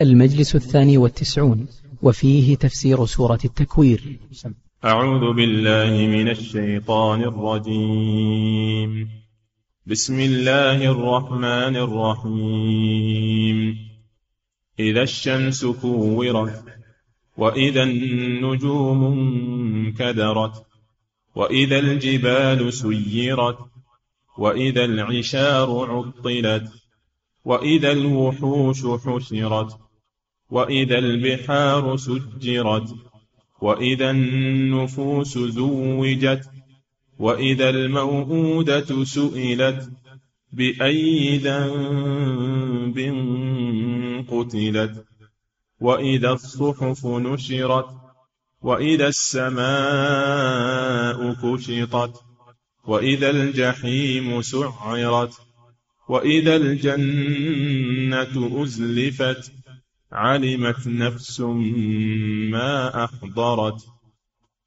المجلس 0.00 0.54
الثاني 0.54 0.98
والتسعون 0.98 1.66
وفيه 2.02 2.56
تفسير 2.56 3.06
سورة 3.06 3.38
التكوير. 3.44 4.18
أعوذ 4.84 5.34
بالله 5.34 6.06
من 6.06 6.28
الشيطان 6.28 7.22
الرجيم. 7.22 9.08
بسم 9.86 10.20
الله 10.20 10.90
الرحمن 10.90 11.76
الرحيم. 11.76 13.78
إذا 14.78 15.02
الشمس 15.02 15.64
كورت 15.64 16.64
وإذا 17.36 17.82
النجوم 17.82 19.04
انكدرت 19.04 20.66
وإذا 21.34 21.78
الجبال 21.78 22.72
سيرت 22.72 23.58
وإذا 24.38 24.84
العشار 24.84 25.86
عطلت 25.90 26.72
وإذا 27.44 27.92
الوحوش 27.92 28.86
حشرت. 28.86 29.83
وإذا 30.54 30.98
البحار 30.98 31.96
سجرت 31.96 32.94
وإذا 33.60 34.10
النفوس 34.10 35.38
زوجت 35.38 36.50
وإذا 37.18 37.70
الموءودة 37.70 39.04
سئلت 39.04 39.90
بأي 40.52 41.38
ذنب 41.38 42.98
قتلت 44.30 45.04
وإذا 45.80 46.32
الصحف 46.32 47.06
نشرت 47.06 47.86
وإذا 48.62 49.08
السماء 49.08 49.64
كشطت 51.42 52.20
وإذا 52.86 53.30
الجحيم 53.30 54.42
سعرت 54.42 55.34
وإذا 56.08 56.56
الجنة 56.56 58.62
أزلفت 58.62 59.52
علمت 60.14 60.86
نفس 60.86 61.40
ما 62.50 63.04
أحضرت 63.04 63.86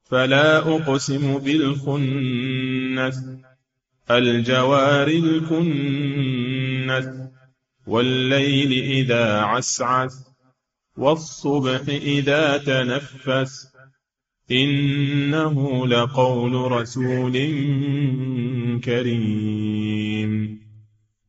فلا 0.03 0.57
أقسم 0.57 1.37
بالخنس 1.37 3.23
الجوار 4.11 5.07
الكنس 5.07 6.29
والليل 7.87 8.83
إذا 8.83 9.41
عسعس 9.41 10.27
والصبح 10.97 11.81
إذا 11.89 12.57
تنفس 12.57 13.67
إنه 14.51 15.87
لقول 15.87 16.71
رسول 16.71 17.33
كريم 18.83 20.66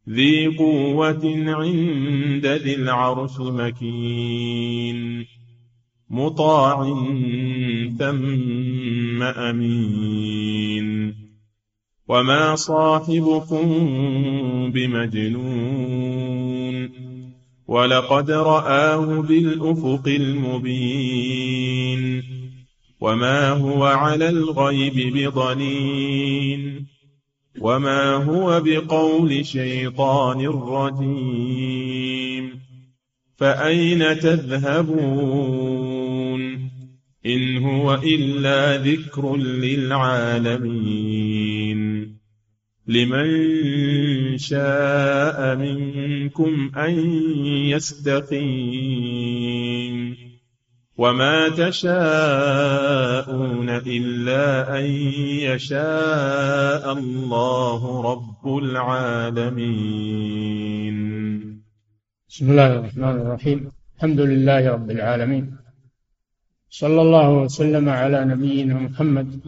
ذي 0.09 0.47
قوة 0.47 1.45
عند 1.47 2.47
ذي 2.47 2.75
العرش 2.75 3.41
مكين. 3.41 5.27
مطاع 6.11 6.85
ثم 7.99 9.23
أمين. 9.23 11.15
وما 12.09 12.57
صاحبكم 12.57 13.69
بمجنون. 14.75 16.89
ولقد 17.69 18.31
رآه 18.31 19.21
بالأفق 19.21 20.09
المبين. 20.09 22.23
وما 23.01 23.51
هو 23.51 23.85
على 23.85 24.29
الغيب 24.29 25.15
بضنين. 25.15 26.98
وما 27.61 28.15
هو 28.15 28.61
بقول 28.61 29.47
شيطان 29.47 30.47
رجيم 30.47 31.89
فأين 33.37 34.19
تذهبون 34.19 35.89
إن 37.27 37.57
هو 37.65 37.95
إلا 37.95 38.77
ذكر 38.77 39.37
للعالمين 39.37 40.69
لمن 42.87 44.39
شاء 44.39 45.57
منكم 45.57 46.71
أن 46.77 46.95
يستقيم 47.71 49.48
وما 50.99 51.49
تشاءون 51.49 51.99
إلا 53.71 54.79
أن 54.79 54.85
يشاء 55.47 56.93
الله 56.93 58.03
رب 58.13 58.57
العالمين. 58.59 59.69
بسم 62.29 62.51
الله 62.51 62.67
الرحمن 62.67 63.17
الرحيم. 63.21 63.71
الحمد 63.97 64.21
لله 64.21 64.71
رب 64.71 64.91
العالمين. 64.91 65.57
صلى 66.71 67.01
الله 67.03 67.31
وسلم 67.31 67.89
على 67.89 68.25
نبينا 68.25 68.75
محمد 68.75 69.41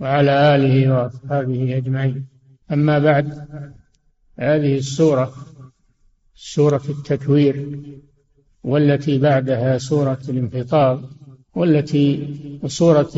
وعلى 0.00 0.54
آله 0.54 0.94
وأصحابه 0.94 1.76
أجمعين. 1.76 2.26
أما 2.72 2.98
بعد 2.98 3.48
هذه 4.38 4.78
السورة 4.78 5.34
سورة 6.34 6.82
التكوير. 6.88 7.80
والتي 8.64 9.18
بعدها 9.18 9.78
سورة 9.78 10.18
الانفطار 10.28 11.10
والتي 11.54 12.34
سورة 12.66 13.10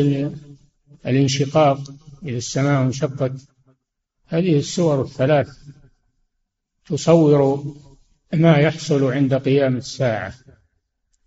الانشقاق 1.07 1.79
إذا 2.23 2.37
السماء 2.37 2.83
انشقت. 2.83 3.33
هذه 4.27 4.59
السور 4.59 5.03
الثلاث 5.03 5.49
تصور 6.87 7.65
ما 8.35 8.57
يحصل 8.57 9.13
عند 9.13 9.35
قيام 9.35 9.77
الساعة 9.77 10.35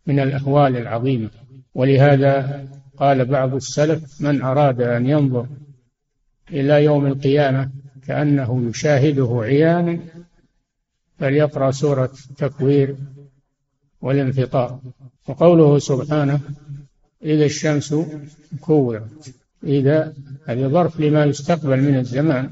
من 0.08 0.20
الأهوال 0.20 0.78
العظيمة. 0.78 1.30
ولهذا 1.76 2.66
قال 2.98 3.26
بعض 3.26 3.56
السلف 3.56 4.22
من 4.22 4.42
أراد 4.42 4.82
أن 4.82 5.06
ينظر 5.06 5.48
إلى 6.50 6.84
يوم 6.84 7.06
القيامة 7.06 7.72
كأنه 8.08 8.70
يشاهده 8.70 9.40
عيانا 9.44 10.00
فليقرأ 11.20 11.72
سورة 11.72 12.12
تكوير 12.38 12.96
والانفطار. 14.02 14.80
وقوله 15.28 15.80
سبحانه 15.80 16.40
إذا 17.24 17.46
الشمس 17.46 17.96
كورت 18.62 19.34
إذا 19.64 20.14
هذه 20.46 20.68
ظرف 20.68 21.00
لما 21.00 21.26
يستقبل 21.26 21.82
من 21.82 22.00
الزمان. 22.00 22.52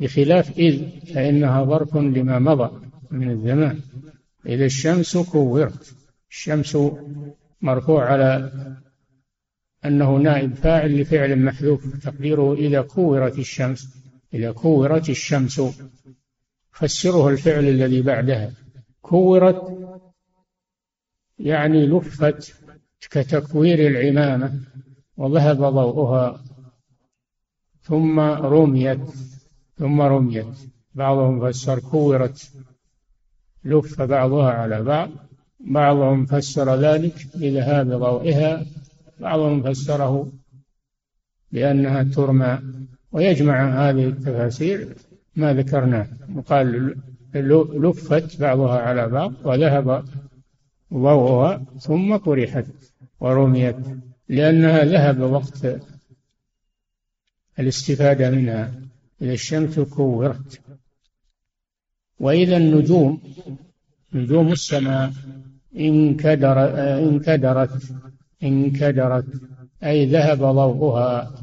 بخلاف 0.00 0.58
إذ 0.58 0.88
فإنها 1.14 1.64
ظرف 1.64 1.96
لما 1.96 2.38
مضى 2.38 2.80
من 3.10 3.30
الزمان. 3.30 3.80
إذا 4.46 4.64
الشمس 4.64 5.16
كورت 5.16 5.94
الشمس 6.30 6.78
مرفوع 7.62 8.04
على 8.04 8.52
أنه 9.84 10.16
نائب 10.16 10.54
فاعل 10.54 11.00
لفعل 11.00 11.44
محذوف 11.44 12.04
تقديره 12.04 12.54
إذا 12.54 12.80
كورت 12.82 13.38
الشمس 13.38 13.88
إذا 14.34 14.52
كورت 14.52 15.10
الشمس 15.10 15.62
فسره 16.72 17.28
الفعل 17.28 17.64
الذي 17.64 18.02
بعدها. 18.02 18.52
كورت 19.02 19.79
يعني 21.40 21.86
لفت 21.86 22.54
كتكوير 23.10 23.86
العمامة 23.86 24.60
وذهب 25.16 25.58
ضوءها 25.58 26.40
ثم 27.82 28.20
رميت 28.20 29.00
ثم 29.78 30.00
رميت. 30.00 30.46
بعضهم 30.94 31.50
فسر 31.50 31.78
كورت 31.78 32.52
لف 33.64 34.02
بعضها 34.02 34.50
على 34.50 34.82
بعض. 34.82 35.10
بعضهم 35.60 36.26
فسر 36.26 36.76
ذلك 36.76 37.26
بذهاب 37.34 37.88
ضوئها 37.88 38.66
بعضهم 39.20 39.62
فسره 39.62 40.32
بأنها 41.52 42.02
ترمى. 42.02 42.58
ويجمع 43.12 43.88
هذه 43.88 44.06
التفاسير 44.08 44.96
ما 45.36 45.54
ذكرناه. 45.54 46.06
وقال 46.36 46.96
لفت 47.34 48.40
بعضها 48.40 48.78
على 48.80 49.08
بعض 49.08 49.32
وذهب 49.44 50.04
ضوءها 50.94 51.64
ثم 51.78 52.16
طرحت 52.16 52.66
ورميت 53.20 53.76
لأنها 54.28 54.84
ذهب 54.84 55.20
وقت 55.20 55.80
الاستفادة 57.58 58.30
منها. 58.30 58.72
إذا 59.22 59.32
الشمس 59.32 59.78
كورت. 59.78 60.60
وإذا 62.20 62.56
النجوم 62.56 63.22
نجوم 64.12 64.52
السماء 64.52 65.12
انكدر 65.76 66.58
انكدرت 66.98 67.82
انكدرت 68.42 69.26
أي 69.84 70.06
ذهب 70.06 70.38
ضوءها 70.38 71.34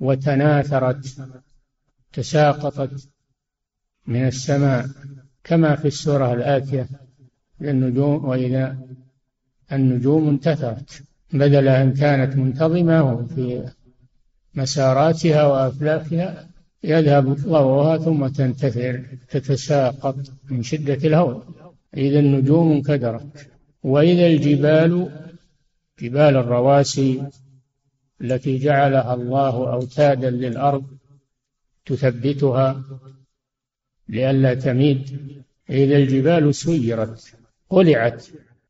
وتناثرت 0.00 1.16
تساقطت 2.12 3.08
من 4.06 4.26
السماء 4.26 4.86
كما 5.44 5.76
في 5.76 5.88
السورة 5.88 6.32
الآتية. 6.32 6.88
النجوم 7.60 8.24
وإذا 8.24 8.85
النجوم 9.72 10.28
انتثرت 10.28 11.02
بدل 11.32 11.68
أن 11.68 11.94
كانت 11.94 12.36
منتظمة 12.36 13.26
في 13.26 13.68
مساراتها 14.54 15.46
وأفلاكها 15.46 16.48
يذهب 16.84 17.34
ضوءها 17.34 17.98
ثم 17.98 18.26
تنتثر 18.26 19.04
تتساقط 19.28 20.16
من 20.50 20.62
شدة 20.62 21.08
الهول 21.08 21.42
إذا 21.96 22.18
النجوم 22.18 22.72
انكدرت. 22.72 23.50
وإذا 23.82 24.26
الجبال 24.26 25.10
جبال 26.00 26.36
الرواسي 26.36 27.22
التي 28.20 28.58
جعلها 28.58 29.14
الله 29.14 29.72
أوتادا 29.72 30.30
للأرض 30.30 30.84
تثبتها 31.86 32.82
لئلا 34.08 34.54
تميد 34.54 35.18
إذا 35.70 35.96
الجبال 35.96 36.54
سيرت 36.54 37.32
قلعت. 37.70 38.26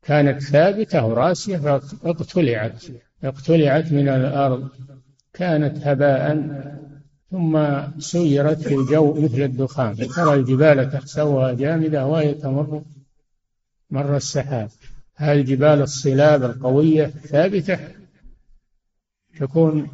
كانت 0.07 0.41
ثابتة 0.41 1.05
وراسية 1.05 1.57
فاقتلعت. 1.57 2.83
اقتلعت 3.23 3.91
من 3.91 4.09
الأرض. 4.09 4.69
كانت 5.33 5.87
هباء 5.87 6.23
ثم 7.31 7.53
سيرت 7.99 8.61
في 8.61 8.75
الجو 8.75 9.13
مثل 9.13 9.41
الدخان. 9.41 9.95
ترى 9.95 10.33
الجبال 10.33 10.91
تحسبها 10.91 11.53
جامدة 11.53 12.05
وهي 12.05 12.33
تمر 12.33 12.83
مر 13.89 14.15
السحاب. 14.15 14.69
هذه 15.15 15.39
الجبال 15.39 15.81
الصلاب 15.81 16.43
القوية 16.43 17.05
ثابتة 17.05 17.79
تكون 19.39 19.87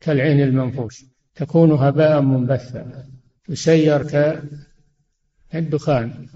كالعين 0.00 0.40
المنفوش 0.40 1.04
تكون 1.34 1.72
هباء 1.72 2.20
منبثا 2.20 3.04
تسير 3.48 4.02
كالدخان. 5.52 6.28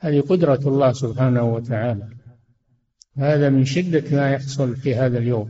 هذه 0.00 0.20
قدرة 0.20 0.60
الله 0.66 0.92
سبحانه 0.92 1.42
وتعالى. 1.42 2.08
هذا 3.16 3.48
من 3.48 3.64
شدة 3.64 4.16
ما 4.16 4.30
يحصل 4.30 4.76
في 4.76 4.94
هذا 4.94 5.18
اليوم. 5.18 5.48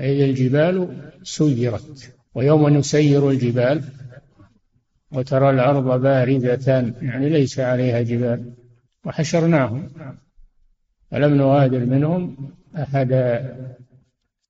إذا 0.00 0.24
الجبال 0.24 0.96
سيرت 1.22 2.14
ويوم 2.34 2.68
نسير 2.68 3.30
الجبال 3.30 3.82
وترى 5.12 5.50
الأرض 5.50 6.00
باردة 6.02 6.94
يعني 7.02 7.28
ليس 7.28 7.58
عليها 7.58 8.02
جبال. 8.02 8.52
وحشرناهم. 9.04 9.90
فلم 11.10 11.34
نغادر 11.34 11.86
منهم 11.86 12.36
أحدا؟ 12.76 13.56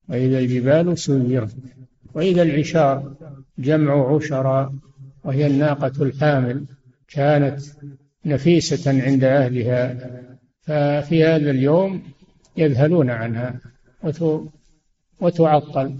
وإذا 0.09 0.39
الجبال 0.39 0.97
سيرت 0.97 1.55
وإذا 2.13 2.41
العشار 2.41 3.13
جمع 3.59 4.15
عشرا 4.15 4.79
وهي 5.23 5.47
الناقة 5.47 6.03
الحامل 6.03 6.65
كانت 7.07 7.61
نفيسة 8.25 9.03
عند 9.03 9.23
أهلها 9.23 9.97
ففي 10.61 11.23
هذا 11.23 11.51
اليوم 11.51 12.03
يذهلون 12.57 13.09
عنها 13.09 13.59
وتعطل 15.19 15.97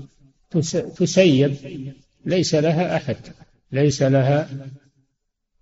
تسيب 0.97 1.55
ليس 2.25 2.55
لها 2.55 2.95
أحد 2.95 3.17
ليس 3.71 4.01
لها 4.01 4.49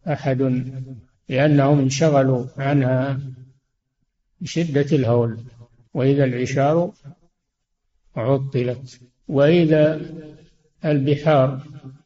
أحد 0.07 0.63
لأنهم 1.29 1.79
انشغلوا 1.79 2.45
عنها 2.57 3.19
بشدة 4.41 4.97
الهول. 4.97 5.37
وإذا 5.93 6.23
العشار 6.23 6.93
عطلت 8.15 8.99
وإذا 9.27 10.01
البحار 10.85 11.63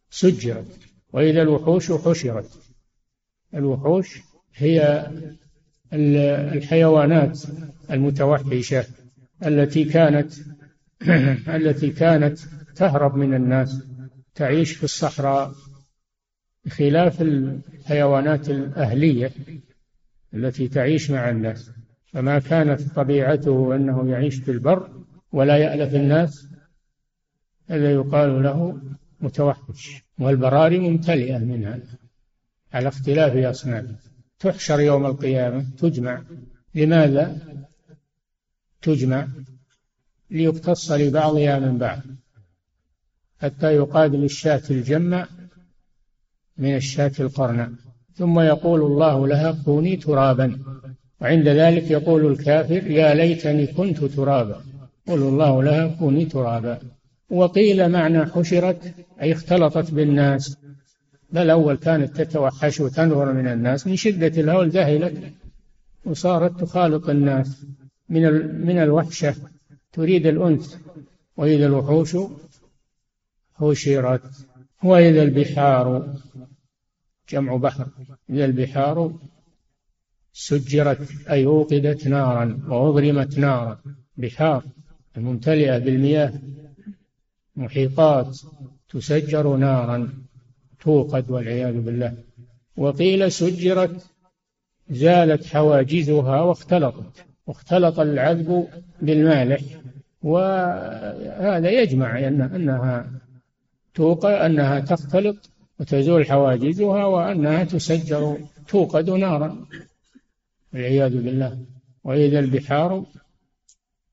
سجرت 0.09 0.79
وإذا 1.13 1.41
الوحوش 1.41 1.91
حشرت. 1.91 2.59
الوحوش 3.53 4.21
هي 4.55 5.07
الحيوانات 5.93 7.41
المتوحشة 7.91 8.85
التي 9.45 9.83
كانت 9.83 10.33
التي 11.57 11.89
كانت 11.89 12.39
تهرب 12.75 13.15
من 13.15 13.33
الناس 13.33 13.83
تعيش 14.35 14.71
في 14.71 14.83
الصحراء 14.83 15.51
بخلاف 16.65 17.21
الحيوانات 17.21 18.49
الأهلية 18.49 19.31
التي 20.33 20.67
تعيش 20.67 21.11
مع 21.11 21.29
الناس. 21.29 21.71
فما 22.13 22.39
كانت 22.39 22.81
طبيعته 22.81 23.75
أنه 23.75 24.11
يعيش 24.11 24.35
في 24.35 24.51
البر 24.51 24.89
ولا 25.31 25.57
يألف 25.57 25.95
الناس 25.95 26.47
هذا 27.69 27.91
يقال 27.91 28.43
له 28.43 28.81
متوحش 29.21 30.03
والبراري 30.19 30.79
ممتلئة 30.79 31.37
منها 31.37 31.79
على 32.73 32.87
اختلاف 32.87 33.35
أصنافها 33.35 34.12
تحشر 34.43 34.79
يوم 34.79 35.05
القيامة 35.05 35.65
تجمع. 35.77 36.21
لماذا 36.75 37.37
تجمع؟ 38.81 39.27
ليقتص 40.31 40.91
لبعضها 40.91 41.59
من 41.59 41.77
بعض. 41.77 41.99
حتى 43.41 43.75
يقاد 43.75 44.15
للشاة 44.15 44.61
الجمع 44.69 45.27
من 46.57 46.75
الشاة 46.75 47.11
القرناء 47.19 47.71
ثم 48.15 48.39
يقول 48.39 48.81
الله 48.81 49.27
لها 49.27 49.51
كوني 49.65 49.95
ترابا. 49.95 50.59
وعند 51.21 51.47
ذلك 51.47 51.91
يقول 51.91 52.31
الكافر 52.31 52.91
يا 52.91 53.13
ليتني 53.13 53.67
كنت 53.67 54.03
ترابا. 54.03 54.61
يقول 55.07 55.21
الله 55.21 55.63
لها 55.63 55.87
كوني 55.87 56.25
ترابا. 56.25 56.79
وقيل 57.29 57.89
معنى 57.89 58.25
حشرت 58.25 58.93
أي 59.21 59.31
اختلطت 59.31 59.91
بالناس. 59.91 60.57
بل 61.33 61.49
أول 61.49 61.77
كانت 61.77 62.21
تتوحش 62.21 62.79
وتنفر 62.79 63.33
من 63.33 63.47
الناس 63.47 63.87
من 63.87 63.95
شدة 63.95 64.41
الهول 64.41 64.69
ذهلت 64.69 65.33
وصارت 66.05 66.59
تخالط 66.59 67.09
الناس 67.09 67.65
من 68.09 68.21
من 68.65 68.77
الوحشة. 68.77 69.35
تريد 69.91 70.27
الأنس 70.27 70.77
وإذا 71.37 71.65
الوحوش 71.65 72.17
حشرت 73.55 74.31
وإذا 74.83 75.23
البحار. 75.23 76.15
جمع 77.29 77.55
بحر 77.55 77.87
إذا 78.29 78.45
البحار 78.45 79.13
سجرت 80.33 81.27
أي 81.29 81.45
أوقدت 81.45 82.07
نارا 82.07 82.59
وأضرمت 82.67 83.37
نارا. 83.37 83.79
بحار 84.17 84.63
الممتلئة 85.17 85.77
بالمياه. 85.77 86.33
محيطات 87.55 88.37
تسجر 88.89 89.55
نارا. 89.55 90.23
توقد 90.83 91.31
والعياذ 91.31 91.81
بالله. 91.81 92.13
وقيل 92.77 93.31
سجرت 93.31 94.09
زالت 94.89 95.45
حواجزها 95.45 96.41
واختلطت. 96.41 97.25
واختلط 97.47 97.99
العذب 97.99 98.67
بالمالح. 99.01 99.61
وهذا 100.23 101.69
يجمع 101.69 102.27
أن 102.27 102.41
أنها 102.41 103.11
توقع 103.93 104.45
أنها 104.45 104.79
تختلط 104.79 105.49
وتزول 105.79 106.25
حواجزها 106.25 107.05
وأنها 107.05 107.63
تسجر 107.63 108.37
توقد 108.67 109.09
نارا. 109.09 109.65
والعياذ 110.73 111.23
بالله. 111.23 111.57
وإذا 112.03 112.39
البحار 112.39 113.05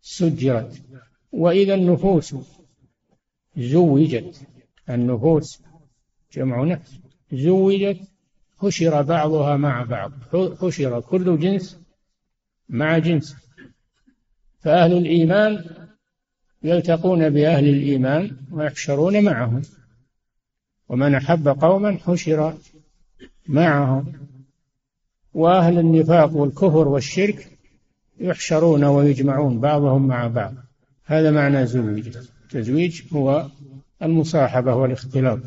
سجرت. 0.03 0.83
وإذا 1.33 1.75
النفوس 1.75 2.37
زوجت. 3.57 4.41
النفوس 4.91 5.63
جمع 6.33 6.65
نفس. 6.65 6.99
زوجت 7.33 8.01
حشر 8.59 9.03
بعضها 9.03 9.57
مع 9.57 9.83
بعض. 9.83 10.13
حشر 10.61 11.01
كل 11.01 11.39
جنس 11.39 11.79
مع 12.69 12.99
جنس. 12.99 13.37
فأهل 14.61 14.93
الإيمان 14.93 15.65
يلتقون 16.63 17.31
بأهل 17.31 17.69
الإيمان 17.69 18.37
ويحشرون 18.51 19.25
معهم. 19.25 19.63
ومن 20.89 21.15
أحب 21.15 21.49
قوما 21.49 21.99
حشر 22.07 22.55
معهم. 23.49 24.13
وأهل 25.35 25.79
النفاق 25.79 26.37
والكفر 26.37 26.89
والشرك 26.89 27.59
يحشرون 28.21 28.85
ويجمعون 28.85 29.61
بعضهم 29.61 30.07
مع 30.07 30.27
بعض. 30.27 30.55
هذا 31.05 31.31
معنى 31.31 31.67
زوج 31.67 32.17
التزويج 32.45 33.03
هو 33.13 33.47
المصاحبة 34.03 34.75
والاختلاط. 34.75 35.39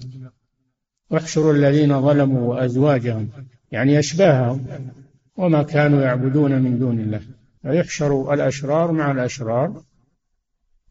واحشروا 1.14 1.54
الذين 1.54 2.02
ظلموا 2.02 2.54
وأزواجهم 2.54 3.30
يعني 3.72 4.00
أشباههم 4.00 4.66
وما 5.38 5.64
كانوا 5.64 6.02
يعبدون 6.02 6.62
من 6.62 6.80
دون 6.80 7.00
الله. 7.00 7.22
فيحشر 7.62 8.34
الأشرار 8.34 8.92
مع 8.92 9.12
الأشرار 9.12 9.84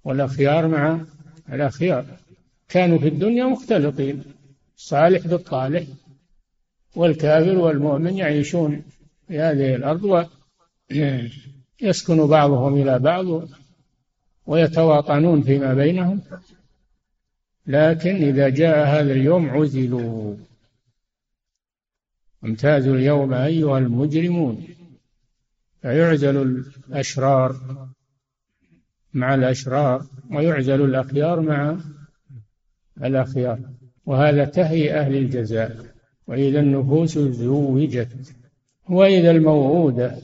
والأخيار 0.04 0.68
مع 0.68 1.00
الأخيار. 1.52 2.06
كانوا 2.68 2.98
في 2.98 3.08
الدنيا 3.08 3.44
مختلطين 3.44 4.22
الصالح 4.76 5.26
بالطالح 5.26 5.86
والكافر 6.96 7.58
والمؤمن 7.58 8.16
يعيشون 8.16 8.82
في 9.28 9.38
هذه 9.38 9.74
الأرض 9.74 10.28
ويسكن 11.82 12.26
بعضهم 12.26 12.82
إلى 12.82 12.98
بعض 12.98 13.48
ويتواطنون 14.46 15.42
فيما 15.42 15.74
بينهم. 15.74 16.20
لكن 17.66 18.14
إذا 18.14 18.48
جاء 18.48 18.86
هذا 18.86 19.12
اليوم 19.12 19.50
عزلوا. 19.50 20.36
امتازوا 22.44 22.94
اليوم 22.94 23.32
أيها 23.34 23.78
المجرمون. 23.78 24.66
فيعزل 25.82 26.64
الأشرار 26.88 27.56
مع 29.14 29.34
الأشرار 29.34 30.06
ويعزل 30.30 30.84
الأخيار 30.84 31.40
مع 31.40 31.76
الأخيار. 33.02 33.58
وهذا 34.06 34.44
تهي 34.44 35.00
أهل 35.00 35.16
الجزاء. 35.16 35.86
وإذا 36.26 36.60
النفوس 36.60 37.18
زوجت. 37.18 38.34
وإذا 38.88 39.30
الموعودة 39.30 40.16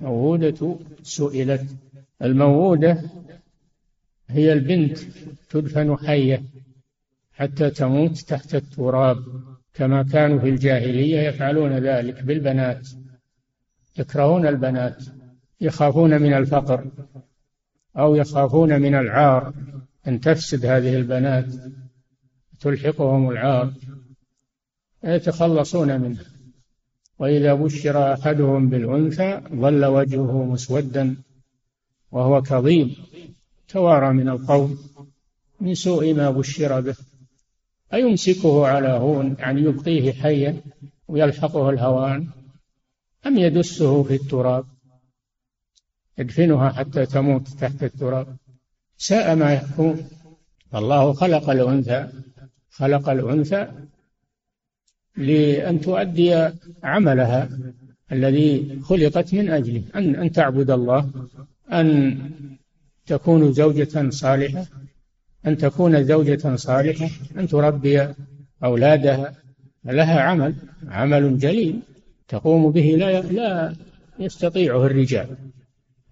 موودة 0.00 0.76
سئلت. 1.02 1.66
الموودة 2.22 3.02
هي 4.28 4.52
البنت 4.52 4.98
تدفن 5.50 5.96
حية. 5.96 6.42
حتى 7.40 7.70
تموت 7.70 8.18
تحت 8.18 8.54
التراب 8.54 9.24
كما 9.74 10.02
كانوا 10.02 10.38
في 10.38 10.48
الجاهلية 10.48 11.20
يفعلون 11.20 11.72
ذلك 11.72 12.22
بالبنات. 12.22 12.88
يكرهون 13.98 14.46
البنات 14.46 15.04
يخافون 15.60 16.22
من 16.22 16.34
الفقر 16.34 16.86
أو 17.96 18.14
يخافون 18.14 18.80
من 18.80 18.94
العار. 18.94 19.54
أن 20.08 20.20
تفسد 20.20 20.66
هذه 20.66 20.96
البنات 20.96 21.46
تلحقهم 22.60 23.30
العار 23.30 23.72
يتخلصون 25.04 26.00
منه 26.00 26.20
وإذا 27.18 27.54
بشر 27.54 28.12
أحدهم 28.12 28.68
بالأنثى 28.68 29.40
ظل 29.54 29.84
وجهه 29.84 30.44
مسودا 30.44 31.16
وهو 32.12 32.42
كظيم. 32.42 32.96
توارى 33.68 34.12
من 34.12 34.28
القوم 34.28 34.78
من 35.60 35.74
سوء 35.74 36.14
ما 36.14 36.30
بشر 36.30 36.80
به. 36.80 36.96
أيمسكه 37.94 38.66
على 38.66 38.88
هون 38.88 39.36
يعني 39.38 39.60
يبقيه 39.60 40.12
حيا 40.12 40.60
ويلحقه 41.08 41.70
الهوان 41.70 42.26
أم 43.26 43.38
يدسه 43.38 44.02
في 44.02 44.14
التراب؟ 44.14 44.64
يدفنها 46.18 46.70
حتى 46.70 47.06
تموت 47.06 47.48
تحت 47.48 47.82
التراب. 47.82 48.36
ساء 48.96 49.34
ما 49.36 49.52
يحكم. 49.52 49.96
الله 50.74 51.12
خلق 51.12 51.50
الأنثى. 51.50 52.08
خلق 52.70 53.08
الأنثى 53.08 53.68
لأن 55.16 55.80
تؤدي 55.80 56.48
عملها 56.82 57.48
الذي 58.12 58.80
خلقت 58.82 59.34
من 59.34 59.50
أجله 59.50 59.82
أن 59.94 60.16
أن 60.16 60.32
تعبد 60.32 60.70
الله 60.70 61.10
أن 61.72 62.18
تكون 63.06 63.52
زوجة 63.52 64.10
صالحة. 64.10 64.66
أن 65.46 65.56
تكون 65.56 66.04
زوجة 66.04 66.56
صالحة 66.56 67.08
أن 67.36 67.48
تربي 67.48 68.14
أولادها. 68.64 69.34
لها 69.84 70.20
عمل 70.20 70.54
عمل 70.88 71.38
جليل 71.38 71.82
تقوم 72.28 72.70
به. 72.72 72.96
لا 72.98 73.20
لا 73.20 73.74
يستطيعه 74.18 74.86
الرجال. 74.86 75.36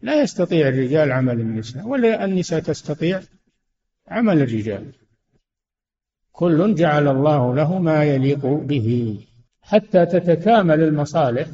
لا 0.02 0.23
يستطيع 0.23 0.68
الرجال 0.68 1.12
عمل 1.12 1.40
النساء 1.40 1.87
ولا 1.87 2.25
النساء 2.25 2.61
تستطيع 2.61 3.20
عمل 4.08 4.42
الرجال. 4.42 4.92
كل 6.32 6.75
جعل 6.75 7.08
الله 7.08 7.54
له 7.54 7.78
ما 7.78 8.04
يليق 8.04 8.47
به. 8.47 9.18
حتى 9.62 10.06
تتكامل 10.06 10.82
المصالح 10.82 11.49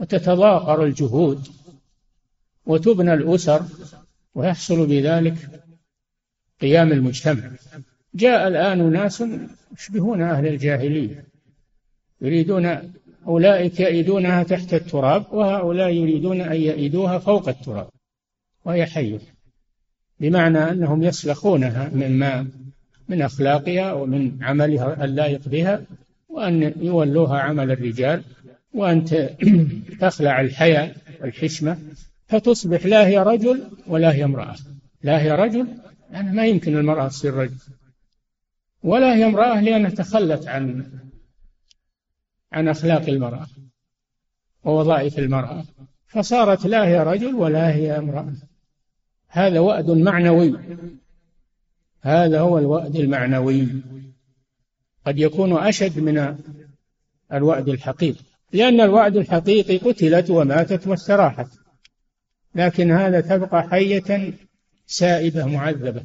وتتضاقر 0.00 0.84
الجهود 0.84 1.48
وتبنى 2.66 3.14
الأسر 3.14 3.62
ويحصل 4.34 4.86
بذلك 4.86 5.34
قيام 6.62 6.92
المجتمع. 6.92 7.50
جاء 8.14 8.48
الآن 8.48 8.92
ناس 8.92 9.24
يشبهون 9.78 10.22
أهل 10.22 10.46
الجاهلية. 10.46 11.24
يريدون 12.20 12.92
أولئك 13.26 13.80
يئدونها 13.80 14.42
تحت 14.42 14.74
التراب 14.74 15.24
وهؤلاء 15.32 15.90
يريدون 15.90 16.40
أن 16.40 16.56
يئدوها 16.56 17.18
فوق 17.18 17.48
التراب. 17.48 17.88
وهي 18.64 18.86
حية. 18.86 19.20
بمعنى 20.20 20.58
أنهم 20.58 21.02
يسلخونها 21.02 21.90
مما 21.94 22.46
من 23.08 23.22
أخلاقها 23.22 23.92
ومن 23.92 24.38
عملها 24.42 25.04
اللائق 25.04 25.48
بها 25.48 25.82
وأن 26.28 26.72
يولوها 26.80 27.40
عمل 27.40 27.70
الرجال 27.70 28.22
وأن 28.74 29.04
تخلع 30.00 30.40
الحياء 30.40 30.96
والحشمة 31.20 31.78
فتصبح 32.26 32.86
لا 32.86 33.06
هي 33.06 33.18
رجل 33.18 33.62
ولا 33.86 34.14
هي 34.14 34.24
امرأة. 34.24 34.56
لا 35.02 35.22
هي 35.22 35.32
رجل 35.32 35.66
يعني 36.12 36.32
ما 36.32 36.46
يمكن 36.46 36.76
المرأة 36.76 37.08
تصير 37.08 37.34
رجل. 37.34 37.58
ولا 38.82 39.14
هي 39.14 39.26
امرأة 39.26 39.60
لأنها 39.60 39.90
تخلت 39.90 40.48
عن 40.48 40.92
عن 42.52 42.68
أخلاق 42.68 43.08
المرأة 43.08 43.46
ووظائف 44.64 45.18
المرأة. 45.18 45.64
فصارت 46.06 46.66
لا 46.66 46.86
هي 46.86 47.02
رجل 47.02 47.34
ولا 47.34 47.74
هي 47.74 47.98
امرأة. 47.98 48.34
هذا 49.28 49.60
وأد 49.60 49.90
معنوي. 49.90 50.58
هذا 52.00 52.40
هو 52.40 52.58
الوأد 52.58 52.96
المعنوي. 52.96 53.68
قد 55.06 55.18
يكون 55.18 55.56
أشد 55.56 55.98
من 55.98 56.36
الوأد 57.32 57.68
الحقيقي. 57.68 58.24
لأن 58.52 58.80
الوأد 58.80 59.16
الحقيقي 59.16 59.78
قتلت 59.78 60.30
وماتت 60.30 60.86
واستراحت. 60.86 61.48
لكن 62.54 62.90
هذا 62.90 63.20
تبقى 63.20 63.68
حية 63.70 64.32
سائبة 64.92 65.46
معذبة 65.46 66.02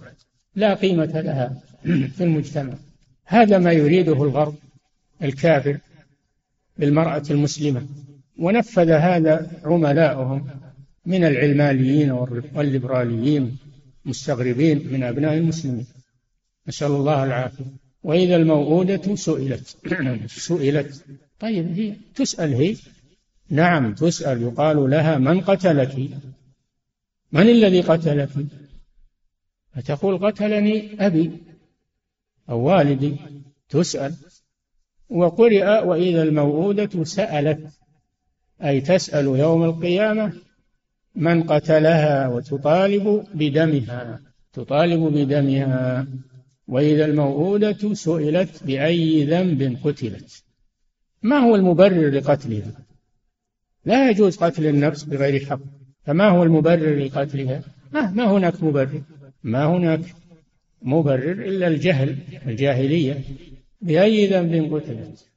لا 0.55 0.73
قيمة 0.73 1.21
لها 1.21 1.61
في 1.83 2.23
المجتمع. 2.23 2.73
هذا 3.25 3.57
ما 3.57 3.71
يريده 3.71 4.23
الغرب 4.23 4.55
الكافر 5.23 5.77
بالمرأة 6.77 7.23
المسلمة. 7.31 7.87
ونفذ 8.39 8.89
هذا 8.91 9.51
عملاؤهم 9.63 10.47
من 11.05 11.23
العلمانيين 11.23 12.11
والليبراليين 12.55 13.57
مستغربين 14.05 14.87
من 14.93 15.03
أبناء 15.03 15.33
المسلمين. 15.33 15.85
نسأل 16.67 16.91
الله 16.91 17.23
العافية. 17.23 17.65
وإذا 18.03 18.35
الموءودة 18.35 19.15
سئلت 19.15 19.77
سئلت. 20.47 21.05
طيب 21.39 21.73
هي 21.77 21.93
تسأل 22.15 22.53
هي؟ 22.53 22.75
نعم 23.49 23.93
تسأل. 23.93 24.41
يقال 24.41 24.89
لها 24.89 25.17
من 25.17 25.41
قتلك؟ 25.41 26.09
من 27.31 27.49
الذي 27.49 27.81
قتلك؟ 27.81 28.29
فتقول 29.77 30.17
قتلني 30.17 31.05
أبي 31.05 31.31
أو 32.49 32.59
والدي 32.59 33.15
تسأل. 33.69 34.13
وقرئ 35.09 35.85
وإذا 35.85 36.23
الموءودة 36.23 37.03
سألت 37.03 37.67
أي 38.63 38.81
تسأل 38.81 39.25
يوم 39.25 39.63
القيامة 39.63 40.33
من 41.15 41.43
قتلها 41.43 42.27
وتطالب 42.27 43.27
بدمها 43.33 44.21
تطالب 44.53 45.03
بدمها. 45.13 46.07
وإذا 46.67 47.05
الموءودة 47.05 47.93
سئلت 47.93 48.63
بأي 48.63 49.25
ذنب 49.25 49.77
قتلت. 49.83 50.43
ما 51.21 51.37
هو 51.37 51.55
المبرر 51.55 52.09
لقتلها؟ 52.09 52.71
لا 53.85 54.09
يجوز 54.09 54.37
قتل 54.37 54.65
النفس 54.65 55.03
بغير 55.03 55.45
حق. 55.45 55.59
فما 56.03 56.29
هو 56.29 56.43
المبرر 56.43 56.95
لقتلها؟ 57.05 57.61
ما, 57.93 58.11
ما 58.11 58.31
هناك 58.31 58.63
مبرر. 58.63 59.01
ما 59.43 59.65
هناك 59.65 60.01
مبرر 60.81 61.31
إلا 61.31 61.67
الجهل 61.67 62.17
الجاهلية. 62.47 63.23
بأي 63.81 64.27
ذنب 64.27 64.73
قتلت؟ 64.75 65.27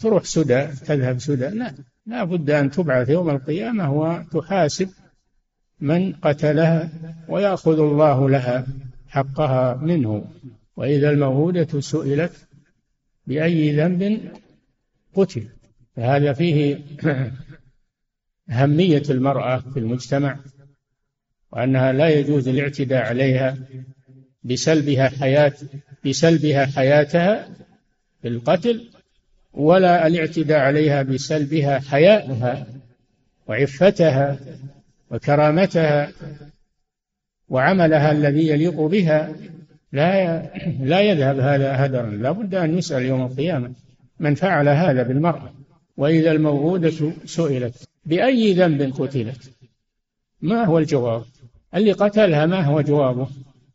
تروح 0.00 0.24
سدى 0.24 0.66
تذهب 0.66 1.18
سدى. 1.18 1.48
لا 1.48 1.74
لا 2.06 2.24
بد 2.24 2.50
أن 2.50 2.70
تبعث 2.70 3.08
يوم 3.08 3.30
القيامة 3.30 3.92
وتحاسب 3.92 4.88
من 5.80 6.12
قتلها 6.12 6.90
ويأخذ 7.28 7.80
الله 7.80 8.30
لها 8.30 8.66
حقها 9.08 9.74
منه. 9.74 10.24
وإذا 10.76 11.10
الموءودة 11.10 11.80
سئلت 11.80 12.32
بأي 13.26 13.76
ذنب 13.76 14.20
قتل؟ 15.14 15.48
فهذا 15.96 16.32
فيه 16.32 16.78
أهمية 18.50 19.02
المرأة 19.10 19.58
في 19.58 19.78
المجتمع. 19.78 20.38
وأنها 21.52 21.92
لا 21.92 22.08
يجوز 22.08 22.48
الاعتداء 22.48 23.02
عليها 23.02 23.56
بسلبها 24.44 25.08
حياة 25.08 25.52
بسلبها 26.06 26.66
حياتها 26.66 27.48
بالقتل 28.24 28.88
ولا 29.52 30.06
الاعتداء 30.06 30.58
عليها 30.58 31.02
بسلبها 31.02 31.78
حياءها 31.78 32.66
وعفتها 33.48 34.38
وكرامتها 35.10 36.12
وعملها 37.48 38.12
الذي 38.12 38.48
يليق 38.48 38.80
بها. 38.80 39.34
لا 39.92 40.42
لا 40.80 41.00
يذهب 41.00 41.38
هذا 41.38 41.86
هدرا. 41.86 42.10
لا 42.10 42.30
بد 42.30 42.54
أن 42.54 42.78
يسأل 42.78 43.02
يوم 43.02 43.22
القيامة 43.22 43.72
من 44.20 44.34
فعل 44.34 44.68
هذا 44.68 45.02
بالمرأة. 45.02 45.52
وإذا 45.96 46.32
الموءودة 46.32 47.12
سئلت 47.24 47.88
بأي 48.06 48.52
ذنب 48.54 48.94
قتلت؟ 48.98 49.50
ما 50.40 50.64
هو 50.64 50.78
الجواب؟ 50.78 51.24
اللي 51.74 51.92
قتلها 51.92 52.46
ما 52.46 52.64
هو 52.64 52.80
جوابه؟ 52.80 53.28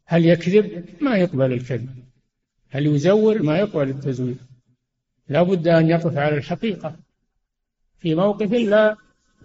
هل 0.06 0.26
يكذب؟ 0.26 0.86
ما 1.02 1.18
يقبل 1.18 1.54
الكذب. 1.54 1.90
هل 2.70 2.86
يزور؟ 2.86 3.42
ما 3.42 3.58
يقبل 3.58 3.90
التزوير. 3.90 4.36
لا 5.30 5.44
بد 5.44 5.68
أن 5.68 5.90
يقف 5.90 6.18
على 6.18 6.38
الحقيقة. 6.38 6.96
في 8.00 8.16
موقف 8.16 8.52
لا 8.52 8.96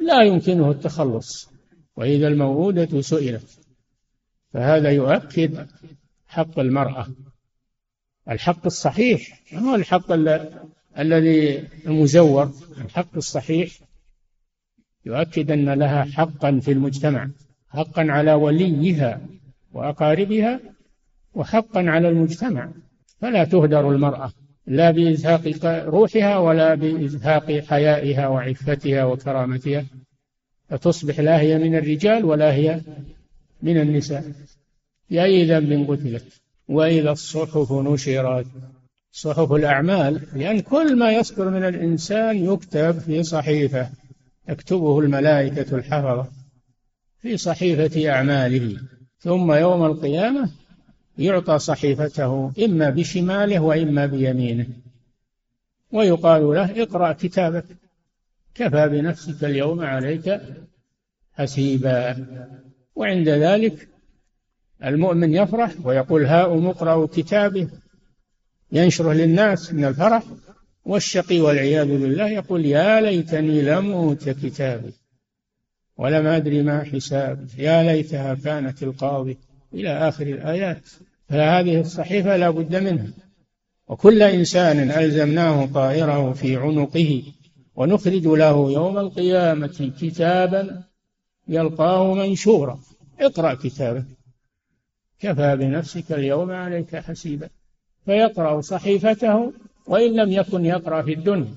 لا 0.01 0.23
يمكنه 0.23 0.71
التخلص 0.71 1.51
وإذا 1.97 2.29
الموءودة 2.29 3.01
سئلت. 3.01 3.61
فهذا 4.53 4.91
يؤكد 4.91 5.67
حق 6.27 6.59
المرأة. 6.59 7.07
الحق 8.31 8.67
الصحيح 8.67 9.41
هو 9.55 9.75
الحق 9.75 10.13
الذي 10.99 11.69
المزور؟ 11.87 12.53
الحق 12.79 13.17
الصحيح 13.17 13.73
يؤكد 15.07 15.51
أن 15.51 15.71
لها 15.71 16.05
حقا 16.05 16.61
في 16.61 16.73
المجتمع. 16.73 17.31
حقا 17.73 18.07
على 18.09 18.33
وليها 18.33 19.21
وأقاربها 19.73 20.61
وحقا 21.35 21.81
على 21.91 22.09
المجتمع. 22.09 22.71
فلا 23.21 23.45
تهدر 23.45 23.91
المرأة 23.91 24.33
لا 24.67 24.91
بإزهاق 24.91 25.43
روحها 25.87 26.39
ولا 26.39 26.75
بإزهاق 26.75 27.61
حيائها 27.69 28.29
وعفتها 28.29 29.05
وكرامتها. 29.05 29.85
فتصبح 30.69 31.21
لا 31.21 31.41
هي 31.41 31.59
من 31.59 31.75
الرجال 31.75 32.25
ولا 32.25 32.53
هي 32.55 32.81
من 33.63 33.81
النساء. 33.81 34.25
بأي 35.11 35.45
ذنب 35.45 35.91
قتلت. 35.91 36.25
وإذا 36.69 37.11
الصحف 37.11 37.73
نشرت 37.73 38.47
صحف 39.13 39.53
الأعمال 39.53 40.21
لأن 40.35 40.61
كل 40.61 40.99
ما 40.99 41.13
يصدر 41.13 41.51
من 41.51 41.65
الإنسان 41.65 42.45
يكتب 42.45 42.99
في 42.99 43.23
صحيفة 43.23 43.91
تكتبه 44.49 44.99
الملائكة 44.99 45.77
الحفظة. 45.77 46.42
في 47.23 47.37
صحيفة 47.37 48.11
أعماله 48.11 48.81
ثم 49.19 49.53
يوم 49.53 49.85
القيامة 49.85 50.51
يعطى 51.19 51.59
صحيفته 51.59 52.53
إما 52.65 52.91
بشماله 52.91 53.59
وإما 53.61 54.07
بيمينه 54.07 54.67
ويقال 55.93 56.43
له 56.43 56.83
اقرأ 56.83 57.13
كتابك 57.13 57.65
كفى 58.55 58.89
بنفسك 58.89 59.45
اليوم 59.45 59.81
عليك 59.81 60.41
حسيبا. 61.35 62.27
وعند 62.95 63.29
ذلك 63.29 63.89
المؤمن 64.85 65.35
يفرح 65.35 65.73
ويقول 65.85 66.27
هاؤم 66.27 66.67
اقرأوا 66.67 67.07
كتابه 67.07 67.69
ينشره 68.73 69.13
للناس 69.13 69.73
من 69.73 69.85
الفرح 69.85 70.23
والشقي 70.85 71.41
والعياذ 71.41 71.87
بالله 71.89 72.29
يقول 72.29 72.67
يا 72.67 73.01
ليتني 73.01 73.63
لم 73.63 73.93
أوت 73.93 74.29
كتابي. 74.29 75.02
ولم 75.97 76.27
أدري 76.27 76.63
ما 76.63 76.85
حسابي 76.85 77.47
يا 77.59 77.83
ليتها 77.83 78.35
كانت 78.35 78.83
القاضي 78.83 79.39
إلى 79.75 80.09
آخر 80.09 80.27
الآيات. 80.27 80.89
فهذه 81.29 81.81
الصحيفة 81.81 82.37
لا 82.37 82.51
بد 82.51 82.77
منها. 82.77 83.07
وكل 83.89 84.23
إنسان 84.23 84.91
ألزمناه 84.91 85.67
طائره 85.67 86.33
في 86.33 86.57
عنقه 86.57 87.23
ونخرج 87.77 88.27
له 88.27 88.73
يوم 88.73 88.99
القيامة 88.99 89.93
كتابا 90.01 90.83
يلقاه 91.49 92.15
منشورا. 92.15 92.79
اقرأ 93.21 93.55
كتابك. 93.55 94.05
كفى 95.21 95.57
بنفسك 95.57 96.13
اليوم 96.13 96.51
عليك 96.51 96.97
حسيبا. 96.97 97.49
فيقرأ 98.05 98.61
صحيفته 98.61 99.53
وإن 99.87 100.17
لم 100.17 100.33
يكن 100.33 100.65
يقرأ 100.65 101.03
في 101.03 101.13
الدنيا. 101.13 101.55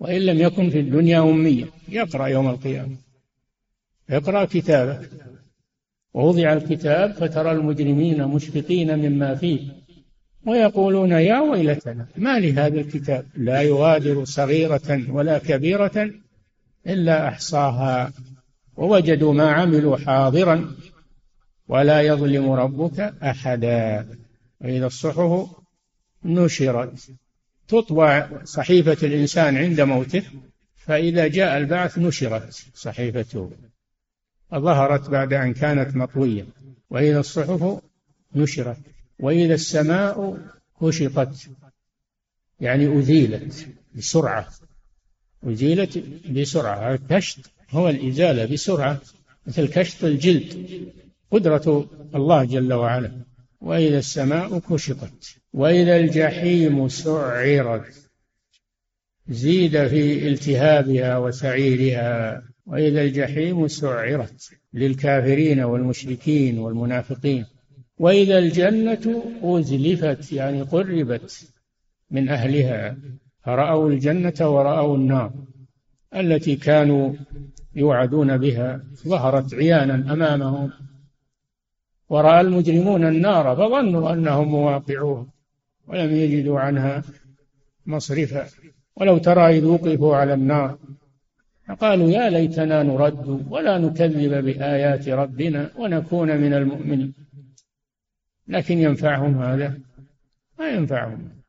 وإن 0.00 0.20
لم 0.20 0.38
يكن 0.38 0.70
في 0.70 0.80
الدنيا 0.80 1.20
أميا. 1.20 1.66
يقرأ 1.88 2.26
يوم 2.26 2.48
القيامة. 2.48 3.07
اقرأ 4.10 4.44
كتابك. 4.44 5.10
ووضع 6.14 6.52
الكتاب 6.52 7.12
فترى 7.12 7.52
المجرمين 7.52 8.24
مشفقين 8.24 8.98
مما 8.98 9.34
فيه. 9.34 9.72
ويقولون 10.46 11.10
يا 11.10 11.40
ويلتنا 11.40 12.06
ما 12.16 12.38
لهذا 12.38 12.80
الكتاب؟ 12.80 13.26
لا 13.36 13.62
يغادر 13.62 14.24
صغيرة 14.24 15.02
ولا 15.10 15.38
كبيرة 15.38 16.10
إلا 16.86 17.28
أحصاها. 17.28 18.12
ووجدوا 18.76 19.34
ما 19.34 19.52
عملوا 19.52 19.96
حاضرا 19.96 20.74
ولا 21.68 22.02
يظلم 22.02 22.50
ربك 22.50 23.00
أحدا. 23.22 24.06
وإذا 24.60 24.86
الصحف 24.86 25.50
نشرت 26.24 27.10
تطبع 27.68 28.28
صحيفة 28.44 29.06
الإنسان 29.06 29.56
عند 29.56 29.80
موته 29.80 30.22
فإذا 30.76 31.26
جاء 31.26 31.58
البعث 31.58 31.98
نشرت 31.98 32.66
صحيفته. 32.74 33.50
ظهرت 34.54 35.10
بعد 35.10 35.32
أن 35.32 35.54
كانت 35.54 35.96
مطوية. 35.96 36.46
وإذا 36.90 37.20
الصحف 37.20 37.80
نشرت 38.34 38.78
وإذا 39.18 39.54
السماء 39.54 40.38
كشطت. 40.80 41.48
يعني 42.60 42.98
أزيلت 42.98 43.66
بسرعة. 43.94 44.48
أزيلت 45.44 45.98
بسرعة. 46.30 46.94
الكشط 46.94 47.50
هو 47.70 47.88
الإزالة 47.88 48.44
بسرعة 48.44 49.00
مثل 49.46 49.68
كشط 49.68 50.04
الجلد. 50.04 50.68
قدرة 51.30 51.90
الله 52.14 52.44
جل 52.44 52.72
وعلا. 52.72 53.12
وإذا 53.60 53.98
السماء 53.98 54.58
كشطت 54.58 55.36
وإذا 55.52 55.96
الجحيم 55.96 56.88
سعرت. 56.88 57.94
زيد 59.28 59.86
في 59.86 60.28
التهابها 60.28 61.18
وسعيرها. 61.18 62.42
وإذا 62.68 63.02
الجحيم 63.02 63.68
سعرت 63.68 64.50
للكافرين 64.74 65.60
والمشركين 65.60 66.58
والمنافقين. 66.58 67.46
وإذا 67.98 68.38
الجنة 68.38 69.24
أزلفت 69.42 70.32
يعني 70.32 70.62
قربت 70.62 71.48
من 72.10 72.28
أهلها 72.28 72.96
فرأوا 73.42 73.90
الجنة 73.90 74.34
ورأوا 74.40 74.96
النار 74.96 75.32
التي 76.16 76.56
كانوا 76.56 77.12
يوعدون 77.74 78.38
بها 78.38 78.82
ظهرت 79.06 79.54
عيانا 79.54 80.12
أمامهم. 80.12 80.70
ورأى 82.08 82.40
المجرمون 82.40 83.04
النار 83.04 83.56
فظنوا 83.56 84.12
أنهم 84.12 84.48
مواقعوها 84.48 85.26
ولم 85.86 86.10
يجدوا 86.10 86.60
عنها 86.60 87.02
مصرفا. 87.86 88.46
ولو 88.96 89.18
ترى 89.18 89.58
إذ 89.58 89.64
وقفوا 89.64 90.16
على 90.16 90.34
النار 90.34 90.78
فقالوا 91.68 92.10
يا 92.10 92.30
ليتنا 92.30 92.82
نرد 92.82 93.46
ولا 93.50 93.78
نكذب 93.78 94.44
بآيات 94.44 95.08
ربنا 95.08 95.70
ونكون 95.76 96.36
من 96.36 96.52
المؤمنين. 96.54 97.14
لكن 98.48 98.78
ينفعهم 98.78 99.42
هذا؟ 99.42 99.78
ما 100.58 100.68
ينفعهم. 100.68 101.42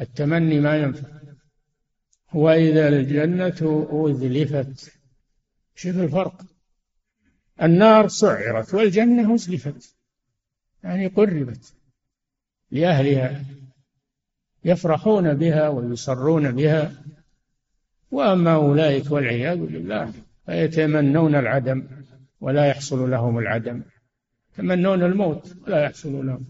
التمني 0.00 0.60
ما 0.60 0.76
ينفع. 0.76 1.08
وإذا 2.34 2.88
الجنة 2.88 3.88
أزلفت. 3.90 4.92
شوف 5.74 5.96
الفرق. 5.96 6.42
النار 7.62 8.08
سعرت 8.08 8.74
والجنة 8.74 9.34
أزلفت. 9.34 9.96
يعني 10.84 11.06
قربت 11.06 11.74
لأهلها. 12.70 13.44
يفرحون 14.64 15.34
بها 15.34 15.68
ويصرون 15.68 16.52
بها. 16.52 16.92
وأما 18.10 18.54
أولئك 18.54 19.10
والعياذ 19.10 19.58
بالله 19.58 20.12
فيتمنون 20.46 21.34
العدم 21.34 21.86
ولا 22.40 22.66
يحصل 22.66 23.10
لهم 23.10 23.38
العدم. 23.38 23.82
يتمنون 24.52 25.02
الموت 25.02 25.56
ولا 25.66 25.82
يحصل 25.84 26.26
لهم. 26.26 26.46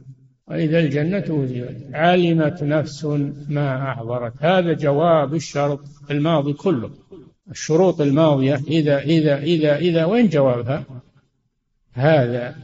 وإذا 0.49 0.79
الجنة 0.79 1.25
وزيت 1.29 1.95
علمت 1.95 2.63
نفس 2.63 3.05
ما 3.49 3.93
أحضرت. 3.93 4.33
هذا 4.41 4.73
جواب 4.73 5.35
الشرط 5.35 5.81
الماضي 6.11 6.53
كله. 6.53 6.91
الشروط 7.51 8.01
الماضية 8.01 8.55
إذا 8.55 8.99
إذا 8.99 9.39
إذا 9.39 9.77
إذا 9.77 10.05
وين 10.05 10.29
جوابها؟ 10.29 10.85
هذا. 11.93 12.57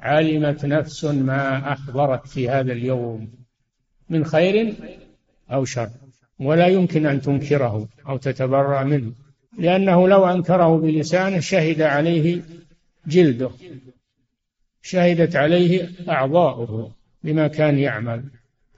علمت 0.00 0.64
نفس 0.64 1.04
ما 1.04 1.72
أحضرت 1.72 2.26
في 2.26 2.48
هذا 2.48 2.72
اليوم. 2.72 3.32
من 4.08 4.24
خير 4.24 4.74
أو 5.50 5.64
شر؟ 5.64 5.90
ولا 6.44 6.66
يمكن 6.66 7.06
أن 7.06 7.20
تنكره 7.20 7.88
أو 8.08 8.16
تتبرأ 8.16 8.82
منه 8.82 9.12
لأنه 9.58 10.08
لو 10.08 10.26
أنكره 10.26 10.78
بلسانه 10.78 11.40
شهد 11.40 11.82
عليه 11.82 12.42
جلده 13.06 13.50
شهدت 14.82 15.36
عليه 15.36 15.90
أعضاؤه 16.08 16.92
بما 17.24 17.48
كان 17.48 17.78
يعمل. 17.78 18.24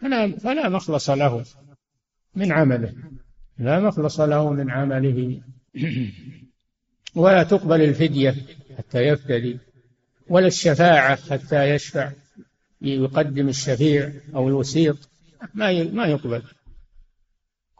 فلا, 0.00 0.38
فلا 0.38 0.68
مخلص 0.68 1.10
له 1.10 1.44
من 2.34 2.52
عمله 2.52 2.92
لا 3.58 3.80
مخلص 3.80 4.20
له 4.20 4.52
من 4.52 4.70
عمله. 4.70 5.40
ولا 7.14 7.42
تقبل 7.42 7.82
الفدية 7.82 8.34
حتى 8.78 8.98
يفتدي 8.98 9.58
ولا 10.28 10.46
الشفاعة 10.46 11.30
حتى 11.30 11.70
يشفع 11.70 12.12
يقدم 12.82 13.48
الشفيع 13.48 14.12
أو 14.34 14.48
الوسيط 14.48 15.08
ما 15.54 15.84
ما 15.84 16.06
يقبل. 16.06 16.42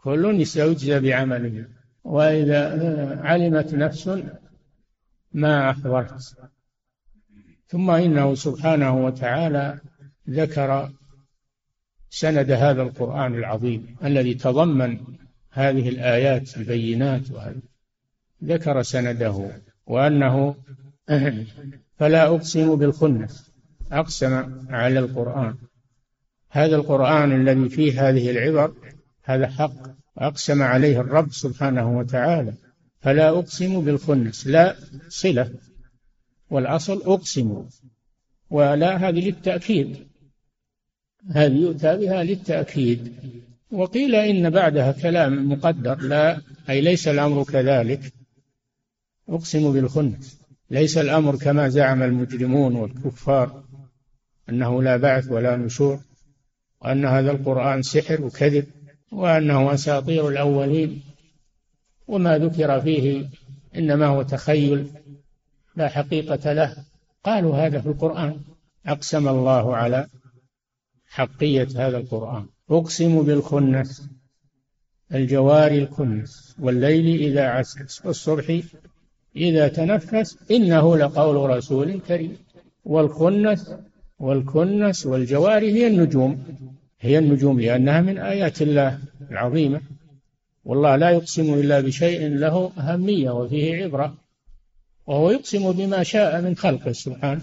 كل 0.07 0.55
يجزى 0.55 0.99
بعمله. 0.99 1.65
وإذا 2.03 2.63
علمت 3.23 3.73
نفس 3.73 4.21
ما 5.33 5.69
أحضرت. 5.69 6.35
ثم 7.67 7.89
إنه 7.89 8.35
سبحانه 8.35 9.05
وتعالى 9.05 9.79
ذكر 10.29 10.89
سند 12.09 12.51
هذا 12.51 12.81
القرآن 12.81 13.35
العظيم 13.35 13.95
الذي 14.03 14.33
تضمن 14.33 14.99
هذه 15.51 15.89
الآيات 15.89 16.57
البينات 16.57 17.23
ذكر 18.43 18.81
سنده 18.81 19.51
وأنه 19.87 20.55
فلا 21.97 22.27
أقسم 22.27 22.75
بالخنس 22.75 23.51
أقسم 23.91 24.33
على 24.69 24.99
القرآن. 24.99 25.55
هذا 26.49 26.75
القرآن 26.75 27.41
الذي 27.41 27.69
فيه 27.69 28.09
هذه 28.09 28.31
العبر 28.31 28.73
هذا 29.23 29.47
حق. 29.47 29.96
أقسم 30.17 30.61
عليه 30.61 31.01
الرب 31.01 31.31
سبحانه 31.31 31.97
وتعالى 31.97 32.53
فلا 33.01 33.29
أقسم 33.29 33.81
بالخنس 33.81 34.47
لا 34.47 34.75
صلة. 35.07 35.51
والأصل 36.49 37.01
أقسم 37.01 37.65
ولا 38.49 38.97
هذه 38.97 39.25
للتأكيد. 39.25 40.07
هذه 41.31 41.53
يؤتى 41.53 41.97
بها 41.97 42.23
للتأكيد. 42.23 43.13
وقيل 43.71 44.15
إن 44.15 44.49
بعدها 44.49 44.91
كلام 44.91 45.51
مقدر 45.51 46.01
لا 46.01 46.41
أي 46.69 46.81
ليس 46.81 47.07
الأمر 47.07 47.43
كذلك. 47.43 48.13
أقسم 49.29 49.73
بالخنس 49.73 50.39
ليس 50.71 50.97
الأمر 50.97 51.35
كما 51.35 51.69
زعم 51.69 52.03
المجرمون 52.03 52.75
والكفار 52.75 53.63
أنه 54.49 54.83
لا 54.83 54.97
بعث 54.97 55.31
ولا 55.31 55.57
نشور 55.57 55.99
وأن 56.81 57.05
هذا 57.05 57.31
القرآن 57.31 57.81
سحر 57.81 58.21
وكذب. 58.21 58.65
وأنه 59.11 59.73
أساطير 59.73 60.27
الأولين 60.27 61.01
وما 62.07 62.37
ذكر 62.37 62.81
فيه 62.81 63.25
إنما 63.75 64.05
هو 64.05 64.21
تخيل 64.21 64.87
لا 65.75 65.87
حقيقة 65.87 66.53
له. 66.53 66.75
قالوا 67.23 67.55
هذا 67.55 67.81
في 67.81 67.87
القرآن. 67.87 68.39
أقسم 68.85 69.27
الله 69.27 69.75
على 69.75 70.07
حقية 71.05 71.67
هذا 71.75 71.97
القرآن. 71.97 72.45
أقسم 72.69 73.23
بالخنس 73.23 74.09
الجوار 75.13 75.71
الكنس 75.71 76.55
والليل 76.59 77.21
إذا 77.21 77.47
عسعس 77.47 78.05
والصبح 78.05 78.59
إذا 79.35 79.67
تنفس 79.67 80.37
إنه 80.51 80.97
لقول 80.97 81.49
رسول 81.49 81.99
كريم. 81.99 82.37
والخنس 82.85 83.73
والكنس 84.19 85.05
والجوار 85.05 85.63
هي 85.63 85.87
النجوم. 85.87 86.43
هي 86.99 87.19
النجوم 87.19 87.59
لأنها 87.59 88.01
من 88.01 88.17
آيات 88.17 88.61
الله 88.61 88.99
العظيمة. 89.31 89.81
والله 90.65 90.95
لا 90.95 91.09
يقسم 91.09 91.53
إلا 91.53 91.79
بشيء 91.79 92.27
له 92.27 92.71
أهمية 92.77 93.31
وفيه 93.31 93.83
عبرة 93.83 94.17
وهو 95.07 95.31
يقسم 95.31 95.71
بما 95.71 96.03
شاء 96.03 96.41
من 96.41 96.55
خلقه 96.55 96.91
سبحانه. 96.91 97.41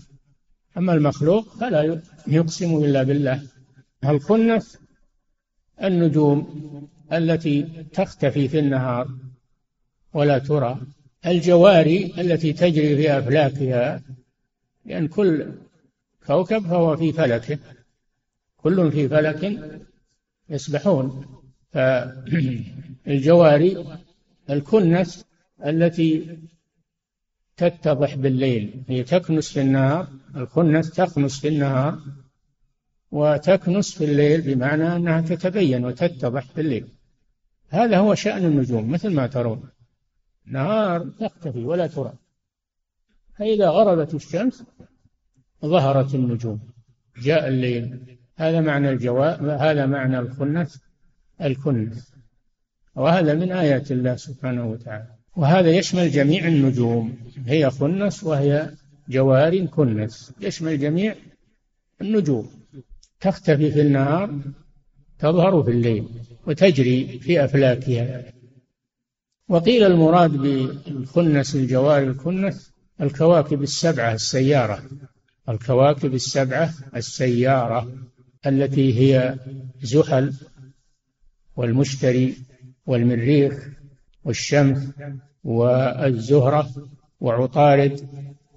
أما 0.77 0.95
المخلوق 0.95 1.57
فلا 1.61 2.01
يقسم 2.27 2.85
إلا 2.85 3.03
بالله. 3.03 3.43
الكنس 4.05 4.79
النجوم 5.83 6.65
التي 7.13 7.63
تختفي 7.93 8.49
في 8.49 8.59
النهار 8.59 9.09
ولا 10.15 10.39
ترى؟ 10.39 10.81
الجواري 11.27 12.13
التي 12.19 12.53
تجري 12.53 12.97
في 12.97 13.19
أفلاكها 13.19 14.03
لأن 14.85 15.09
كل 15.09 15.53
كوكب 16.27 16.63
فهو 16.67 16.97
في 16.97 17.13
فلكه. 17.13 17.59
كل 18.65 18.93
في 18.93 19.09
فلك 19.09 19.43
يسبحون. 20.49 21.27
فالجواري 21.73 23.71
الكنس 24.51 25.25
التي 25.67 26.39
تتضح 27.57 28.15
بالليل 28.15 28.85
هي 28.89 29.03
تكنس 29.03 29.53
في 29.53 29.61
النهار 29.61 30.09
الكنس 30.37 30.91
تكنس 30.91 31.41
في 31.41 31.49
النهار 31.49 31.99
وتكنس 33.11 33.95
في 33.99 34.05
الليل 34.05 34.41
بمعنى 34.41 34.97
أنها 34.97 35.21
تتبين 35.21 35.85
وتتضح 35.85 36.45
في 36.55 36.61
الليل 36.61 36.87
هذا 37.69 37.99
هو 37.99 38.15
شأن 38.15 38.45
النجوم 38.45 38.91
مثل 38.91 39.15
ما 39.15 39.27
ترون. 39.27 39.69
نهار 40.47 41.09
تختفي 41.21 41.65
ولا 41.65 41.87
ترى. 41.87 42.13
فإذا 43.39 43.69
غربت 43.69 44.15
الشمس 44.15 44.65
ظهرت 45.65 46.15
النجوم 46.15 46.61
جاء 47.23 47.49
الليل. 47.49 48.17
هذا 48.37 48.61
معنى 48.61 48.91
الجواب 48.91 49.49
هذا 49.49 49.87
معنى 49.87 50.19
الخنس 50.19 50.81
الكنس. 51.43 52.15
وهذا 52.95 53.35
من 53.35 53.53
آيات 53.53 53.93
الله 53.93 54.17
سبحانه 54.17 54.67
وتعالى. 54.67 55.15
وهذا 55.37 55.71
يشمل 55.71 56.11
جميع 56.11 56.49
النجوم. 56.49 57.17
هي 57.47 57.71
خنس 57.71 58.25
وهي 58.25 58.71
جوار 59.09 59.67
كنس. 59.67 60.33
يشمل 60.41 60.79
جميع 60.79 61.15
النجوم. 62.01 62.51
تختفي 63.21 63.71
في 63.71 63.81
النهار 63.81 64.41
تظهر 65.19 65.63
في 65.63 65.71
الليل 65.71 66.09
وتجري 66.47 67.19
في 67.19 67.45
أفلاكها. 67.45 68.23
وقيل 69.49 69.85
المراد 69.85 70.31
بالخنس 70.31 71.55
الجوار 71.55 72.03
الكنس 72.03 72.73
الكواكب 73.01 73.63
السبعة 73.63 74.13
السيارة. 74.13 74.83
الكواكب 75.49 76.15
السبعة 76.15 76.75
السيارة. 76.97 77.93
التي 78.47 78.99
هي 79.01 79.39
زحل 79.83 80.35
والمشتري 81.57 82.37
والمريخ 82.87 83.69
والشمس 84.25 84.89
والزهرة 85.45 86.89
وعطارد 87.21 88.09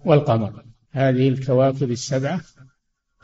والقمر. 0.06 0.64
هذه 0.92 1.30
الكواكب 1.30 1.92
السبعة 1.92 2.42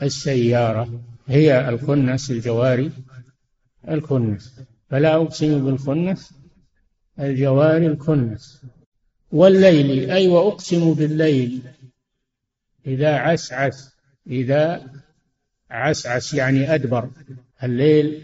السيارة 0.02 1.02
هي 1.26 1.68
الكنس 1.68 2.30
الجواري. 2.30 2.90
الكنس 3.88 4.60
فلا 4.90 5.16
أقسم 5.16 5.64
بالكنس 5.64 6.34
الجواري 7.18 7.86
الكنس. 7.86 8.62
والليل 9.32 10.10
أي 10.10 10.28
وأقسم 10.28 10.94
بالليل 10.94 11.62
إذا 12.86 13.16
عسعس 13.16 13.94
إذا 14.26 14.90
عسعس 15.74 16.34
يعني 16.34 16.74
أدبر. 16.74 17.08
الليل 17.62 18.22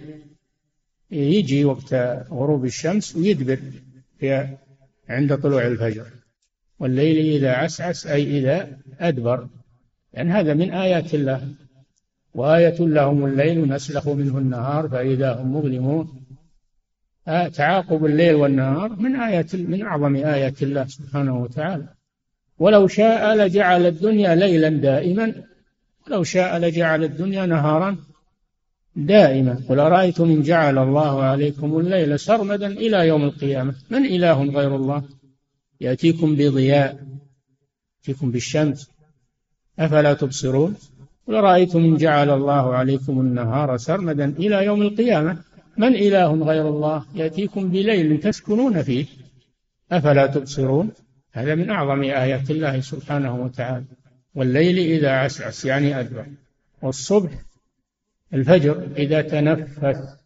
يجي 1.10 1.64
وقت 1.64 1.94
غروب 2.30 2.64
الشمس 2.64 3.16
ويدبر 3.16 3.58
في 4.18 4.48
عند 5.08 5.36
طلوع 5.36 5.66
الفجر. 5.66 6.06
والليل 6.78 7.36
إذا 7.36 7.52
عسعس 7.52 8.06
أي 8.06 8.38
إذا 8.38 8.78
أدبر. 9.00 9.38
لأن 10.14 10.28
يعني 10.28 10.32
هذا 10.32 10.54
من 10.54 10.70
آيات 10.70 11.14
الله. 11.14 11.48
وآية 12.34 12.76
لهم 12.80 13.26
الليل 13.26 13.68
نسلخ 13.68 14.08
منه 14.08 14.38
النهار 14.38 14.88
فإذا 14.88 15.32
هم 15.32 15.56
مظلمون. 15.56 16.24
آه 17.28 17.48
تعاقب 17.48 18.04
الليل 18.04 18.34
والنهار 18.34 18.88
من 18.88 19.16
آيات 19.16 19.54
من 19.54 19.82
أعظم 19.82 20.16
آيات 20.16 20.62
الله 20.62 20.86
سبحانه 20.86 21.42
وتعالى. 21.42 21.86
ولو 22.58 22.86
شاء 22.86 23.34
لجعل 23.34 23.86
الدنيا 23.86 24.34
ليلا 24.34 24.68
دائما. 24.68 25.49
ولو 26.10 26.22
شاء 26.22 26.58
لجعل 26.58 27.04
الدنيا 27.04 27.46
نهارا 27.46 27.96
دائما. 28.96 29.62
قل 29.68 29.80
أرأيتم 29.80 30.24
إن 30.24 30.42
جعل 30.42 30.78
الله 30.78 31.22
عليكم 31.22 31.78
الليل 31.78 32.20
سرمدا 32.20 32.66
إلى 32.66 33.08
يوم 33.08 33.24
القيامة؟ 33.24 33.74
من 33.90 34.06
إله 34.06 34.42
غير 34.42 34.76
الله؟ 34.76 35.02
يأتيكم 35.80 36.34
بضياء 36.34 37.06
يأتيكم 37.98 38.30
بالشمس. 38.30 38.90
أفلا 39.78 40.14
تبصرون؟ 40.14 40.76
قل 41.28 41.34
أرأيتم 41.34 41.78
إن 41.78 41.96
جعل 41.96 42.30
الله 42.30 42.74
عليكم 42.74 43.20
النهار 43.20 43.76
سرمدا 43.76 44.24
إلى 44.24 44.64
يوم 44.64 44.82
القيامة؟ 44.82 45.38
من 45.76 45.94
إله 45.94 46.44
غير 46.44 46.68
الله؟ 46.68 47.04
يأتيكم 47.14 47.68
بليل 47.68 48.20
تسكنون 48.20 48.82
فيه. 48.82 49.06
أفلا 49.92 50.26
تبصرون؟ 50.26 50.90
هذا 51.32 51.54
من 51.54 51.70
أعظم 51.70 52.02
آيات 52.02 52.50
الله 52.50 52.80
سبحانه 52.80 53.42
وتعالى. 53.44 53.84
والليل 54.34 54.78
إذا 54.78 55.10
عسعس 55.10 55.64
يعني 55.64 56.00
أدبر. 56.00 56.26
والصبح 56.82 57.30
الفجر 58.34 58.88
إذا 58.96 59.22
تنفس. 59.22 60.16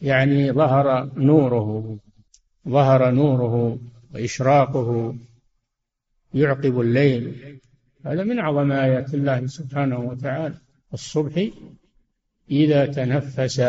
يعني 0.00 0.52
ظهر 0.52 1.04
نوره 1.16 1.98
ظهر 2.68 3.10
نوره 3.10 3.78
وإشراقه 4.14 5.16
يعقب 6.34 6.80
الليل. 6.80 7.58
هذا 8.04 8.24
من 8.24 8.38
أعظم 8.38 8.72
آيات 8.72 9.14
الله 9.14 9.46
سبحانه 9.46 9.98
وتعالى. 9.98 10.54
الصبح 10.94 11.48
إذا 12.50 12.86
تنفس. 12.86 13.60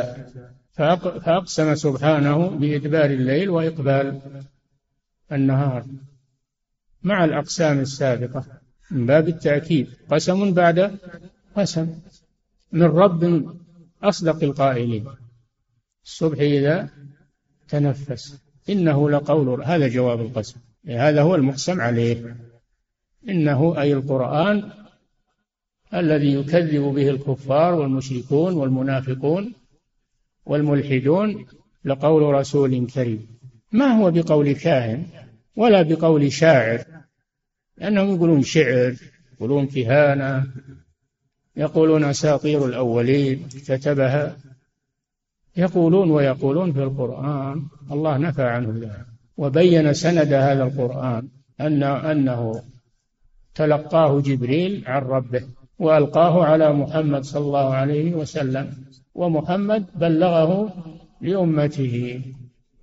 فأقسم 0.74 1.76
سبحانه 1.76 2.50
بإدبار 2.50 3.06
الليل 3.06 3.50
وإقبال 3.50 4.22
النهار. 5.32 5.86
مع 7.04 7.26
الأقسام 7.26 7.80
السابقة. 7.80 8.46
من 8.92 9.06
باب 9.06 9.28
التأكيد. 9.28 9.88
قسم 10.12 10.54
بعد 10.54 10.98
قسم. 11.56 12.00
من 12.72 12.84
رب 12.84 13.46
أصدق 14.04 14.44
القائلين. 14.44 15.06
الصبح 16.06 16.40
إذا 16.40 16.90
تنفس. 17.70 18.40
إنه 18.70 19.10
لقول 19.10 19.64
هذا 19.64 19.88
جواب 19.88 20.22
القسم. 20.22 20.60
هذا 20.88 21.22
هو 21.22 21.36
المقسم 21.36 21.82
عليه. 21.82 22.38
إنه 23.30 23.82
أي 23.82 23.94
القرآن 23.94 24.72
الذي 25.94 26.34
يكذب 26.34 26.82
به 26.82 27.10
الكفار 27.10 27.74
والمشركون 27.74 28.54
والمنافقون 28.54 29.54
والملحدون 30.46 31.46
لقول 31.86 32.34
رسول 32.34 32.88
كريم. 32.88 33.28
ما 33.72 33.86
هو 33.86 34.12
بقول 34.12 34.52
كاهن 34.52 35.06
ولا 35.56 35.82
بقول 35.82 36.32
شاعر؟ 36.32 36.86
لأنهم 37.78 38.16
يقولون 38.16 38.42
شعر 38.44 38.96
يقولون 39.34 39.68
كهانة 39.68 40.48
يقولون 41.56 42.04
أساطير 42.04 42.66
الأولين 42.66 43.48
كتبها 43.68 44.38
يقولون 45.58 46.12
ويقولون 46.12 46.74
في 46.74 46.84
القرآن. 46.84 47.68
الله 47.92 48.18
نفى 48.18 48.44
عنه 48.44 48.80
ذلك 48.80 49.06
وبين 49.38 49.94
سند 49.94 50.34
هذا 50.34 50.64
القرآن 50.64 51.28
أن 51.62 51.84
أنه 51.84 52.62
تلقاه 53.56 54.22
جبريل 54.22 54.84
عن 54.88 55.02
ربه 55.02 55.44
وألقاه 55.80 56.46
على 56.46 56.74
محمد 56.74 57.24
صلى 57.24 57.46
الله 57.46 57.74
عليه 57.74 58.14
وسلم 58.16 58.74
ومحمد 59.14 59.86
بلغه 59.96 60.74
لأمته. 61.22 62.22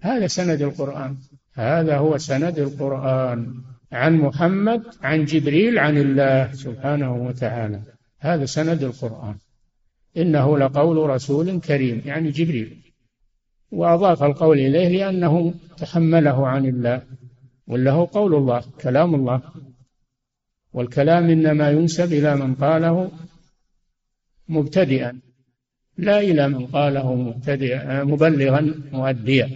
هذا 0.01 0.27
سند 0.27 0.63
القرآن 0.63 1.17
هذا 1.55 1.97
هو 1.97 2.19
سند 2.19 2.59
القرآن. 2.59 3.55
عن 3.93 4.17
محمد 4.17 4.83
عن 5.03 5.25
جبريل 5.25 5.79
عن 5.79 5.99
الله 5.99 6.53
سبحانه 6.53 7.13
وتعالى. 7.27 7.81
هذا 8.21 8.45
سند 8.45 8.83
القرآن. 8.83 9.35
إنه 10.17 10.59
لقول 10.59 11.11
رسول 11.11 11.61
كريم 11.61 12.03
يعني 12.07 12.31
جبريل. 12.31 12.77
وأضاف 13.71 14.23
القول 14.23 14.59
إليه 14.59 14.89
لأنه 14.89 15.55
تحمله 15.79 16.49
عن 16.49 16.67
الله 16.67 17.03
وله 17.67 18.09
قول 18.13 18.35
الله 18.35 18.63
كلام 18.81 19.15
الله. 19.15 19.43
والكلام 20.73 21.31
إنما 21.31 21.71
ينسب 21.71 22.13
إلى 22.13 22.37
من 22.37 22.55
قاله 22.55 23.11
مبتدئا 24.49 25.21
لا 25.99 26.21
إلى 26.21 26.49
من 26.49 26.67
قاله 26.67 27.15
مبتدئا 27.15 28.05
مبلغا 28.05 28.75
مؤديا. 28.93 29.51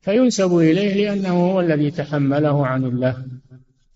فينسب 0.00 0.56
إليه 0.58 0.94
لأنه 0.94 1.50
هو 1.50 1.60
الذي 1.60 1.90
تحمله 1.90 2.66
عن 2.66 2.84
الله. 2.84 3.24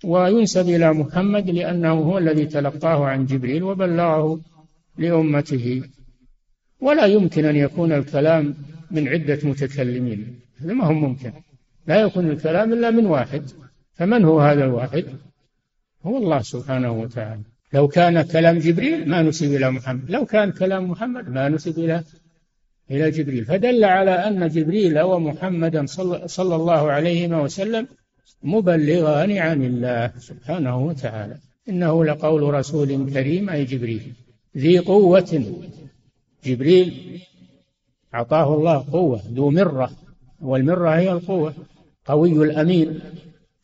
وينسب 0.04 0.68
إلى 0.68 0.92
محمد 0.92 1.50
لأنه 1.50 1.92
هو 1.92 2.18
الذي 2.18 2.46
تلقاه 2.46 3.04
عن 3.06 3.26
جبريل 3.26 3.62
وبلغه 3.62 4.40
لأمته. 4.98 5.82
ولا 6.80 7.06
يمكن 7.06 7.44
أن 7.44 7.56
يكون 7.56 7.92
الكلام 7.92 8.54
من 8.90 9.08
عدة 9.08 9.38
متكلمين. 9.42 10.40
هذا 10.60 10.72
ما 10.72 10.84
هو 10.84 10.92
ممكن. 10.92 11.32
لا 11.86 12.00
يكون 12.00 12.30
الكلام 12.30 12.72
إلا 12.72 12.90
من 12.90 13.06
واحد. 13.06 13.42
فمن 13.92 14.24
هو 14.24 14.40
هذا 14.40 14.64
الواحد؟ 14.64 15.04
هو 16.04 16.18
الله 16.18 16.42
سبحانه 16.42 16.92
وتعالى. 16.92 17.42
لو 17.72 17.88
كان 17.88 18.22
كلام 18.22 18.58
جبريل 18.58 19.08
ما 19.08 19.22
نسب 19.22 19.54
إلى 19.54 19.70
محمد. 19.70 20.10
لو 20.10 20.24
كان 20.24 20.52
كلام 20.52 20.90
محمد 20.90 21.28
ما 21.28 21.48
نسب 21.48 21.78
إلى 21.78 22.04
إلى 22.90 23.10
جبريل. 23.10 23.44
فدل 23.44 23.84
على 23.84 24.10
أن 24.10 24.48
جبريل 24.48 25.00
ومحمدا 25.00 25.86
صلى, 25.86 26.28
صلى 26.28 26.54
الله 26.54 26.90
عليه 26.90 27.42
وسلم 27.42 27.86
مبلغان 28.42 29.32
عن 29.38 29.62
الله 29.62 30.12
سبحانه 30.18 30.86
وتعالى. 30.86 31.36
إنه 31.68 32.04
لقول 32.04 32.54
رسول 32.54 33.10
كريم 33.10 33.50
أي 33.50 33.64
جبريل. 33.64 34.12
ذي 34.56 34.78
قوة. 34.78 35.60
جبريل 36.44 37.20
أعطاه 38.14 38.54
الله 38.54 38.84
قوة 38.92 39.22
ذو 39.32 39.50
مرة. 39.50 39.90
والمرة 40.40 40.90
هي 40.90 41.12
القوة 41.12 41.54
قوي 42.04 42.32
الأمين 42.32 43.00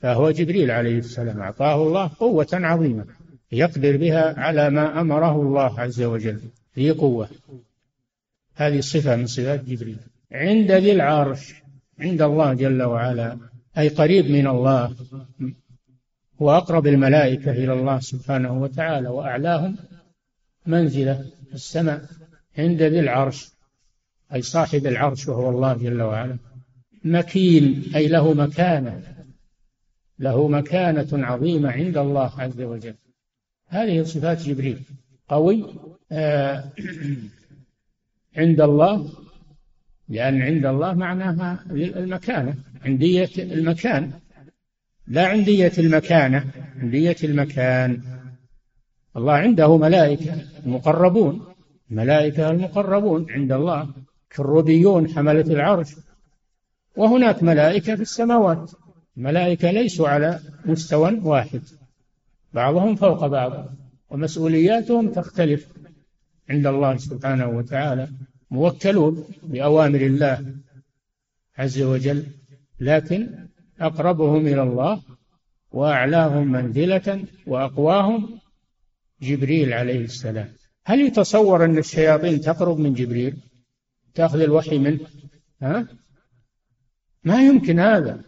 فهو 0.01 0.31
جبريل 0.31 0.70
عليه 0.70 0.99
السلام 0.99 1.40
أعطاه 1.40 1.83
الله 1.87 2.11
قوة 2.20 2.49
عظيمة 2.53 3.05
يقدر 3.53 3.96
بها 3.96 4.40
على 4.40 4.70
ما 4.70 5.01
أمره 5.01 5.42
الله 5.42 5.81
عز 5.81 6.03
وجل. 6.03 6.40
ذي 6.77 6.90
قوة. 6.90 7.29
هذه 8.55 8.81
صفة 8.81 9.16
من 9.16 9.27
صفات 9.27 9.64
جبريل. 9.64 9.96
عند 10.33 10.73
ذي 10.73 10.92
العرش 10.92 11.55
عند 12.01 12.23
الله 12.23 12.55
جل 12.55 12.83
وعلا. 12.83 13.50
أي 13.78 13.88
قريب 13.88 14.30
من 14.30 14.46
الله 14.46 14.96
وأقرب 16.38 16.87
الملائكة 16.87 17.50
إلى 17.50 17.72
الله 17.72 18.00
سبحانه 18.00 18.62
وتعالى 18.62 19.09
وأعلاهم 19.09 19.76
منزلة 20.66 21.14
في 21.48 21.54
السماء 21.54 22.04
عند 22.59 22.83
ذي 22.83 23.00
العرش 23.00 23.50
أي 24.35 24.42
صاحب 24.42 24.87
العرش 24.87 25.28
وهو 25.28 25.50
الله 25.50 25.74
جل 25.74 26.02
وعلا. 26.02 26.38
مكين 27.04 27.92
أي 27.94 28.09
له 28.09 28.35
مكانة 28.35 29.02
له 30.18 30.48
مكانة 30.48 31.26
عظيمة 31.26 31.70
عند 31.70 31.96
الله 31.96 32.40
عز 32.40 32.61
وجل. 32.61 32.94
هذه 33.66 34.02
صفات 34.02 34.42
جبريل 34.42 34.83
قوي 35.28 35.66
آه 36.12 36.64
عند 38.37 38.61
الله 38.61 39.11
لأن 40.11 40.42
عند 40.42 40.66
الله 40.66 40.94
معناها 40.94 41.64
المكانة 41.70 42.55
عندية 42.85 43.31
المكان. 43.38 44.11
لا 45.07 45.27
عندية 45.27 45.73
المكانة 45.79 46.44
عندية 46.77 47.16
المكان. 47.25 48.03
الله 49.16 49.33
عنده 49.33 49.77
ملائكة 49.77 50.35
المقربون 50.66 51.46
الملائكة 51.90 52.51
المقربون 52.51 53.27
عند 53.31 53.53
الله 53.53 53.88
كالربيون 54.31 55.09
حملة 55.09 55.40
العرش. 55.40 55.96
وهناك 56.96 57.42
ملائكة 57.42 57.94
في 57.94 58.03
السماوات 58.03 58.70
الملائكة 59.16 59.70
ليسوا 59.70 60.09
على 60.09 60.40
مستوى 60.64 61.20
واحد. 61.23 61.62
بعضهم 62.53 62.96
فوق 62.96 63.27
بعض 63.27 63.66
ومسؤولياتهم 64.11 65.09
تختلف 65.09 65.68
عند 66.51 66.66
الله 66.66 66.96
سبحانه 66.96 67.49
وتعالى. 67.49 68.09
موكلون 68.51 69.25
بأوامر 69.43 70.01
الله 70.01 70.55
عز 71.59 71.83
وجل 71.83 72.27
لكن 72.81 73.49
أقربهم 73.81 74.47
إلى 74.47 74.63
الله 74.63 75.03
وأعلاهم 75.71 76.53
منزلة 76.53 77.25
وأقواهم 77.47 78.41
جبريل 79.23 79.73
عليه 79.73 80.05
السلام. 80.05 80.49
هل 80.85 81.01
يتصور 81.01 81.65
أن 81.65 81.79
الشياطين 81.79 82.41
تقرب 82.41 82.79
من 82.79 82.95
جبريل؟ 82.95 83.37
تأخذ 84.15 84.41
الوحي 84.41 84.79
منه؟ 84.79 85.01
ها؟ 85.63 85.87
ما 87.25 87.47
يمكن 87.47 87.81
هذا. 87.81 88.21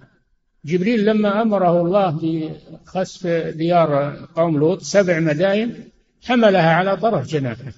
جبريل 0.64 1.04
لما 1.04 1.42
أمره 1.42 1.80
الله 1.80 2.10
بخسف 2.22 3.26
ديار 3.56 4.14
قوم 4.34 4.58
لوط 4.58 4.82
سبع 4.82 5.20
مداين 5.20 5.90
حملها 6.22 6.74
على 6.74 6.96
طرف 6.96 7.26
جناحه. 7.26 7.72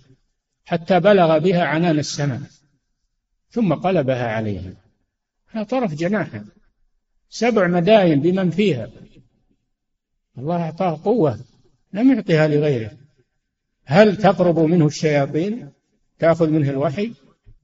حتى 0.65 1.01
بلغ 1.01 1.39
بها 1.39 1.65
عنان 1.65 1.99
السماء 1.99 2.41
ثم 3.51 3.75
قلبها 3.75 4.29
عليها. 4.29 4.73
على 5.55 5.65
طرف 5.65 5.95
جناحه. 5.95 6.45
سبع 7.29 7.67
مداين 7.67 8.21
بمن 8.21 8.51
فيها. 8.51 8.91
الله 10.39 10.63
أعطاه 10.63 11.01
قوة. 11.05 11.41
لم 11.93 12.13
يعطها 12.13 12.49
لغيره. 12.49 12.91
هل 13.85 14.17
تقرب 14.17 14.59
منه 14.59 14.87
الشياطين؟ 14.87 15.71
تأخذ 16.19 16.51
منه 16.51 16.71
الوحي؟ 16.71 17.13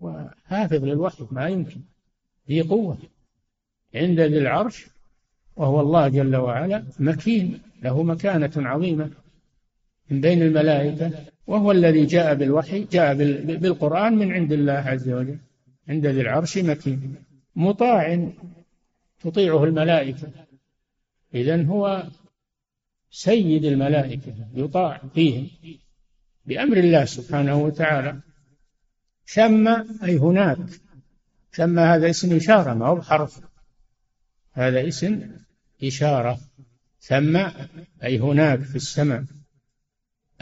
وحافظ 0.00 0.84
للوحي 0.84 1.26
ما 1.30 1.48
يمكن. 1.48 1.80
في 2.46 2.62
قوة. 2.62 2.98
عند 3.94 4.20
ذي 4.20 4.38
العرش 4.38 4.86
وهو 5.56 5.80
الله 5.80 6.08
جل 6.08 6.36
وعلا 6.36 6.84
مكين. 6.98 7.60
له 7.82 8.02
مكانة 8.02 8.52
عظيمة. 8.56 9.10
من 10.10 10.20
بين 10.20 10.42
الملائكة. 10.42 11.24
وهو 11.50 11.72
الذي 11.72 12.06
جاء 12.06 12.34
بالوحي 12.34 12.84
جاء 12.84 13.14
بالقرآن 13.56 14.14
من 14.14 14.32
عند 14.32 14.52
الله 14.52 14.72
عز 14.72 15.08
وجل 15.08 15.38
عند 15.88 16.06
ذي 16.06 16.20
العرش 16.20 16.58
مكين. 16.58 17.14
مطاع 17.56 18.30
تطيعه 19.20 19.64
الملائكة. 19.64 20.28
إذا 21.34 21.64
هو 21.64 22.04
سيد 23.10 23.64
الملائكة 23.64 24.34
يطاع 24.54 25.00
فيهم 25.14 25.48
بأمر 26.46 26.76
الله 26.76 27.04
سبحانه 27.04 27.56
وتعالى. 27.62 28.20
ثم 29.26 29.68
أي 30.04 30.16
هناك. 30.18 30.58
ثم 31.52 31.78
هذا 31.78 32.10
اسم 32.10 32.36
إشارة 32.36 32.74
ما 32.74 32.86
هو 32.86 32.94
بحرف. 32.94 33.40
هذا 34.52 34.88
اسم 34.88 35.30
إشارة. 35.82 36.38
ثم 37.00 37.36
أي 38.04 38.18
هناك 38.18 38.60
في 38.60 38.76
السماء. 38.76 39.24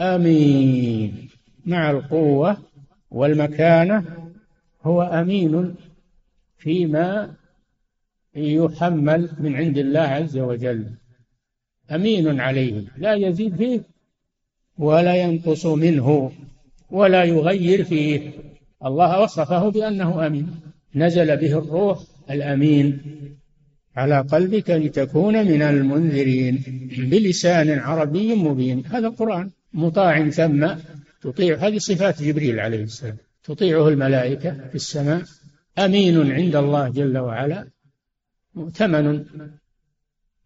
أمين. 0.01 1.29
مع 1.65 1.91
القوة 1.91 2.57
والمكانة 3.11 4.03
هو 4.83 5.01
أمين 5.01 5.75
فيما 6.57 7.35
يحمل 8.35 9.29
من 9.39 9.55
عند 9.55 9.77
الله 9.77 9.99
عز 9.99 10.37
وجل. 10.37 10.85
أمين 11.91 12.39
عليه. 12.39 12.83
لا 12.97 13.13
يزيد 13.13 13.55
فيه 13.55 13.81
ولا 14.77 15.15
ينقص 15.15 15.65
منه 15.65 16.31
ولا 16.89 17.23
يغير 17.23 17.83
فيه. 17.83 18.31
الله 18.85 19.21
وصفه 19.21 19.69
بأنه 19.69 20.27
أمين. 20.27 20.47
نزل 20.95 21.37
به 21.37 21.57
الروح 21.59 21.99
الأمين 22.31 23.01
على 23.95 24.19
قلبك 24.21 24.69
لتكون 24.69 25.47
من 25.47 25.61
المنذرين 25.61 26.63
بلسان 26.97 27.79
عربي 27.79 28.35
مبين. 28.35 28.85
هذا 28.85 29.07
القرآن. 29.07 29.49
مطاع 29.73 30.29
ثم 30.29 30.67
تطيع. 31.21 31.57
هذه 31.57 31.77
صفات 31.77 32.23
جبريل 32.23 32.59
عليه 32.59 32.83
السلام. 32.83 33.17
تطيعه 33.43 33.87
الملائكة 33.87 34.67
في 34.67 34.75
السماء. 34.75 35.23
أمين 35.77 36.31
عند 36.31 36.55
الله 36.55 36.89
جل 36.89 37.17
وعلا. 37.17 37.67
مؤتمن 38.55 39.25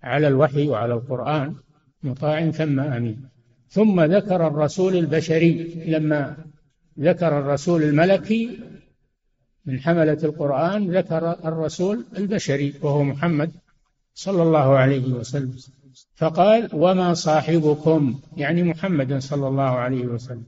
على 0.04 0.28
الوحي 0.28 0.68
وعلى 0.68 0.94
القرآن. 0.94 1.56
مطاع 2.04 2.52
ثم 2.52 2.80
أمين. 2.80 3.30
ثم 3.70 4.02
ذكر 4.02 4.48
الرسول 4.48 4.96
البشري. 4.96 5.84
لما 5.88 6.38
ذكر 7.00 7.40
الرسول 7.40 7.84
الملكي 7.84 8.60
من 9.66 9.80
حملة 9.80 10.18
القرآن 10.24 10.98
ذكر 10.98 11.32
الرسول 11.46 12.06
البشري 12.18 12.74
وهو 12.82 13.04
محمد 13.04 13.52
صلى 14.14 14.44
الله 14.44 14.78
عليه 14.78 15.14
وسلم. 15.14 15.58
فقال 16.16 16.70
وما 16.74 17.14
صاحبكم؟ 17.14 18.20
يعني 18.38 18.64
محمدا 18.64 19.20
صلى 19.20 19.48
الله 19.48 19.70
عليه 19.70 20.06
وسلم. 20.06 20.44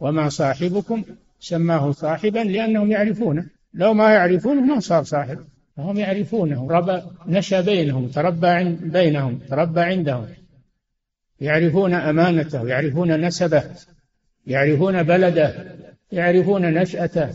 وما 0.00 0.28
صاحبكم؟ 0.28 1.04
سماه 1.40 1.92
صاحبا 1.92 2.38
لأنهم 2.38 2.90
يعرفونه. 2.90 3.46
لو 3.74 3.94
ما 3.94 4.10
يعرفونه 4.14 4.60
ما 4.60 4.80
صار 4.80 5.02
صاحب. 5.02 5.38
فهم 5.76 5.98
يعرفونه. 5.98 6.68
ربى 6.70 7.02
نشأ 7.26 7.60
بينهم 7.60 8.08
تربى 8.08 8.64
بينهم 8.74 9.38
تربى 9.38 9.80
عندهم. 9.80 10.26
يعرفون 11.40 11.94
أمانته 11.94 12.68
يعرفون 12.68 13.20
نسبه 13.20 13.62
يعرفون 14.46 15.02
بلده 15.02 15.76
يعرفون 16.12 16.74
نشأته. 16.74 17.30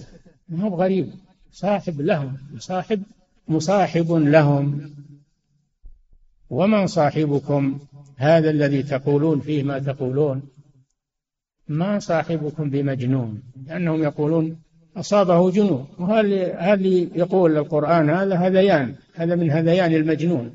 ما 0.50 0.64
هو 0.64 0.76
غريب 0.76 1.12
صاحب 1.52 2.02
لهم 2.02 2.38
صاحب 2.58 3.04
مصاحب 3.48 4.12
لهم. 4.12 4.92
ومن 6.50 6.88
صاحبكم 6.88 7.80
هذا 8.18 8.50
الذي 8.50 8.84
تقولون 8.84 9.40
فيه 9.40 9.64
ما 9.64 9.80
تقولون؟ 9.80 10.42
ما 11.68 12.00
صاحبكم 12.00 12.70
بمجنون 12.70 13.42
لأنهم 13.68 14.04
يقولون 14.04 14.62
أصابه 14.98 15.52
جنون. 15.52 15.88
وهذا 16.00 16.30
يقول 17.16 17.58
القرآن 17.58 18.10
هذا 18.10 18.36
هذيان 18.36 18.96
هذا 19.14 19.36
من 19.36 19.52
هذيان 19.52 19.94
المجنون؟ 19.94 20.54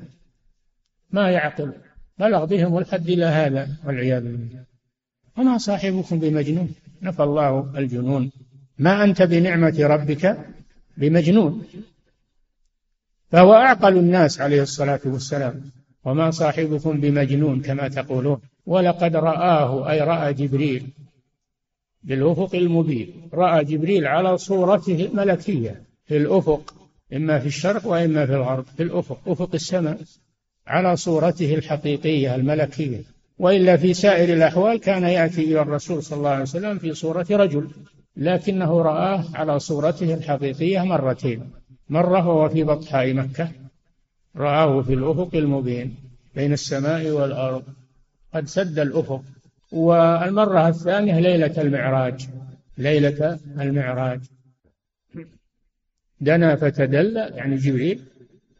ما 1.11 1.31
يعقل 1.31 1.73
بلغ 2.19 2.45
بهم 2.45 2.77
الحد 2.77 3.09
إلى 3.09 3.25
هذا 3.25 3.69
والعياذ 3.85 4.23
بالله. 4.23 4.65
وما 5.37 5.57
صاحبكم 5.57 6.19
بمجنون؟ 6.19 6.75
نفى 7.01 7.23
الله 7.23 7.77
الجنون. 7.77 8.31
ما 8.79 9.03
أنت 9.03 9.21
بنعمة 9.21 9.77
ربك 9.79 10.37
بمجنون. 10.97 11.65
فهو 13.31 13.53
أعقل 13.53 13.97
الناس 13.97 14.41
عليه 14.41 14.61
الصلاة 14.61 14.99
والسلام. 15.05 15.71
وما 16.05 16.31
صاحبكم 16.31 17.01
بمجنون 17.01 17.61
كما 17.61 17.87
تقولون. 17.87 18.39
ولقد 18.65 19.15
رآه 19.15 19.91
أي 19.91 20.01
رأى 20.01 20.33
جبريل 20.33 20.87
بالأفق 22.03 22.55
المبين. 22.55 23.29
رأى 23.33 23.63
جبريل 23.63 24.07
على 24.07 24.37
صورته 24.37 25.05
الملكية 25.05 25.81
في 26.05 26.17
الأفق 26.17 26.73
إما 27.13 27.39
في 27.39 27.47
الشرق 27.47 27.87
وإما 27.87 28.25
في 28.25 28.35
الغرب 28.35 28.65
في 28.77 28.83
الأفق 28.83 29.19
أفق 29.27 29.49
السماء 29.53 29.97
على 30.67 30.95
صورته 30.95 31.55
الحقيقية 31.55 32.35
الملكية. 32.35 33.01
وإلا 33.39 33.77
في 33.77 33.93
سائر 33.93 34.33
الأحوال 34.33 34.79
كان 34.79 35.03
يأتي 35.03 35.43
إلى 35.43 35.61
الرسول 35.61 36.03
صلى 36.03 36.17
الله 36.17 36.29
عليه 36.29 36.41
وسلم 36.41 36.77
في 36.77 36.93
صورة 36.93 37.27
رجل 37.31 37.69
لكنه 38.17 38.81
رآه 38.81 39.23
على 39.33 39.59
صورته 39.59 40.13
الحقيقية 40.13 40.83
مرتين. 40.83 41.51
مرة 41.89 42.27
وهو 42.27 42.49
في 42.49 42.63
بطحاء 42.63 43.13
مكة 43.13 43.64
رآه 44.37 44.81
في 44.81 44.93
الأفق 44.93 45.29
المبين 45.35 45.95
بين 46.35 46.53
السماء 46.53 47.09
والأرض. 47.09 47.63
قد 48.33 48.47
سد 48.47 48.79
الأفق. 48.79 49.23
والمرة 49.71 50.67
الثانية 50.67 51.19
ليلة 51.19 51.61
المعراج. 51.61 52.27
ليلة 52.77 53.39
المعراج. 53.59 54.19
دنا 56.21 56.55
فتدلى 56.55 57.31
يعني 57.35 57.55
جبريل 57.55 58.01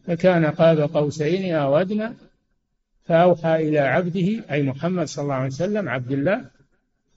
فكان 0.07 0.45
قاب 0.45 0.79
قوسين 0.79 1.55
أو 1.55 1.77
أدنى 1.77 2.09
فأوحى 3.05 3.55
إلى 3.55 3.79
عبده 3.79 4.43
أي 4.51 4.63
محمد 4.63 5.07
صلى 5.07 5.23
الله 5.23 5.33
عليه 5.33 5.45
وسلم 5.45 5.89
عبد 5.89 6.11
الله 6.11 6.45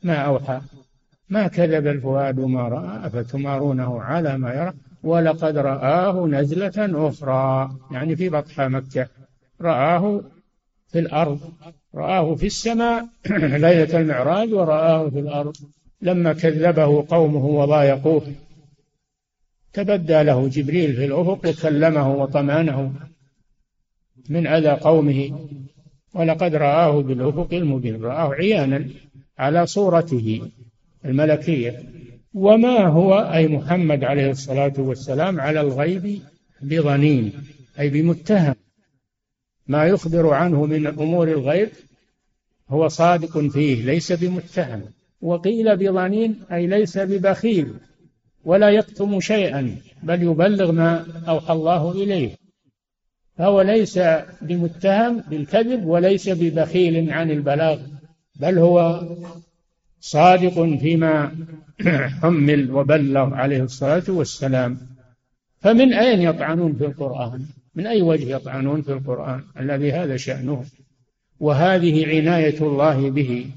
ما 0.02 0.14
أوحى. 0.14 0.60
ما 1.28 1.48
كذب 1.48 1.86
الفؤاد 1.86 2.40
ما 2.40 2.68
رأى 2.68 3.06
أفتمارونه 3.06 4.02
على 4.02 4.38
ما 4.38 4.54
يرى. 4.54 4.72
ولقد 5.08 5.56
رآه 5.56 6.26
نزلة 6.26 7.08
أخرى 7.08 7.70
يعني 7.90 8.16
في 8.16 8.28
بطحة 8.28 8.68
مكة. 8.68 9.08
رآه 9.60 10.22
في 10.88 10.98
الأرض 10.98 11.40
رآه 11.94 12.34
في 12.34 12.46
السماء 12.46 13.08
ليلة 13.64 14.00
المعراج 14.00 14.52
ورآه 14.52 15.08
في 15.08 15.18
الأرض. 15.18 15.56
لما 16.02 16.32
كذبه 16.32 17.06
قومه 17.08 17.44
وضايقوه 17.44 18.22
تبدى 19.72 20.22
له 20.22 20.48
جبريل 20.48 20.96
في 20.96 21.04
الأفق 21.04 21.48
وكلمه 21.48 22.14
وطمأنه 22.14 22.92
من 24.28 24.46
أذى 24.46 24.70
قومه. 24.70 25.48
ولقد 26.14 26.54
رآه 26.54 27.02
بالأفق 27.02 27.48
المبين 27.52 28.02
رآه 28.02 28.34
عيانا 28.34 28.88
على 29.38 29.66
صورته 29.66 30.50
الملكية. 31.04 31.97
وما 32.34 32.86
هو 32.86 33.14
أي 33.14 33.48
محمد 33.48 34.04
عليه 34.04 34.30
الصلاة 34.30 34.72
والسلام 34.78 35.40
على 35.40 35.60
الغيب 35.60 36.22
بظنين 36.62 37.32
أي 37.78 37.88
بمتهم. 37.90 38.54
ما 39.66 39.84
يخبر 39.84 40.30
عنه 40.30 40.66
من 40.66 40.86
أمور 40.86 41.28
الغيب 41.28 41.68
هو 42.68 42.88
صادق 42.88 43.38
فيه 43.38 43.84
ليس 43.84 44.12
بمتهم. 44.12 44.82
وقيل 45.20 45.76
بظنين 45.76 46.40
أي 46.52 46.66
ليس 46.66 46.98
ببخيل 46.98 47.74
ولا 48.44 48.70
يكتم 48.70 49.20
شيئا 49.20 49.76
بل 50.02 50.22
يبلغ 50.22 50.72
ما 50.72 51.06
أوحى 51.28 51.52
الله 51.52 51.92
إليه. 51.92 52.30
فهو 53.38 53.60
ليس 53.60 53.98
بمتهم 54.42 55.20
بالكذب 55.20 55.84
وليس 55.84 56.28
ببخيل 56.28 57.10
عن 57.10 57.30
البلاغ 57.30 57.78
بل 58.36 58.58
هو 58.58 59.02
صادق 60.00 60.78
فيما 60.78 61.32
حمل 62.22 62.70
وبلغ 62.70 63.34
عليه 63.34 63.62
الصلاة 63.62 64.02
والسلام. 64.08 64.78
فمن 65.60 65.92
أين 65.92 66.20
يطعنون 66.20 66.72
في 66.72 66.86
القرآن؟ 66.86 67.46
من 67.74 67.86
أي 67.86 68.02
وجه 68.02 68.36
يطعنون 68.36 68.82
في 68.82 68.92
القرآن 68.92 69.44
الذي 69.60 69.92
هذا 69.92 70.16
شأنه؟ 70.16 70.64
وهذه 71.40 72.06
عناية 72.06 72.60
الله 72.60 73.10
به 73.10 73.50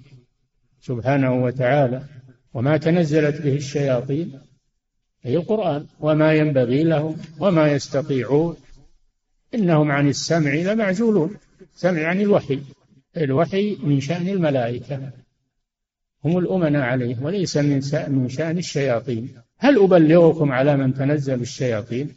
سبحانه 0.82 1.44
وتعالى. 1.44 2.04
وما 2.54 2.78
تنزلت 2.78 3.42
به 3.42 3.56
الشياطين 3.56 4.40
أي 5.26 5.36
القرآن. 5.36 5.86
وما 6.00 6.34
ينبغي 6.34 6.84
لهم 6.84 7.18
وما 7.40 7.72
يستطيعون. 7.72 8.56
إنهم 9.56 9.92
عن 9.92 10.08
السمع 10.08 10.54
لمعزولون. 10.54 11.36
سمع 11.76 12.04
عن 12.04 12.22
الوحي. 12.22 12.60
الوحي 13.18 13.78
من 13.84 14.00
شأن 14.00 14.28
الملائكة. 14.28 15.12
هم 16.26 16.38
الأمناء 16.38 16.82
عليه 16.82 17.18
وليس 17.22 17.58
من 17.58 17.82
من 18.08 18.30
شأن 18.30 18.58
الشياطين. 18.58 19.30
هل 19.58 19.80
أبلغكم 19.84 20.52
على 20.52 20.78
من 20.78 20.94
تنزل 20.94 21.42
الشياطين؟ 21.42 22.10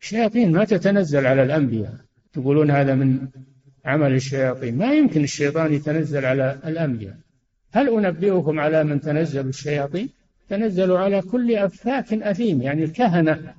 الشياطين 0.00 0.52
ما 0.52 0.64
تتنزل 0.64 1.26
على 1.26 1.42
الأنبياء. 1.42 1.94
تقولون 2.32 2.70
هذا 2.70 2.94
من 2.94 3.28
عمل 3.84 4.14
الشياطين. 4.14 4.78
ما 4.78 4.92
يمكن 4.94 5.24
الشيطان 5.24 5.72
يتنزل 5.72 6.24
على 6.24 6.58
الأنبياء. 6.66 7.16
هل 7.72 7.88
أنبئكم 7.88 8.60
على 8.60 8.84
من 8.84 9.00
تنزل 9.00 9.48
الشياطين؟ 9.48 10.08
تنزلوا 10.48 10.98
على 10.98 11.22
كل 11.22 11.56
أفاك 11.56 12.12
أثيم 12.12 12.62
يعني 12.62 12.84
الكهنة. 12.84 13.54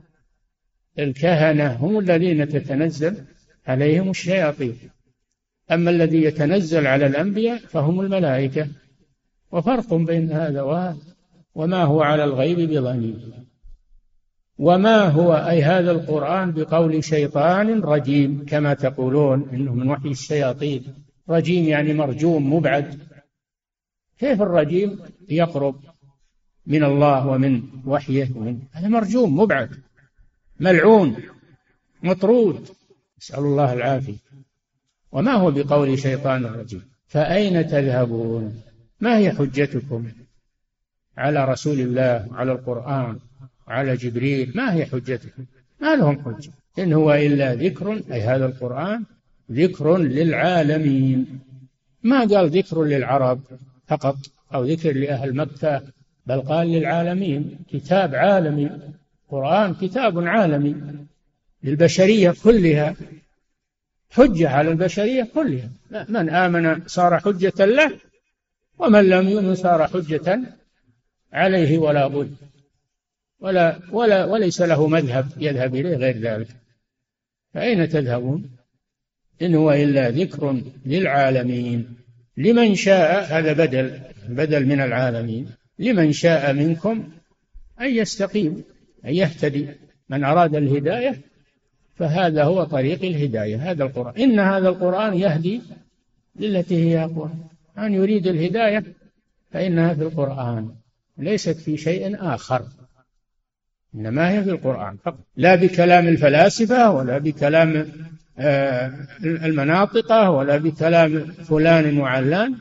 الكهنة 0.99 1.73
هم 1.73 1.99
الذين 1.99 2.49
تتنزل 2.49 3.15
عليهم 3.67 4.09
الشياطين. 4.09 4.77
أما 5.71 5.89
الذي 5.91 6.23
يتنزل 6.23 6.87
على 6.87 7.05
الأنبياء 7.05 7.57
فهم 7.57 8.01
الملائكة. 8.01 8.67
وفرق 9.51 9.93
بين 9.93 10.31
هذا 10.31 10.61
وهذا. 10.61 10.97
وما 11.55 11.83
هو 11.83 12.01
على 12.01 12.23
الغيب 12.23 12.59
بضنين 12.59 13.45
وما 14.57 15.03
هو 15.03 15.33
أي 15.33 15.63
هذا 15.63 15.91
القرآن 15.91 16.51
بقول 16.51 17.03
شيطان 17.03 17.79
رجيم 17.81 18.45
كما 18.45 18.73
تقولون 18.73 19.49
إنه 19.53 19.73
من 19.73 19.89
وحي 19.89 20.09
الشياطين. 20.09 20.83
رجيم 21.29 21.65
يعني 21.65 21.93
مرجوم 21.93 22.53
مبعد. 22.53 22.99
كيف 24.17 24.41
الرجيم؟ 24.41 24.99
يقرب 25.29 25.75
من 26.65 26.83
الله 26.83 27.27
ومن 27.27 27.63
وحيه 27.85 28.29
ومن 28.35 28.59
هذا 28.71 28.87
مرجوم 28.87 29.39
مبعد. 29.39 29.69
ملعون 30.59 31.15
مطرود. 32.03 32.69
نسأل 33.21 33.39
الله 33.39 33.73
العافية. 33.73 34.17
وما 35.11 35.33
هو 35.33 35.51
بقول 35.51 35.99
شيطان 35.99 36.45
رجيم؟ 36.45 36.81
فأين 37.07 37.67
تذهبون؟ 37.67 38.61
ما 39.01 39.17
هي 39.17 39.31
حجتكم 39.31 40.07
على 41.17 41.45
رسول 41.45 41.79
الله 41.79 42.27
على 42.31 42.51
القرآن 42.51 43.19
على 43.67 43.95
جبريل؟ 43.95 44.51
ما 44.55 44.73
هي 44.73 44.85
حجتكم؟ 44.85 45.45
ما 45.81 45.95
لهم 45.95 46.21
حجة. 46.25 46.51
إن 46.79 46.93
هو 46.93 47.13
إلا 47.13 47.55
ذكر 47.55 48.01
أي 48.11 48.21
هذا 48.21 48.45
القرآن 48.45 49.03
ذكر 49.51 49.97
للعالمين. 49.97 51.39
ما 52.03 52.19
قال 52.19 52.49
ذكر 52.49 52.83
للعرب 52.83 53.41
فقط 53.87 54.17
أو 54.53 54.63
ذكر 54.63 54.91
لأهل 54.91 55.35
مكة 55.35 55.81
بل 56.25 56.41
قال 56.41 56.67
للعالمين. 56.67 57.59
كتاب 57.71 58.15
عالمي 58.15 58.69
قرآن 59.29 59.73
كتاب 59.73 60.27
عالمي 60.27 60.75
للبشرية 61.63 62.33
كلها. 62.43 62.95
حجة 64.11 64.49
على 64.49 64.71
البشرية 64.71 65.27
كلها. 65.33 65.69
من 66.09 66.29
آمن 66.29 66.87
صار 66.87 67.19
حجة 67.19 67.65
له 67.65 67.91
ومن 68.79 69.09
لم 69.09 69.29
يؤمن 69.29 69.55
صار 69.55 69.87
حجة 69.87 70.39
عليه 71.33 71.77
ولا 71.77 72.07
بد. 72.07 72.35
ولا 73.39 73.79
ولا 73.91 74.25
وليس 74.25 74.61
له 74.61 74.87
مذهب 74.87 75.27
يذهب 75.37 75.75
إليه 75.75 75.95
غير 75.95 76.17
ذلك. 76.17 76.47
فأين 77.53 77.89
تذهبون؟ 77.89 78.49
إن 79.41 79.55
هو 79.55 79.71
إلا 79.71 80.09
ذكر 80.09 80.61
للعالمين. 80.85 81.95
لمن 82.37 82.75
شاء 82.75 83.23
هذا 83.23 83.53
بدل 83.53 83.99
بدل 84.29 84.65
من 84.65 84.81
العالمين. 84.81 85.49
لمن 85.79 86.11
شاء 86.11 86.53
منكم 86.53 87.09
أن 87.81 87.89
يستقيم 87.89 88.63
أن 89.05 89.13
يهتدي. 89.13 89.67
من 90.09 90.23
أراد 90.23 90.55
الهداية 90.55 91.21
فهذا 91.95 92.43
هو 92.43 92.63
طريق 92.63 93.03
الهداية. 93.03 93.71
هذا 93.71 93.83
القرآن. 93.83 94.21
إن 94.21 94.39
هذا 94.39 94.69
القرآن 94.69 95.17
يهدي 95.17 95.61
للتي 96.35 96.75
هي 96.75 97.03
أقوى. 97.03 97.31
من 97.81 97.93
يريد 97.93 98.27
الهداية 98.27 98.83
فإنها 99.51 99.93
في 99.93 100.01
القرآن 100.01 100.71
ليست 101.17 101.57
في 101.57 101.77
شيء 101.77 102.15
آخر. 102.19 102.63
إنما 103.95 104.31
هي 104.31 104.43
في 104.43 104.49
القرآن 104.49 104.97
فقط. 104.97 105.19
لا 105.37 105.55
بكلام 105.55 106.07
الفلاسفة 106.07 106.91
ولا 106.91 107.17
بكلام 107.17 107.85
آه، 108.39 108.91
المناطقة 109.23 110.29
ولا 110.29 110.57
بكلام 110.57 111.25
فلان 111.25 111.97
وعلان 111.97 112.55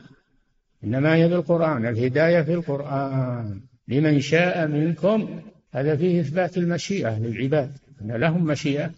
إنما 0.83 1.15
هي 1.15 1.27
بالقرآن 1.27 1.85
الهداية 1.85 2.41
في 2.41 2.53
القرآن. 2.53 3.61
لمن 3.87 4.19
شاء 4.19 4.67
منكم 4.67 5.41
هذا 5.71 5.95
فيه 5.95 6.21
إثبات 6.21 6.57
المشيئة 6.57 7.19
للعباد. 7.19 7.71
أن 8.01 8.11
لهم 8.11 8.43
مشيئة 8.43 8.91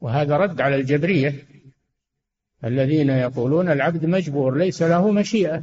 وهذا 0.00 0.36
رد 0.36 0.60
على 0.60 0.76
الجبرية. 0.76 1.34
الذين 2.64 3.10
يقولون 3.10 3.68
العبد 3.68 4.06
مجبور 4.06 4.58
ليس 4.58 4.82
له 4.82 5.10
مشيئة. 5.10 5.62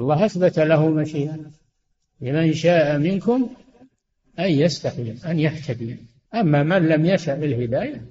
الله 0.00 0.24
أثبت 0.24 0.58
له 0.58 0.88
مشيئة. 0.88 1.38
لمن 2.20 2.52
شاء 2.52 2.98
منكم 2.98 3.50
أن 4.38 4.50
يستقيم 4.50 5.18
أن 5.26 5.38
يهتدي. 5.38 5.96
أما 6.34 6.62
من 6.62 6.88
لم 6.88 7.06
يشأ 7.06 7.34
الهداية 7.34 8.02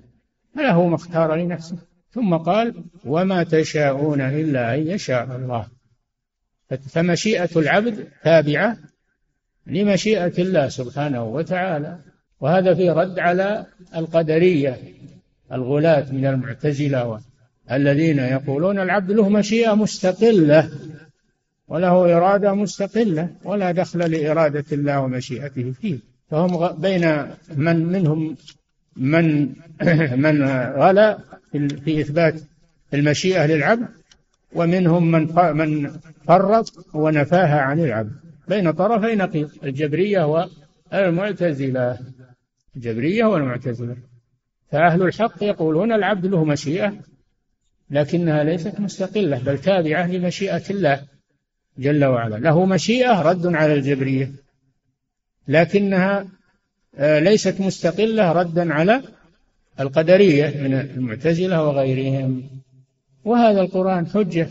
فله 0.56 0.88
ما 0.88 0.96
اختار 0.96 1.36
لنفسه. 1.36 1.78
ثم 2.12 2.38
قال 2.38 2.84
وما 3.06 3.44
تشاءون 3.44 4.22
إلا 4.22 4.76
أن 4.76 4.88
يشاء 4.88 5.36
الله. 5.36 5.68
فمشيئة 6.90 7.50
العبد 7.56 8.08
تابعة 8.24 8.78
لمشيئة 9.68 10.42
الله 10.42 10.68
سبحانه 10.68 11.24
وتعالى. 11.24 12.00
وهذا 12.40 12.74
في 12.74 12.90
رد 12.90 13.20
على 13.20 13.66
القدرية 13.96 14.80
الغلاة 15.52 16.12
من 16.12 16.26
المعتزلة 16.26 17.08
الذين 17.72 18.20
يقولون 18.20 18.80
العبد 18.80 19.12
له 19.12 19.30
مشيئة 19.30 19.74
مستقلة 19.74 20.70
وله 21.68 22.18
إرادة 22.18 22.54
مستقلة 22.54 23.30
ولا 23.44 23.72
دخل 23.72 24.12
لإرادة 24.12 24.66
الله 24.72 25.02
ومشيئته 25.02 25.72
فيه. 25.72 26.00
فهم 26.32 26.82
بين 26.82 27.28
من 27.56 27.86
منهم 27.86 28.36
من 28.98 29.50
من 30.26 30.44
غلا 30.78 31.20
في 31.86 32.02
إثبات 32.02 32.36
المشيئة 32.94 33.46
للعبد 33.46 33.88
ومنهم 34.56 35.12
من 35.12 35.28
من 35.36 35.92
فرط 36.28 36.74
ونفاها 36.94 37.60
عن 37.60 37.80
العبد. 37.80 38.12
بين 38.48 38.72
طرفي 38.72 39.16
نقيض 39.16 39.50
الجبرية 39.64 40.48
والمعتزلة. 40.94 41.98
الجبرية 42.76 43.26
والمعتزلة. 43.26 43.96
فأهل 44.72 45.02
الحق 45.02 45.44
يقولون 45.44 45.92
العبد 45.92 46.26
له 46.26 46.44
مشيئة 46.44 46.94
لكنها 47.90 48.44
ليست 48.44 48.80
مستقلة 48.80 49.40
بل 49.40 49.58
تابعة 49.58 50.08
لمشيئة 50.08 50.64
الله 50.70 51.02
جل 51.80 52.06
وعلا. 52.06 52.36
له 52.36 52.66
مشيئة 52.66 53.22
رد 53.22 53.56
على 53.56 53.74
الجبرية 53.74 54.32
لكنها 55.48 56.28
آه، 56.96 57.20
ليست 57.20 57.62
مستقلة 57.62 58.32
ردا 58.32 58.74
على 58.74 59.02
القدرية 59.80 60.62
من 60.62 60.74
المعتزلة 60.74 61.64
وغيرهم. 61.64 62.44
وهذا 63.26 63.62
القرآن 63.62 64.08
حجة 64.08 64.50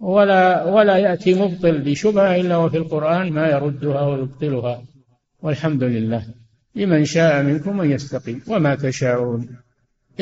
ولا 0.00 0.64
ولا 0.64 0.96
يأتي 0.96 1.34
مبطل 1.34 1.78
بشبهة 1.78 2.36
إلا 2.36 2.56
وفي 2.56 2.76
القرآن 2.76 3.32
ما 3.32 3.48
يردها 3.48 4.02
ويبطلها. 4.06 4.82
والحمد 5.42 5.82
لله 5.82 6.26
لمن 6.74 7.04
شاء 7.04 7.42
منكم 7.42 7.80
أن 7.80 7.90
يستقيم 7.90 8.42
وما 8.48 8.74
تشاءون. 8.74 9.48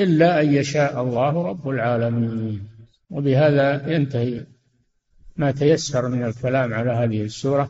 إلا 0.02 0.40
أن 0.40 0.54
يشاء 0.54 1.02
الله 1.02 1.42
رب 1.50 1.68
العالمين. 1.68 2.68
وبهذا 3.10 3.92
ينتهي 3.94 4.46
ما 5.36 5.50
تيسر 5.50 6.08
من 6.08 6.24
الكلام 6.24 6.74
على 6.74 6.90
هذه 6.90 7.22
السورة 7.22 7.68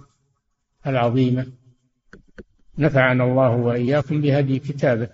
العظيمة. 0.86 1.46
نفعنا 2.78 3.24
الله 3.24 3.50
وإياكم 3.50 4.20
بهدي 4.20 4.58
كتابه 4.58 5.08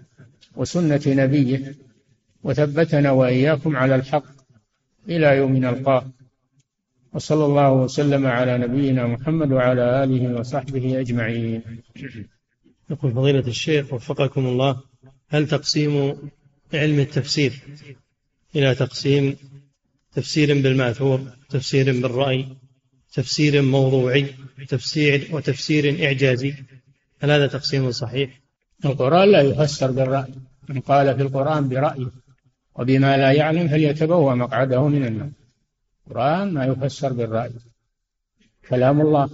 وسنة 0.56 1.02
نبيه 1.06 1.74
وثبتنا 2.42 3.10
وإياكم 3.10 3.76
على 3.76 3.94
الحق 3.94 4.24
إلى 5.08 5.36
يوم 5.36 5.56
نلقاه. 5.56 6.04
وصلى 7.12 7.44
الله 7.44 7.72
وسلم 7.72 8.26
على 8.26 8.58
نبينا 8.58 9.06
محمد 9.06 9.52
وعلى 9.52 10.04
آله 10.04 10.40
وصحبه 10.40 11.00
أجمعين. 11.00 11.62
يقول 12.90 13.12
فضيلة 13.12 13.46
الشيخ 13.46 13.92
وفقكم 13.92 14.46
الله 14.46 14.80
هل 15.28 15.48
تقسيم 15.48 16.16
علم 16.72 17.00
التفسير 17.00 17.52
إلى 18.56 18.74
تقسيم 18.74 19.36
تفسير 20.14 20.62
بالماثور 20.62 21.20
تفسير 21.50 22.00
بالرأي 22.02 22.46
تفسير 23.14 23.62
موضوعي 23.62 24.34
تفسير 24.68 25.28
وتفسير 25.32 26.06
إعجازي. 26.06 26.54
هل 27.20 27.30
هذا 27.30 27.46
تقسيم 27.46 27.90
صحيح؟ 27.90 28.40
القرآن 28.84 29.28
لا 29.32 29.40
يفسر 29.40 29.90
بالرأي. 29.90 30.34
من 30.68 30.80
قال 30.80 31.16
في 31.16 31.22
القرآن 31.22 31.68
برأيه 31.68 32.10
وبما 32.74 33.16
لا 33.16 33.32
يعلم 33.32 33.68
فليتبوأ 33.68 34.34
مقعده 34.34 34.88
من 34.88 35.06
النار 35.06 35.30
القرآن 36.06 36.54
ما 36.54 36.64
يفسر 36.64 37.12
بالرأي. 37.12 37.52
كلام 38.68 39.00
الله 39.00 39.30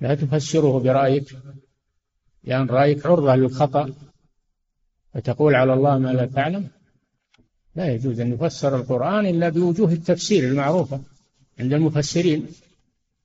لا 0.00 0.14
تفسره 0.14 0.78
برأيك 0.78 1.32
لأن 1.32 1.56
يعني 2.44 2.70
رأيك 2.70 3.06
عرضة 3.06 3.34
للخطأ. 3.36 3.92
فتقول 5.16 5.54
على 5.54 5.74
الله 5.74 5.98
ما 5.98 6.08
لا 6.08 6.26
تعلم؟ 6.26 6.68
لا 7.76 7.94
يجوز 7.94 8.20
أن 8.20 8.32
يفسر 8.32 8.76
القرآن 8.76 9.26
إلا 9.26 9.48
بوجوه 9.48 9.92
التفسير 9.92 10.44
المعروفة 10.44 11.00
عند 11.60 11.72
المفسرين. 11.72 12.46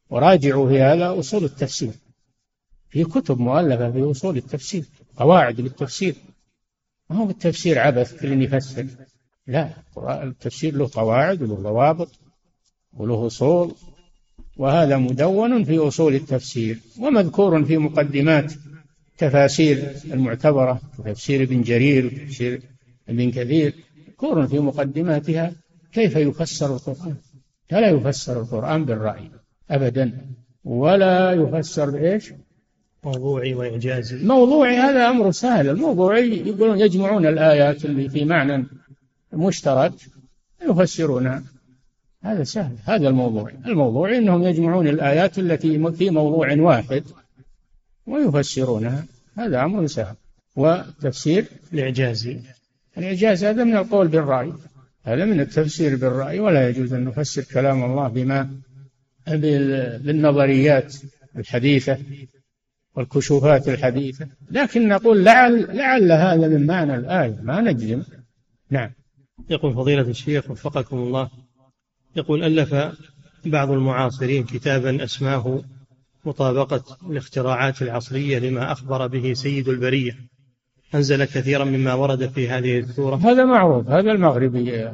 وراجعوا 0.09 0.69
في 0.69 0.81
هذا 0.81 1.19
أصول 1.19 1.43
التفسير. 1.43 1.91
في 2.89 3.03
كتب 3.03 3.39
مؤلفة 3.39 3.91
في 3.91 4.11
أصول 4.11 4.37
التفسير 4.37 4.85
قواعد 5.17 5.61
للتفسير. 5.61 6.15
ما 7.09 7.17
هو 7.17 7.29
التفسير 7.29 7.79
عبث 7.79 8.21
كل 8.21 8.41
يفسر؟ 8.41 8.85
لا 9.47 9.69
التفسير 10.07 10.75
له 10.75 10.89
قواعد 10.93 11.41
وله 11.41 11.55
ضوابط 11.55 12.09
وله 12.93 13.27
أصول 13.27 13.75
وهذا 14.57 14.97
مدون 14.97 15.63
في 15.63 15.77
أصول 15.77 16.15
التفسير 16.15 16.79
ومذكور 16.99 17.65
في 17.65 17.77
مقدمات 17.77 18.53
تفاسير 19.21 19.95
المعتبرة 20.13 20.81
تفسير 21.05 21.43
ابن 21.43 21.61
جرير 21.61 22.05
وتفسير 22.05 22.61
ابن 23.09 23.31
كثير 23.31 23.73
مذكور 24.07 24.47
في 24.47 24.59
مقدماتها 24.59 25.51
كيف 25.91 26.15
يفسر 26.15 26.75
القرآن؟ 26.75 27.15
فلا 27.69 27.89
يفسر 27.89 28.41
القرآن 28.41 28.85
بالرأي 28.85 29.31
أبدا 29.71 30.17
ولا 30.63 31.31
يفسر 31.31 31.89
بإيش؟ 31.89 32.33
موضوعي 33.03 33.53
وإعجازي. 33.53 34.25
موضوعي 34.25 34.77
هذا 34.77 35.09
أمر 35.09 35.31
سهل. 35.31 35.69
الموضوعي 35.69 36.47
يقولون 36.47 36.79
يجمعون 36.79 37.25
الآيات 37.25 37.85
اللي 37.85 38.09
في 38.09 38.25
معنى 38.25 38.65
مشترك 39.33 39.93
يفسرونها 40.69 41.43
هذا 42.23 42.43
سهل 42.43 42.75
هذا 42.85 43.07
الموضوع 43.09 43.51
الموضوع 43.65 44.17
إنهم 44.17 44.43
يجمعون 44.43 44.87
الآيات 44.87 45.39
التي 45.39 45.91
في 45.91 46.09
موضوع 46.09 46.53
واحد 46.53 47.03
ويفسرونها. 48.07 49.05
هذا 49.37 49.63
أمر 49.63 49.87
سهل. 49.87 50.15
وتفسير 50.55 51.45
الاعجازي 51.73 52.39
الإعجاز 52.97 53.43
هذا 53.43 53.63
من 53.63 53.75
القول 53.75 54.07
بالرأي. 54.07 54.53
هذا 55.03 55.25
من 55.25 55.39
التفسير 55.39 55.95
بالرأي 55.95 56.39
ولا 56.39 56.69
يجوز 56.69 56.93
أن 56.93 57.05
نفسر 57.05 57.43
كلام 57.43 57.83
الله 57.83 58.07
بما 58.07 58.49
بالنظريات 59.97 60.95
الحديثة 61.35 61.97
والكشوفات 62.95 63.67
الحديثة. 63.69 64.27
لكن 64.51 64.87
نقول 64.87 65.23
لعل 65.25 65.77
لعل 65.77 66.11
هذا 66.11 66.47
من 66.47 66.65
معنى 66.65 66.95
الآية. 66.95 67.39
ما 67.41 67.61
نجزم 67.61 68.03
نعم. 68.69 68.91
يقول 69.49 69.73
فضيلة 69.73 70.01
الشيخ 70.01 70.51
وفقكم 70.51 70.97
الله 70.97 71.29
يقول 72.15 72.43
ألف 72.43 72.75
بعض 73.45 73.71
المعاصرين 73.71 74.43
كتابا 74.43 75.03
أسماه 75.03 75.63
مطابقة 76.25 76.97
الاختراعات 77.09 77.81
العصرية 77.81 78.39
لما 78.39 78.71
أخبر 78.71 79.07
به 79.07 79.33
سيد 79.33 79.69
البرية. 79.69 80.17
أنزل 80.95 81.25
كثيرا 81.25 81.63
مما 81.63 81.93
ورد 81.93 82.29
في 82.29 82.49
هذه 82.49 82.79
السورة. 82.79 83.15
هذا 83.15 83.45
معروف 83.45 83.89
هذا 83.89 84.11
المغربي 84.11 84.89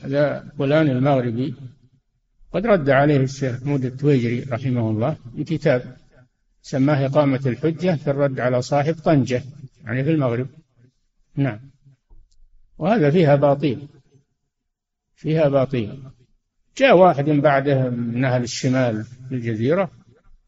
هذا 0.00 0.52
فلان 0.58 0.90
المغربي. 0.90 1.54
قد 2.52 2.66
رد 2.66 2.90
عليه 2.90 3.16
الشيخ 3.16 3.62
مود 3.62 3.84
التويجري 3.84 4.40
رحمه 4.40 4.90
الله 4.90 5.16
في 5.36 5.44
كتاب 5.44 5.96
سماه 6.62 7.06
إقامة 7.06 7.40
الحجة 7.46 7.96
في 7.96 8.10
الرد 8.10 8.40
على 8.40 8.62
صاحب 8.62 8.94
طنجة 8.94 9.42
يعني 9.84 10.04
في 10.04 10.10
المغرب. 10.10 10.48
نعم. 11.36 11.60
وهذا 12.78 13.10
فيها 13.10 13.36
باطيل 13.36 13.88
فيها 15.14 15.48
باطيل. 15.48 16.02
جاء 16.76 16.96
واحد 16.96 17.24
بعده 17.24 17.90
من 17.90 18.24
أهل 18.24 18.42
الشمال 18.42 19.04
في 19.04 19.34
الجزيرة 19.34 19.90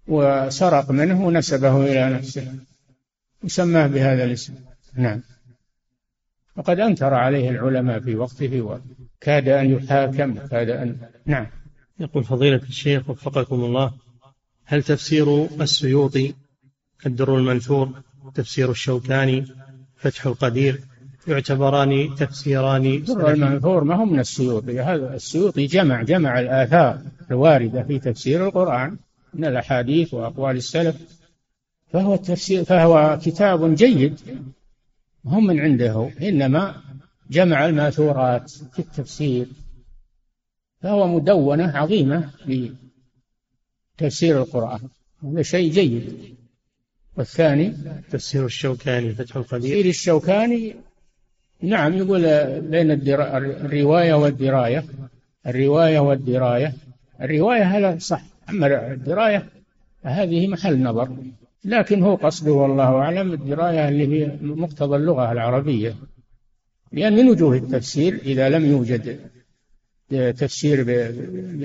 وسرق 0.08 0.90
منه 0.90 1.26
ونسبه 1.26 1.84
إلى 1.84 2.14
نفسه. 2.14 2.54
وسماه 3.44 3.86
بهذا 3.86 4.24
الاسم. 4.24 4.54
نعم. 4.94 5.22
وقد 6.56 6.80
أنكر 6.80 7.14
عليه 7.14 7.50
العلماء 7.50 8.00
في 8.00 8.16
وقته 8.16 8.60
وكاد 8.60 9.48
أن 9.48 9.70
يحاكم 9.70 10.34
كاد 10.46 10.70
أن 10.70 10.96
نعم. 11.26 11.46
يقول 12.00 12.24
فضيلة 12.24 12.60
الشيخ 12.68 13.10
وفقكم 13.10 13.64
الله 13.64 13.92
هل 14.64 14.82
تفسير 14.82 15.44
السيوطي 15.60 16.34
الدر 17.06 17.36
المنثور 17.36 18.02
تفسير 18.34 18.70
الشوكاني 18.70 19.44
فتح 19.96 20.26
القدير 20.26 20.80
يعتبران 21.28 22.14
تفسيران 22.14 22.86
الدر 22.86 23.30
المنثور 23.30 23.84
ما 23.84 23.94
هو 23.94 24.04
من 24.04 24.20
السيوطي؟ 24.20 24.80
هذا 24.80 25.14
السيوطي 25.14 25.66
جمع 25.66 26.02
جمع 26.02 26.40
الآثار 26.40 27.02
الواردة 27.30 27.82
في 27.82 27.98
تفسير 27.98 28.46
القرآن. 28.46 28.96
من 29.34 29.44
الأحاديث 29.44 30.14
وأقوال 30.14 30.56
السلف 30.56 30.96
فهو 31.92 32.14
التفسير 32.14 32.64
فهو 32.64 33.18
كتاب 33.22 33.74
جيد 33.74 34.20
هم 35.24 35.46
من 35.46 35.60
عنده 35.60 36.10
إنما 36.22 36.74
جمع 37.30 37.66
الماثورات 37.66 38.50
في 38.50 38.78
التفسير 38.78 39.46
فهو 40.82 41.06
مدونة 41.06 41.76
عظيمة 41.76 42.30
لتفسير 44.00 44.42
القرآن 44.42 44.80
هذا 45.24 45.42
شيء 45.42 45.72
جيد. 45.72 46.36
والثاني؟ 47.16 47.74
تفسير 48.10 48.44
الشوكاني 48.44 49.14
فتح 49.14 49.36
القدير. 49.36 49.70
تفسير 49.70 49.86
الشوكاني 49.86 50.76
نعم 51.62 51.94
يقول 51.94 52.22
بين 52.60 52.90
الرواية 52.90 54.14
والدراية 54.14 54.84
الرواية 55.46 55.98
والدراية. 55.98 56.74
الرواية 57.20 57.62
هذا 57.62 57.98
صح 57.98 58.31
أما 58.52 58.92
الدراية 58.92 59.48
هذه 60.04 60.46
محل 60.46 60.82
نظر. 60.82 61.16
لكن 61.64 62.02
هو 62.02 62.14
قصده 62.14 62.52
والله 62.52 62.84
أعلم 62.84 63.32
الدراية 63.32 63.88
اللي 63.88 64.20
هي 64.20 64.38
مقتضى 64.42 64.96
اللغة 64.96 65.32
العربية. 65.32 65.94
لأن 66.92 67.16
من 67.16 67.28
وجوه 67.28 67.56
التفسير 67.56 68.14
إذا 68.14 68.48
لم 68.48 68.64
يوجد 68.64 69.30
تفسير 70.10 70.84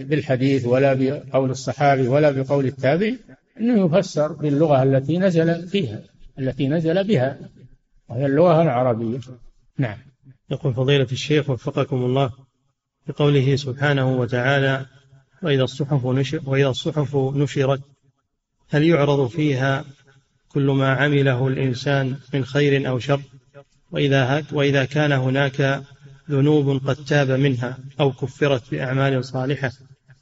بالحديث 0.04 0.66
ولا 0.66 0.94
بقول 0.94 1.50
الصحابي 1.50 2.08
ولا 2.08 2.32
بقول 2.32 2.66
التابعي 2.66 3.18
أنه 3.60 3.86
يفسر 3.86 4.34
باللغة 4.34 4.84
التي 4.84 5.18
نزل 5.18 5.68
فيها 5.68 6.02
التي 6.40 6.68
نزل 6.68 7.04
بها 7.08 7.40
وهي 8.10 8.26
اللغة 8.26 8.62
العربية. 8.62 9.20
نعم. 9.78 9.98
يقول 10.52 10.74
فضيلة 10.74 11.08
الشيخ 11.12 11.50
وفقكم 11.50 11.96
الله 11.96 12.32
بقوله 13.08 13.56
سبحانه 13.56 14.20
وتعالى 14.20 14.86
وإذا 15.44 15.64
الصحف 15.64 16.06
نشر 16.06 16.42
وإذا 16.46 16.70
الصحف 16.70 17.16
نشرت 17.16 17.82
هل 18.70 18.84
يعرض 18.84 19.28
فيها 19.28 19.86
كل 20.50 20.66
ما 20.66 20.94
عمله 20.94 21.48
الإنسان 21.48 22.16
من 22.34 22.46
خير 22.46 22.90
أو 22.90 23.00
شر. 23.00 23.22
وإذا 23.92 24.44
وإذا 24.52 24.86
كان 24.86 25.12
هناك 25.12 25.84
ذنوب 26.30 26.88
قد 26.88 26.96
تاب 26.96 27.32
منها 27.32 27.78
أو 28.00 28.12
كفرت 28.12 28.72
بأعمال 28.72 29.26
صالحة 29.26 29.72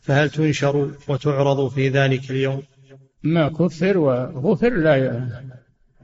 فهل 0.01 0.29
تنشر 0.29 0.91
وتعرض 1.07 1.67
في 1.67 1.89
ذلك 1.89 2.31
اليوم؟ 2.31 2.63
ما 3.23 3.49
كفر 3.49 3.97
وغفر 3.97 4.73
لا 4.73 4.95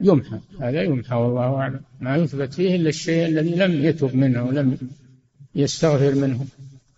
يمحى. 0.00 0.38
هذا 0.60 0.82
يمحى 0.82 1.14
والله 1.14 1.54
أعلم. 1.54 1.80
ما 2.00 2.16
يثبت 2.16 2.54
فيه 2.54 2.76
إلا 2.76 2.88
الشيء 2.88 3.26
الذي 3.26 3.54
لم 3.54 3.84
يتب 3.84 4.16
منه 4.16 4.44
ولم 4.44 4.78
يستغفر 5.54 6.14
منه. 6.14 6.46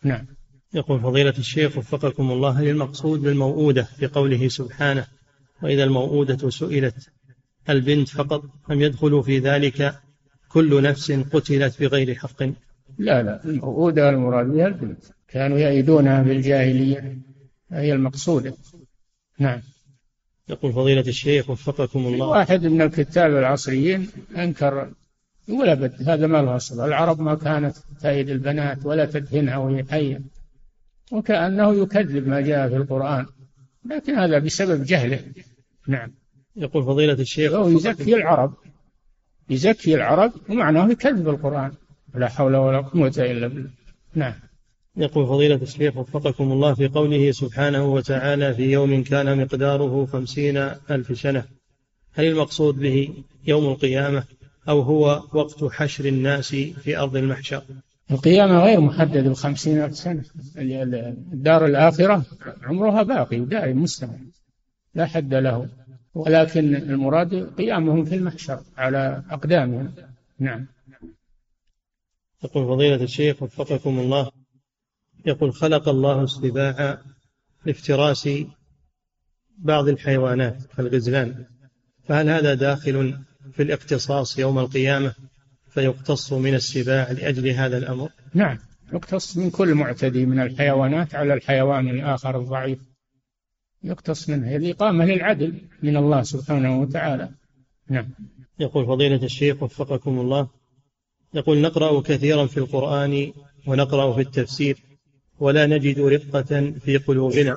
نعم. 0.03 0.34
يقول 0.75 1.01
فضيلة 1.01 1.35
الشيخ 1.39 1.79
وفقكم 1.79 2.31
الله 2.31 2.51
هل 2.51 2.69
المقصود 2.69 3.21
بالموؤودة 3.21 3.83
في 3.83 4.07
قوله 4.07 4.49
سبحانه 4.49 5.07
وإذا 5.63 5.85
الموؤودة 5.85 6.51
سئلت 6.51 7.11
البنت 7.69 8.09
فقط 8.09 8.45
أم 8.71 8.81
يدخل 8.81 9.23
في 9.23 9.39
ذلك 9.39 9.95
كل 10.49 10.83
نفس 10.83 11.13
قتلت 11.13 11.81
بغير 11.81 12.15
حق؟ 12.15 12.43
لا 12.99 13.23
لا 13.23 13.45
الموؤودة 13.45 14.11
المراد 14.11 14.47
بها 14.47 14.67
البنت. 14.67 15.05
كانوا 15.29 15.59
يأيدونها 15.59 16.25
في 16.25 16.33
الجاهلية 16.33 17.19
هي 17.73 17.93
المقصودة. 17.93 18.55
نعم. 19.39 19.61
يقول 20.49 20.73
فضيلة 20.73 21.01
الشيخ 21.01 21.51
وفقكم 21.51 22.07
الله. 22.07 22.27
واحد 22.27 22.67
من 22.67 22.83
الكتاب 22.83 23.31
العصريين 23.31 24.09
أنكر 24.37 24.91
يقول 25.49 25.69
أبد 25.69 26.09
هذا 26.09 26.27
ما 26.27 26.43
له 26.43 26.57
أصل. 26.57 26.85
العرب 26.85 27.21
ما 27.21 27.35
كانت 27.35 27.77
تأيد 28.01 28.31
البنات 28.31 28.87
ولا 28.87 29.05
تدفنها 29.05 29.57
وهي 29.57 29.85
حية. 29.91 30.23
وكأنه 31.13 31.75
يكذب 31.75 32.29
ما 32.29 32.41
جاء 32.41 32.69
في 32.69 32.77
القرآن. 32.77 33.27
لكن 33.91 34.15
هذا 34.15 34.39
بسبب 34.39 34.85
جهله. 34.85 35.21
نعم. 35.89 36.15
يقول 36.57 36.85
فضيلة 36.85 37.13
الشيخ 37.13 37.53
هو 37.53 37.69
يزكي 37.69 38.15
العرب. 38.15 38.55
يزكي 39.51 39.95
العرب 39.95 40.33
ومعناه 40.49 40.91
يكذب 40.91 41.29
القرآن. 41.29 41.73
لا 42.15 42.29
حول 42.29 42.57
ولا 42.57 42.81
قوة 42.81 43.13
إلا 43.19 43.47
بالله. 43.47 43.71
نعم. 44.15 44.35
يقول 44.97 45.27
فضيلة 45.27 45.55
الشيخ 45.63 45.97
وفقكم 45.97 46.53
الله 46.53 46.75
في 46.75 46.89
قوله 46.89 47.31
سبحانه 47.31 47.85
وتعالى 47.85 48.55
في 48.55 48.73
يوم 48.73 49.03
كان 49.03 49.39
مقداره 49.39 50.07
خمسين 50.07 50.57
ألف 50.91 51.19
سنة. 51.19 51.45
هل 52.13 52.25
المقصود 52.25 52.79
به 52.79 53.15
يوم 53.47 53.65
القيامة 53.65 54.25
أو 54.69 54.81
هو 54.81 55.23
وقت 55.33 55.65
حشر 55.65 56.05
الناس 56.05 56.49
في 56.55 56.99
أرض 56.99 57.17
المحشر؟ 57.17 57.63
القيامة 58.11 58.65
غير 58.65 58.81
محدد 58.81 59.29
بخمسين 59.29 59.83
ألف 59.83 59.97
سنة. 59.97 60.25
الدار 60.57 61.67
الآخرة 61.67 62.25
عمرها 62.63 63.03
باقي 63.03 63.41
دائم 63.41 63.83
مستمر 63.83 64.19
لا 64.95 65.07
حد 65.07 65.35
له. 65.35 65.69
ولكن 66.15 66.75
المراد 66.75 67.55
قيامهم 67.59 68.05
في 68.05 68.15
المحشر 68.15 68.61
على 68.77 69.23
أقدامهم. 69.31 69.95
نعم. 70.39 70.67
يقول 72.45 72.67
فضيلة 72.67 73.03
الشيخ 73.03 73.43
وفقكم 73.43 73.99
الله 73.99 74.31
يقول 75.27 75.53
خلق 75.53 75.89
الله 75.89 76.23
السباع 76.23 76.99
لافتراس 77.65 78.29
بعض 79.59 79.89
الحيوانات 79.89 80.63
كالغزلان 80.77 81.45
فهل 82.05 82.29
هذا 82.29 82.55
داخل 82.55 83.19
في 83.53 83.63
الاقتصاص 83.63 84.39
يوم 84.39 84.59
القيامة؟ 84.59 85.15
فيقتص 85.75 86.33
من 86.33 86.55
السباع 86.55 87.13
لأجل 87.13 87.49
هذا 87.49 87.79
الأمر؟ 87.79 88.11
نعم 88.35 88.59
يقتص 88.93 89.37
من 89.37 89.51
كل 89.51 89.75
معتدي 89.75 90.27
من 90.27 90.41
الحيوانات 90.41 91.15
على 91.15 91.35
الحيوان 91.35 91.89
الآخر 91.89 92.41
الضعيف. 92.41 92.79
يقتص 93.83 94.29
منه 94.29 94.57
الإقامة 94.57 95.05
للعدل 95.05 95.55
من 95.83 95.97
الله 95.97 96.23
سبحانه 96.23 96.81
وتعالى. 96.81 97.29
نعم. 97.91 98.09
يقول 98.59 98.87
فضيلة 98.87 99.25
الشيخ 99.25 99.63
وفقكم 99.63 100.21
الله 100.21 100.49
يقول 101.35 101.61
نقرأ 101.61 102.01
كثيرا 102.01 102.47
في 102.47 102.57
القرآن 102.57 103.33
ونقرأ 103.67 104.15
في 104.15 104.21
التفسير 104.21 104.79
ولا 105.39 105.67
نجد 105.67 106.01
رقة 106.01 106.71
في 106.71 106.97
قلوبنا. 106.97 107.57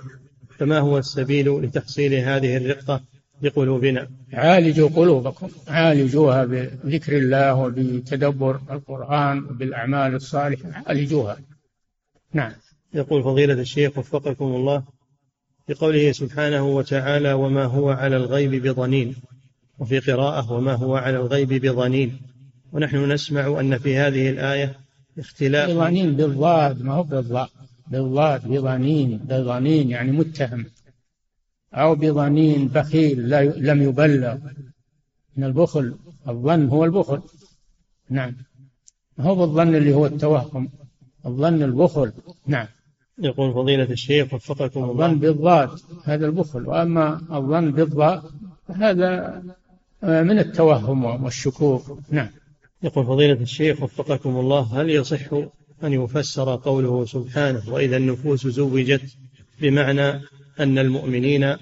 فما 0.57 0.79
هو 0.79 0.97
السبيل 0.97 1.61
لتحصيل 1.61 2.13
هذه 2.13 2.57
الرقة؟ 2.57 3.01
بقلوبنا. 3.41 4.07
عالجوا 4.33 4.89
قلوبكم. 4.89 5.49
عالجوها 5.67 6.45
بذكر 6.45 7.17
الله 7.17 7.55
وبتدبر 7.55 8.59
القرآن 8.71 9.43
وبالأعمال 9.43 10.15
الصالحة. 10.15 10.83
عالجوها. 10.87 11.37
نعم. 12.33 12.51
يقول 12.93 13.23
فضيلة 13.23 13.53
الشيخ 13.53 13.97
وفقكم 13.97 14.45
الله 14.45 14.83
بقوله 15.69 16.11
سبحانه 16.11 16.67
وتعالى 16.67 17.33
وما 17.33 17.63
هو 17.63 17.89
على 17.89 18.17
الغيب 18.17 18.67
بضنين. 18.67 19.15
وفي 19.79 19.99
قراءة 19.99 20.51
وما 20.51 20.73
هو 20.73 20.95
على 20.95 21.17
الغيب 21.17 21.53
بضنين. 21.53 22.19
ونحن 22.73 23.11
نسمع 23.11 23.59
أن 23.59 23.77
في 23.77 23.97
هذه 23.97 24.29
الآية 24.29 24.75
اختلاف. 25.19 25.69
بضنين 25.69 26.15
بالضاد. 26.15 26.81
ما 26.81 26.93
هو 26.93 27.03
بالضاء 27.03 27.49
بالضاد 27.87 28.47
بضنين. 28.47 29.17
بضنين 29.17 29.89
يعني 29.89 30.11
متهم. 30.11 30.65
أو 31.73 31.95
بضنين 31.95 32.67
بخيل 32.67 33.29
لا 33.29 33.43
لم 33.43 33.81
يبلغ. 33.81 34.37
من 35.37 35.43
البخل 35.43 35.95
الظن 36.27 36.69
هو 36.69 36.85
البخل. 36.85 37.21
نعم. 38.09 38.35
هو 39.19 39.35
بالظن 39.35 39.75
اللي 39.75 39.93
هو 39.93 40.05
التوهم؟ 40.05 40.69
الظن 41.25 41.63
البخل. 41.63 42.11
نعم. 42.47 42.67
يقول 43.19 43.53
فضيلة 43.53 43.91
الشيخ 43.91 44.33
وفقكم 44.33 44.83
الله. 44.83 45.05
الظن 45.05 45.19
بالضاد 45.19 45.69
هذا 46.03 46.25
البخل. 46.25 46.67
وأما 46.67 47.21
الظن 47.31 47.71
بالضاء 47.71 48.31
هذا 48.67 49.43
من 50.03 50.39
التوهم 50.39 51.05
والشكوك. 51.05 51.99
نعم. 52.09 52.29
يقول 52.83 53.05
فضيلة 53.05 53.41
الشيخ 53.41 53.83
وفقكم 53.83 54.39
الله. 54.39 54.81
هل 54.81 54.89
يصح 54.89 55.33
أن 55.83 55.93
يفسر 55.93 56.55
قوله 56.55 57.05
سبحانه 57.05 57.61
وإذا 57.67 57.97
النفوس 57.97 58.47
زوجت 58.47 59.17
بمعنى 59.61 60.21
أن 60.59 60.77
المؤمنين 60.77 61.55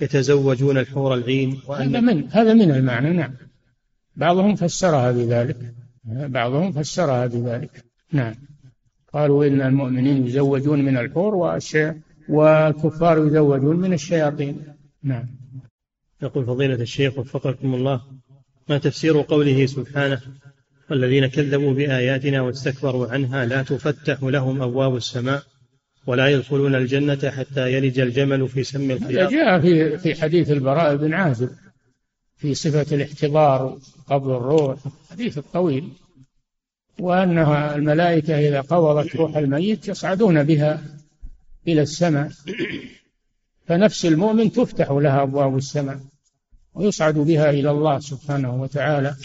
يتزوجون 0.00 0.78
الحور 0.78 1.14
العين 1.14 1.60
هذا 1.68 2.00
من 2.00 2.28
هذا 2.30 2.54
من 2.54 2.70
المعنى 2.70 3.12
نعم. 3.12 3.34
بعضهم 4.16 4.54
فسرها 4.54 5.12
بذلك. 5.12 5.74
بعضهم 6.04 6.72
فسرها 6.72 7.26
بذلك. 7.26 7.84
نعم. 8.12 8.34
قالوا 9.12 9.46
إن 9.46 9.60
المؤمنين 9.60 10.26
يزوجون 10.26 10.84
من 10.84 10.96
الحور 10.96 11.34
والكفار 12.28 13.26
يزوجون 13.26 13.76
من 13.76 13.92
الشياطين. 13.92 14.64
نعم. 15.02 15.26
يقول 16.22 16.46
فضيلة 16.46 16.74
الشيخ 16.74 17.18
وفقكم 17.18 17.74
الله 17.74 18.00
ما 18.68 18.78
تفسير 18.78 19.20
قوله 19.20 19.66
سبحانه 19.66 20.20
والذين 20.90 21.26
كذبوا 21.26 21.74
بآياتنا 21.74 22.40
واستكبروا 22.40 23.06
عنها 23.06 23.44
لا 23.44 23.62
تفتح 23.62 24.22
لهم 24.22 24.62
أبواب 24.62 24.96
السماء 24.96 25.42
ولا 26.06 26.28
يدخلون 26.28 26.74
الجنة 26.74 27.30
حتى 27.30 27.72
يلج 27.72 28.00
الجمل 28.00 28.48
في 28.48 28.64
سم 28.64 28.90
الخياط. 28.90 29.30
جاء 29.30 29.60
في 29.60 29.98
في 29.98 30.22
حديث 30.22 30.50
البراء 30.50 30.96
بن 30.96 31.14
عازب 31.14 31.50
في 32.36 32.54
صفة 32.54 32.96
الاحتضار 32.96 33.78
قبل 34.06 34.30
الروح 34.30 34.78
حديث 35.10 35.38
الطويل 35.38 35.88
وأنها 37.00 37.74
الملائكة 37.74 38.48
إذا 38.48 38.60
قبضت 38.60 39.16
روح 39.16 39.36
الميت 39.36 39.88
يصعدون 39.88 40.42
بها 40.44 40.82
إلى 41.68 41.82
السماء. 41.82 42.30
فنفس 43.66 44.06
المؤمن 44.06 44.52
تفتح 44.52 44.90
لها 44.90 45.22
أبواب 45.22 45.56
السماء 45.56 46.00
ويصعد 46.74 47.14
بها 47.14 47.50
إلى 47.50 47.70
الله 47.70 47.98
سبحانه 47.98 48.62
وتعالى. 48.62 49.16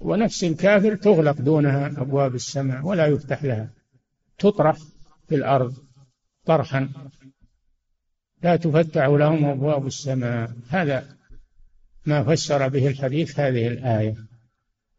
ونفس 0.00 0.44
الكافر 0.44 0.94
تغلق 0.94 1.40
دونها 1.40 1.86
أبواب 1.86 2.34
السماء 2.34 2.86
ولا 2.86 3.06
يفتح 3.06 3.44
لها. 3.44 3.68
تطرح 4.38 4.76
في 5.32 5.38
الأرض 5.38 5.74
طرحا 6.46 6.88
لا 8.42 8.56
تفتح 8.56 9.06
لهم 9.06 9.44
أبواب 9.44 9.86
السماء. 9.86 10.52
هذا 10.68 11.16
ما 12.06 12.24
فسر 12.24 12.68
به 12.68 12.88
الحديث 12.88 13.40
هذه 13.40 13.68
الآية. 13.68 14.14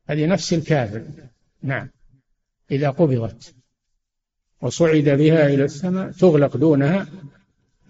هذه 0.10 0.26
نفس 0.26 0.54
الكافر. 0.54 1.04
نعم. 1.64 1.90
إذا 2.72 2.90
قبضت 2.90 3.56
وصعد 4.62 5.10
بها 5.10 5.48
إلى 5.48 5.64
السماء 5.64 6.12
تغلق 6.12 6.58
دونها 6.58 7.08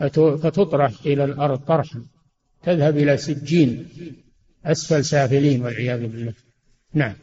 فتطرح 0.10 0.94
إلى 1.06 1.24
الأرض 1.24 1.60
طرحا. 1.60 2.06
تذهب 2.64 2.98
إلى 2.98 3.18
سجين 3.18 3.88
أسفل 4.66 5.06
سافلين 5.06 5.66
والعياذ 5.66 6.08
بالله. 6.08 6.34
نعم. 6.94 7.16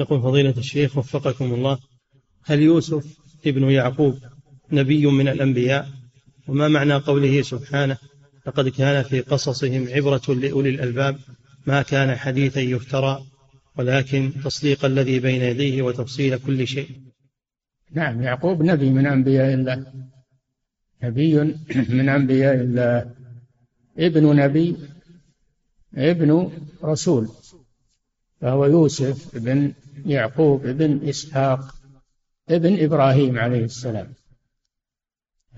يقول 0.00 0.22
فضيلة 0.22 0.58
الشيخ 0.58 0.98
وفقكم 0.98 1.54
الله 1.54 1.78
هل 2.44 2.60
يوسف 2.60 3.18
ابن 3.46 3.70
يعقوب 3.70 4.33
نبي 4.72 5.06
من 5.06 5.28
الأنبياء 5.28 5.88
وما 6.48 6.68
معنى 6.68 6.94
قوله 6.94 7.42
سبحانه؟ 7.42 7.98
لقد 8.46 8.68
كان 8.68 9.02
في 9.02 9.20
قصصهم 9.20 9.88
عبرة 9.88 10.34
لأولي 10.34 10.68
الألباب 10.68 11.18
ما 11.66 11.82
كان 11.82 12.16
حديثا 12.16 12.60
يفترى 12.60 13.24
ولكن 13.76 14.32
تصديق 14.44 14.84
الذي 14.84 15.20
بين 15.20 15.42
يديه 15.42 15.82
وتفصيل 15.82 16.38
كل 16.38 16.66
شيء. 16.66 16.88
نعم 17.92 18.22
يعقوب 18.22 18.62
نبي 18.62 18.90
من 18.90 19.06
أنبياء 19.06 19.54
الله. 19.54 19.86
نبي 21.02 21.40
من 21.88 22.08
أنبياء 22.08 22.54
الله. 22.54 23.14
ابن 23.98 24.36
نبي 24.36 24.76
ابن 25.94 26.52
رسول. 26.84 27.28
فهو 28.40 28.64
يوسف 28.64 29.38
بن 29.38 29.72
يعقوب 30.06 30.66
بن 30.66 31.08
إسحاق 31.08 31.74
ابن 32.48 32.84
إبراهيم 32.84 33.38
عليه 33.38 33.64
السلام. 33.64 34.14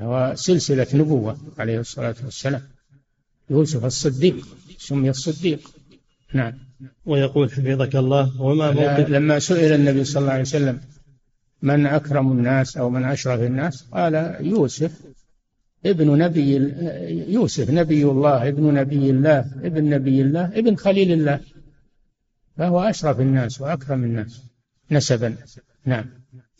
هو 0.01 0.33
سلسلة 0.37 0.87
نبوة 0.95 1.37
عليه 1.59 1.81
الصلاة 1.81 2.15
والسلام. 2.25 2.63
يوسف 3.51 3.85
الصديق 3.85 4.47
سمي 4.79 5.11
الصديق. 5.11 5.71
نعم. 6.35 6.53
ويقول 7.07 7.53
حفظك 7.53 7.97
الله 7.97 8.43
وما 8.43 8.71
موقف 8.71 9.09
لما 9.11 9.39
سئل 9.39 9.73
النبي 9.73 10.05
صلى 10.05 10.21
الله 10.21 10.33
عليه 10.33 10.43
وسلم 10.43 10.81
من 11.63 11.87
أكرم 11.87 12.33
الناس 12.33 12.77
أو 12.77 12.91
من 12.91 13.05
أشرف 13.05 13.41
الناس 13.41 13.83
قال 13.93 14.15
يوسف 14.41 14.93
ابن 15.87 16.19
نبي 16.19 16.57
يوسف 17.33 17.71
نبي 17.71 18.05
الله 18.05 18.49
ابن 18.49 18.75
نبي 18.75 19.11
الله 19.11 19.39
ابن 19.39 19.91
نبي 19.91 20.23
الله 20.23 20.45
ابن 20.45 20.77
خليل 20.77 21.13
الله. 21.13 21.41
فهو 22.57 22.81
أشرف 22.81 23.21
الناس 23.21 23.61
وأكرم 23.61 24.05
الناس 24.05 24.43
نسبا. 24.91 25.37
نعم. 25.85 26.05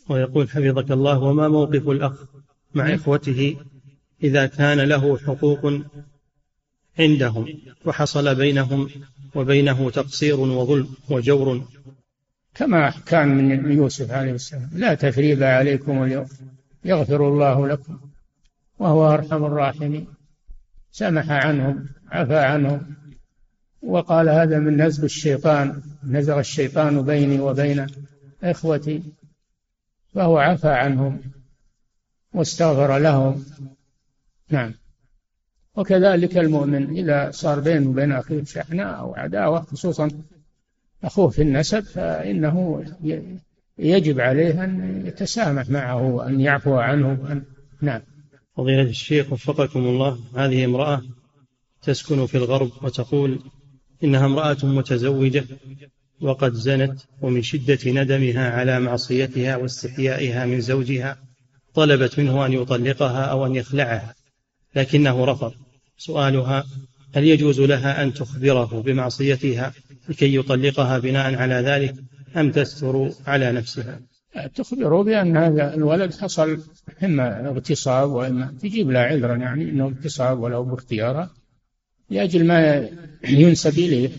ويقول 0.09 0.49
حفظك 0.49 0.91
الله 0.91 1.19
وما 1.19 1.47
موقف 1.47 1.89
الأخ. 1.89 2.25
مع. 2.73 2.95
إخوته 2.95 3.57
إذا 4.23 4.45
كان 4.45 4.79
له 4.79 5.17
حقوق 5.17 5.81
عندهم 6.99 7.47
وحصل 7.85 8.35
بينهم 8.35 8.89
وبينه 9.35 9.89
تقصير 9.89 10.39
وظلم 10.39 10.87
وجور. 11.09 11.67
كما 12.55 12.89
كان 13.05 13.27
من 13.27 13.71
يوسف 13.71 14.11
عليه 14.11 14.31
السلام. 14.31 14.69
لا 14.73 14.93
تثريب 14.93 15.43
عليكم 15.43 16.03
اليوم. 16.03 16.27
يغفر 16.85 17.27
الله 17.27 17.67
لكم 17.67 17.99
وهو 18.79 19.13
أرحم 19.13 19.45
الراحمين. 19.45 20.07
سمح 20.91 21.31
عنهم 21.31 21.89
عفى 22.11 22.37
عنهم 22.37 22.95
وقال 23.81 24.29
هذا 24.29 24.59
من 24.59 24.81
نزغ 24.81 25.03
الشيطان 25.03 25.81
نزغ 26.03 26.39
الشيطان 26.39 27.01
بيني 27.01 27.39
وبين 27.39 27.87
إخوتي. 28.43 29.03
فهو 30.13 30.37
عفى 30.37 30.69
عنهم. 30.69 31.21
واستغفر 32.33 32.97
لهم. 32.97 33.45
نعم. 34.49 34.73
وكذلك 35.75 36.37
المؤمن 36.37 36.97
إذا 36.97 37.31
صار 37.31 37.59
بينه 37.59 37.89
وبين 37.89 38.11
أخيه 38.11 38.43
شحناء 38.43 38.99
أو 38.99 39.15
عداوة 39.15 39.61
خصوصا 39.61 40.09
أخوه 41.03 41.29
في 41.29 41.41
النسب 41.41 41.79
فإنه 41.79 42.85
يجب 43.79 44.19
عليه 44.19 44.63
أن 44.63 45.03
يتسامح 45.05 45.69
معه 45.69 46.03
وأن 46.03 46.41
يعفو 46.41 46.75
عنه. 46.75 47.19
وأن 47.23 47.43
نعم. 47.81 48.01
فضيلة 48.57 48.81
الشيخ 48.81 49.33
وفقكم 49.33 49.79
الله 49.79 50.19
هذه 50.35 50.65
امرأة 50.65 51.01
تسكن 51.81 52.25
في 52.25 52.37
الغرب 52.37 52.71
وتقول 52.83 53.39
إنها 54.03 54.25
امرأة 54.25 54.57
متزوجة 54.63 55.45
وقد 56.21 56.53
زنت 56.53 56.99
ومن 57.21 57.41
شدة 57.41 57.79
ندمها 57.85 58.51
على 58.51 58.79
معصيتها 58.79 59.55
واستحيائها 59.55 60.45
من 60.45 60.61
زوجها 60.61 61.26
طلبت 61.77 62.19
منه 62.19 62.45
أن 62.45 62.53
يطلقها 62.53 63.25
أو 63.25 63.45
أن 63.45 63.55
يخلعها 63.55 64.15
لكنه 64.75 65.25
رفض. 65.25 65.53
سؤالها 65.97 66.63
هل 67.15 67.23
يجوز 67.23 67.61
لها 67.61 68.03
أن 68.03 68.13
تخبره 68.13 68.81
بمعصيتها 68.81 69.73
لكي 70.09 70.35
يطلقها 70.35 70.99
بناء 70.99 71.35
على 71.35 71.53
ذلك 71.53 71.95
أم 72.35 72.51
تستر 72.51 73.11
على 73.27 73.51
نفسها؟ 73.51 73.99
تخبره 74.55 75.03
بأن 75.03 75.37
هذا 75.37 75.73
الولد 75.73 76.13
حصل 76.13 76.59
إما 77.03 77.49
اغتصاب 77.49 78.09
وإما 78.09 78.53
تجيب 78.61 78.91
له 78.91 78.99
عذرا 78.99 79.35
يعني 79.35 79.63
أنه 79.63 79.85
اغتصاب 79.85 80.39
ولو 80.39 80.63
باختيارها 80.63 81.29
لأجل 82.09 82.47
ما 82.47 82.89
ينسب 83.23 83.79
إليه 83.79 84.09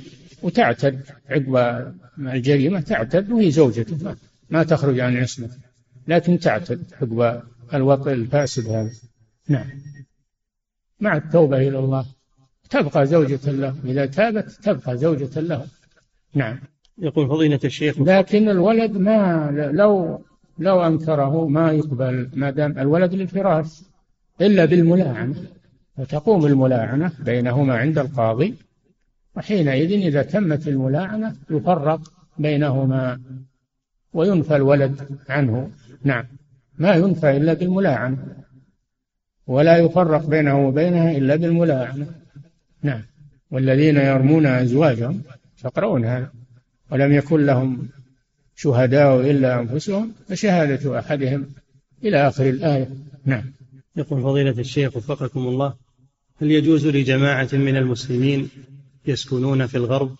وتعتد 0.42 1.00
عقب 1.30 1.92
الجريمة 2.18 2.80
تعتد 2.80 3.30
وهي 3.30 3.50
زوجته 3.50 4.16
ما 4.50 4.62
تخرج 4.62 5.00
عن 5.00 5.16
عصمته. 5.16 5.67
لكن 6.08 6.38
تعتد 6.38 6.84
عقب 7.00 7.42
الوطء 7.74 8.12
الفاسد 8.12 8.68
هذا. 8.68 8.90
نعم. 9.48 9.66
مع 11.00 11.16
التوبة 11.16 11.56
إلى 11.56 11.78
الله. 11.78 12.06
تبقى 12.70 13.06
زوجة 13.06 13.50
له. 13.50 13.74
إذا 13.84 14.06
تابت 14.06 14.50
تبقى 14.50 14.96
زوجة 14.96 15.40
له. 15.40 15.66
نعم. 16.34 16.58
يقول 16.98 17.28
فضيلة 17.28 17.60
الشيخ. 17.64 18.00
لكن 18.00 18.48
الولد 18.48 18.96
ما 18.96 19.50
لو 19.72 20.24
لو 20.58 20.86
أنكره 20.86 21.48
ما 21.48 21.72
يقبل 21.72 22.30
ما 22.34 22.50
دام 22.50 22.78
الولد 22.78 23.14
للفراش 23.14 23.82
إلا 24.40 24.64
بالملاعنة. 24.64 25.44
فتقوم 25.96 26.46
الملاعنة 26.46 27.12
بينهما 27.24 27.76
عند 27.76 27.98
القاضي. 27.98 28.54
وحينئذ 29.36 29.92
إذا 29.92 30.22
تمت 30.22 30.68
الملاعنة 30.68 31.36
يفرق 31.50 32.00
بينهما 32.38 33.20
وينفى 34.18 34.56
الولد 34.56 35.18
عنه. 35.28 35.70
نعم. 36.04 36.24
ما 36.78 36.94
ينفى 36.94 37.36
إلا 37.36 37.52
بالملاعنة 37.52 38.18
ولا 39.46 39.76
يفرق 39.78 40.26
بينه 40.26 40.68
وبينها 40.68 41.10
إلا 41.16 41.36
بالملاعنة 41.36 42.06
نعم. 42.82 43.02
والذين 43.50 43.96
يرمون 43.96 44.46
أزواجهم 44.46 45.22
تقرؤون 45.62 46.04
هذا. 46.04 46.32
ولم 46.90 47.12
يكن 47.12 47.46
لهم 47.46 47.88
شهداء 48.56 49.30
إلا 49.30 49.60
أنفسهم 49.60 50.12
فشهادة 50.28 50.98
أحدهم 50.98 51.46
إلى 52.04 52.28
آخر 52.28 52.48
الآية. 52.48 52.88
نعم. 53.24 53.44
يقول 53.96 54.22
فضيلة 54.22 54.60
الشيخ 54.60 54.96
وفقكم 54.96 55.40
الله 55.40 55.74
هل 56.42 56.50
يجوز 56.50 56.86
لجماعة 56.86 57.48
من 57.52 57.76
المسلمين 57.76 58.48
يسكنون 59.06 59.66
في 59.66 59.76
الغرب 59.76 60.16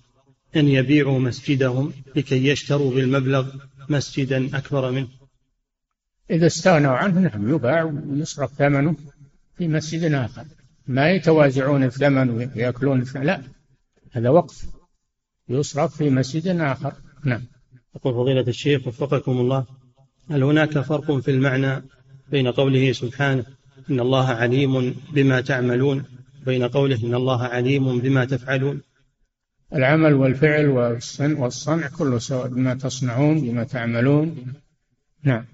أن 0.57 0.69
يبيعوا 0.69 1.19
مسجدهم 1.19 1.93
لكي 2.17 2.49
يشتروا 2.49 2.95
بالمبلغ 2.95 3.49
مسجدا 3.91 4.59
أكبر 4.59 4.91
منه. 4.91 5.09
إذا 6.31 6.47
استغنوا 6.47 6.93
عنه 6.93 7.21
نعم 7.21 7.55
يباع 7.55 7.83
ويصرف 7.83 8.53
ثمنه 8.53 8.97
في 9.57 9.69
مسجد 9.69 10.13
آخر. 10.13 10.45
ما 10.87 11.11
يتوازعون 11.11 11.85
الثمن 11.85 12.31
ويأكلون 12.31 13.01
الثمن 13.01 13.23
لا 13.23 13.43
هذا 14.13 14.29
وقف. 14.29 14.67
يصرف 15.49 15.97
في 15.97 16.11
مسجد 16.11 16.47
آخر. 16.47 16.93
نعم. 17.25 17.43
يقول 17.97 18.15
فضيلة 18.15 18.41
الشيخ 18.41 18.87
وفقكم 18.87 19.33
الله 19.33 19.67
هل 20.31 20.43
هناك 20.43 20.79
فرق 20.79 21.13
في 21.13 21.31
المعنى 21.31 21.83
بين 22.31 22.49
قوله 22.49 22.93
سبحانه 22.93 23.45
إن 23.91 24.01
الله 24.01 24.27
عليم 24.27 24.95
بما 25.13 25.41
تعملون 25.41 26.05
بين 26.47 26.65
قوله 26.65 27.05
إن 27.05 27.15
الله 27.15 27.43
عليم 27.43 27.99
بما 27.99 28.25
تفعلون؟ 28.25 28.83
العمل 29.75 30.15
والفعل 30.15 30.67
والصنع, 30.67 31.39
والصنع 31.39 31.89
كله 31.89 32.19
سواء 32.19 32.49
بما 32.49 32.75
تصنعون 32.75 33.41
بما 33.41 33.65
تعملون. 33.65 34.37
نعم. 35.25 35.45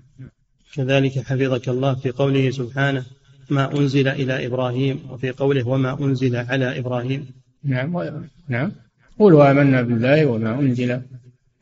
كذلك 0.75 1.19
حفظك 1.19 1.69
الله 1.69 1.95
في 1.95 2.11
قوله 2.11 2.51
سبحانه 2.51 3.05
ما 3.51 3.79
أنزل 3.79 4.09
إلى 4.09 4.47
إبراهيم 4.47 5.01
وفي 5.11 5.31
قوله 5.31 5.69
وما 5.69 6.01
أنزل 6.01 6.37
على 6.37 6.79
إبراهيم 6.79 7.27
نعم. 7.65 8.11
نعم. 8.49 8.73
قولوا 9.19 9.51
آمنا 9.51 9.83
بالله 9.83 10.27
وما 10.27 10.61
أنزل 10.61 11.01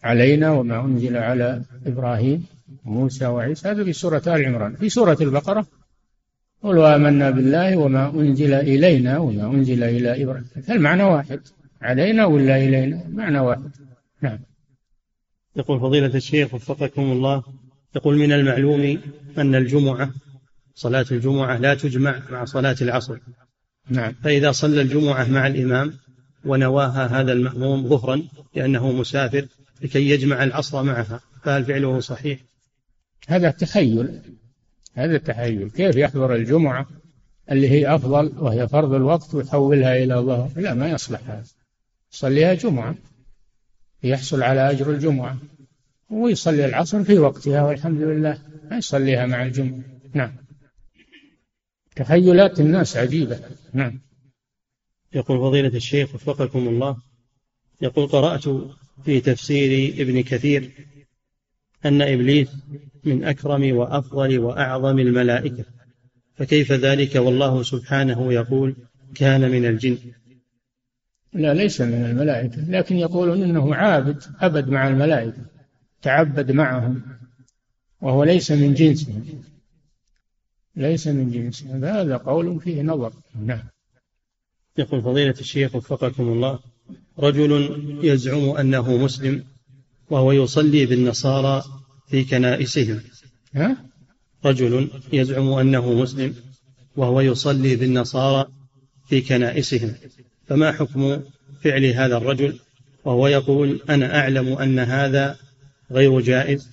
علينا 0.05 0.51
وما 0.51 0.85
أنزل 0.85 1.17
على 1.17 1.63
إبراهيم 1.87 2.47
وموسى 2.85 3.27
وعيسى. 3.27 3.69
هذا 3.69 3.85
في 3.85 3.93
سورة 3.93 4.23
آل 4.27 4.47
عمران. 4.47 4.75
في 4.75 4.89
سورة 4.89 5.17
البقرة. 5.21 5.67
قولوا 6.63 6.97
آمنا 6.97 7.31
بالله 7.31 7.77
وما 7.77 8.11
أنزل 8.15 8.55
إلينا 8.55 9.19
وما 9.19 9.47
أنزل 9.47 9.83
إلى 9.83 10.23
إبراهيم. 10.23 10.45
المعنى 10.71 11.03
واحد. 11.03 11.41
علينا 11.83 12.27
ولا 12.27 12.57
إلينا؟ 12.57 13.05
معنى 13.09 13.39
واحد. 13.39 13.71
نعم. 14.23 14.39
يقول 15.57 15.81
فضيلة 15.81 16.15
الشيخ 16.15 16.55
وفقكم 16.55 17.03
الله 17.03 17.43
يقول 17.97 18.19
من 18.19 18.33
المعلوم 18.33 19.01
أن 19.39 19.55
الجمعة 19.55 20.11
صلاة 20.75 21.07
الجمعة 21.11 21.57
لا 21.59 21.75
تجمع 21.75 22.23
مع 22.31 22.45
صلاة 22.45 22.77
العصر. 22.83 23.19
نعم. 23.89 24.13
فإذا 24.13 24.53
صلى 24.53 24.83
الجمعة 24.83 25.31
مع 25.31 25.47
الإمام 25.47 25.95
ونواها 26.45 27.21
هذا 27.21 27.33
المأموم 27.33 27.89
ظهرا 27.89 28.23
لأنه 28.55 28.93
مسافر 28.93 29.47
لكي 29.83 30.11
يجمع 30.11 30.45
العصر 30.45 30.83
معها 30.83 31.21
فهل 31.43 31.65
فعله 31.65 32.01
صحيح؟ 32.01 32.39
هذا 33.29 33.51
تخيل. 33.51 34.21
هذا 34.95 35.19
تخيل. 35.19 35.71
كيف 35.71 35.97
يحضر 35.97 36.35
الجمعة 36.35 36.87
اللي 37.51 37.71
هي 37.71 37.95
أفضل 37.95 38.33
وهي 38.39 38.69
فرض 38.69 38.93
الوقت 38.93 39.35
ويحولها 39.35 40.05
إلى 40.05 40.15
ظهر؟ 40.15 40.51
لا 40.57 40.75
ما 40.75 40.91
يصلح 40.91 41.21
هذا. 41.31 41.45
صليها 42.13 42.55
جمعة 42.55 42.95
يحصل 44.03 44.43
على 44.43 44.71
أجر 44.71 44.91
الجمعة 44.91 45.39
ويصلي 46.11 46.65
العصر 46.65 47.05
في 47.05 47.19
وقتها 47.19 47.63
والحمد 47.63 48.01
لله 48.01 48.39
ما 48.71 48.77
يصليها 48.77 49.27
مع 49.27 49.43
الجمعة. 49.43 49.83
نعم. 50.15 50.37
تخيلات 51.97 52.61
الناس 52.61 52.97
عجيبة. 52.97 53.41
نعم. 53.73 54.01
يقول 55.15 55.39
فضيلة 55.39 55.77
الشيخ 55.77 56.15
وفقكم 56.15 56.69
الله 56.69 56.97
يقول 57.81 58.07
قرأت 58.07 58.45
في 59.05 59.21
تفسير 59.21 59.95
ابن 60.03 60.23
كثير 60.23 60.71
أن 61.85 62.03
إبليس 62.03 62.49
من 63.05 63.25
أكرم 63.25 63.77
وأفضل 63.77 64.39
وأعظم 64.39 64.99
الملائكة 64.99 65.65
فكيف 66.35 66.73
ذلك؟ 66.73 67.17
والله 67.17 67.63
سبحانه 67.63 68.33
يقول 68.33 68.77
كان 69.15 69.51
من 69.51 69.67
الجن. 69.67 69.99
لا 71.33 71.55
ليس 71.55 71.81
من 71.81 72.05
الملائكة 72.05 72.71
لكن 72.71 72.97
يقولون 72.97 73.43
إنه 73.43 73.75
عابد 73.75 74.23
عبد 74.41 74.69
مع 74.69 74.89
الملائكة 74.89 75.43
تعبد 76.03 76.53
معهم 76.53 77.03
وهو 78.01 78.25
ليس 78.25 78.51
من 78.51 78.75
جنسهم. 78.75 79.43
ليس 80.77 81.07
من 81.07 81.31
جنسهم. 81.31 81.85
هذا 81.85 82.17
قول 82.17 82.61
فيه 82.61 82.83
نظر. 82.83 83.13
نعم. 83.47 83.63
يقول 84.79 85.03
فضيلة 85.03 85.35
الشيخ 85.41 85.75
وفقكم 85.75 86.23
الله 86.23 86.59
رجل 87.19 87.53
يزعم 88.03 88.57
أنه 88.57 88.97
مسلم 88.97 89.45
وهو 90.11 90.33
يصلي 90.33 90.87
بالنصارى 90.87 91.65
في 92.07 92.25
كنائسهم. 92.25 93.01
ها؟ 93.55 93.77
رجل 94.45 94.91
يزعم 95.13 95.49
أنه 95.49 95.93
مسلم 95.93 96.35
وهو 96.97 97.21
يصلي 97.21 97.77
بالنصارى 97.77 98.53
في 99.09 99.21
كنائسهم. 99.21 99.95
فما 100.47 100.73
حكم 100.73 101.21
فعل 101.65 101.85
هذا 101.85 102.17
الرجل؟ 102.17 102.59
وهو 103.05 103.27
يقول 103.27 103.81
أنا 103.91 104.19
أعلم 104.19 104.53
أن 104.53 104.79
هذا 104.79 105.37
غير 105.91 106.21
جائز 106.21 106.71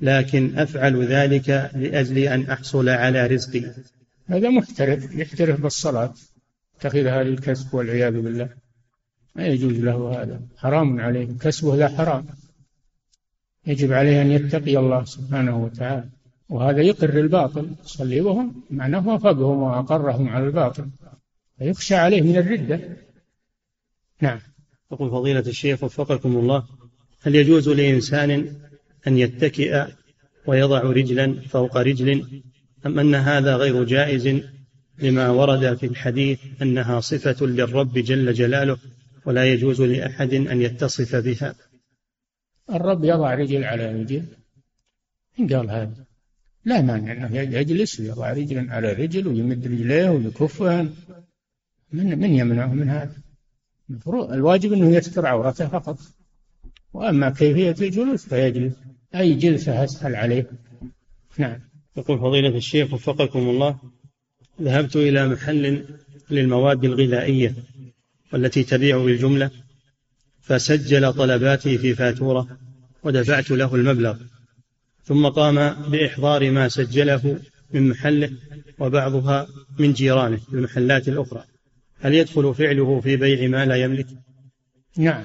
لكن 0.00 0.58
أفعل 0.58 1.04
ذلك 1.04 1.70
لأجل 1.74 2.18
أن 2.18 2.50
أحصل 2.50 2.88
على 2.88 3.26
رزقي. 3.26 3.64
هذا 4.26 4.50
محترف 4.50 5.14
يحترف 5.14 5.60
بالصلاة 5.60 6.14
اتخذها 6.78 7.22
للكسب 7.22 7.74
والعياذ 7.74 8.20
بالله. 8.20 8.48
ما 9.36 9.46
يجوز 9.46 9.72
له 9.72 10.22
هذا 10.22 10.40
حرام 10.56 11.00
عليه. 11.00 11.28
كسبه 11.40 11.76
لا 11.76 11.88
حرام. 11.88 12.26
يجب 13.66 13.92
عليه 13.92 14.22
أن 14.22 14.30
يتقي 14.30 14.76
الله 14.76 15.04
سبحانه 15.04 15.64
وتعالى. 15.64 16.08
وهذا 16.48 16.80
يقر 16.80 17.18
الباطل 17.18 17.70
يصلي 17.84 18.20
وهم 18.20 18.62
معناه 18.70 19.08
وافقهم 19.08 19.62
وأقرهم 19.62 20.28
على 20.28 20.46
الباطل. 20.46 20.86
فيخشى 21.58 21.94
عليه 21.94 22.22
من 22.22 22.36
الردة. 22.36 22.80
نعم. 24.22 24.40
يقول 24.92 25.10
فضيلة 25.10 25.40
الشيخ 25.40 25.84
وفقكم 25.84 26.36
الله 26.36 26.66
هل 27.22 27.34
يجوز 27.34 27.68
لإنسان 27.68 28.30
أن 29.06 29.18
يتكئ 29.18 29.84
ويضع 30.46 30.80
رجلا 30.80 31.40
فوق 31.40 31.76
رجل 31.76 32.42
أم 32.86 32.98
أن 32.98 33.14
هذا 33.14 33.56
غير 33.56 33.84
جائز 33.84 34.40
لما 34.98 35.28
ورد 35.28 35.76
في 35.76 35.86
الحديث 35.86 36.40
أنها 36.62 37.00
صفة 37.00 37.46
للرب 37.46 37.98
جل 37.98 38.32
جلاله 38.32 38.78
ولا 39.26 39.52
يجوز 39.52 39.82
لأحد 39.82 40.34
أن 40.34 40.62
يتصف 40.62 41.16
بها؟ 41.16 41.54
الرب 42.70 43.04
يضع 43.04 43.34
رجل 43.34 43.64
على 43.64 44.02
رجل. 44.02 44.24
إن 45.40 45.54
قال 45.54 45.70
هذا 45.70 46.04
لا 46.64 46.82
مانع 46.82 47.12
أنه 47.12 47.38
يجلس 47.38 48.00
ويضع 48.00 48.32
رجلا 48.32 48.74
على 48.74 48.92
رجل 48.92 49.28
ويمد 49.28 49.66
رجليه 49.66 50.10
ويكفها 50.10 50.82
من 51.92 52.18
من 52.18 52.34
يمنعه 52.34 52.74
من 52.74 52.88
هذا؟ 52.88 53.21
الواجب 54.06 54.72
أنه 54.72 54.96
يستر 54.96 55.26
عورته 55.26 55.68
فقط. 55.68 55.98
وأما 56.92 57.30
كيفية 57.30 57.86
الجلوس 57.86 58.26
فيجلس. 58.26 58.72
أي 59.14 59.34
جلسة 59.34 59.84
أسهل 59.84 60.14
عليه. 60.14 60.50
نعم. 61.38 61.60
يقول 61.96 62.18
فضيلة 62.18 62.56
الشيخ 62.56 62.92
وفقكم 62.92 63.38
الله 63.38 63.78
ذهبت 64.62 64.96
إلى 64.96 65.28
محل 65.28 65.84
للمواد 66.30 66.84
الغذائية 66.84 67.54
والتي 68.32 68.62
تبيع 68.62 69.04
بالجملة 69.04 69.50
فسجل 70.40 71.12
طلباتي 71.12 71.78
في 71.78 71.94
فاتورة 71.94 72.58
ودفعت 73.02 73.50
له 73.50 73.74
المبلغ 73.74 74.16
ثم 75.04 75.28
قام 75.28 75.90
بإحضار 75.90 76.50
ما 76.50 76.68
سجله 76.68 77.40
من 77.72 77.88
محله 77.88 78.30
وبعضها 78.78 79.48
من 79.78 79.92
جيرانه 79.92 80.40
المحلات 80.52 81.08
الأخرى. 81.08 81.44
هل 82.02 82.14
يدخل 82.14 82.54
فعله 82.54 83.00
في 83.00 83.16
بيع 83.16 83.48
ما 83.48 83.64
لا 83.66 83.76
يملك؟ 83.76 84.06
نعم 84.96 85.24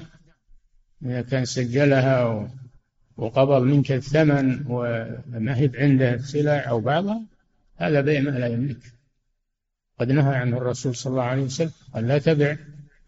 إذا 1.04 1.22
كان 1.22 1.44
سجلها 1.44 2.48
وقبض 3.16 3.62
منك 3.62 3.92
الثمن 3.92 4.64
وما 4.68 5.58
هي 5.58 5.70
عنده 5.74 6.14
السلع 6.14 6.68
أو 6.68 6.80
بعضها 6.80 7.22
هذا 7.76 8.00
بيع 8.00 8.20
ما 8.20 8.30
لا 8.30 8.46
يملك 8.46 8.78
قد 10.00 10.12
نهى 10.12 10.34
عنه 10.34 10.56
الرسول 10.56 10.96
صلى 10.96 11.10
الله 11.10 11.22
عليه 11.22 11.42
وسلم 11.42 11.70
قال 11.94 12.08
لا 12.08 12.18
تبع 12.18 12.56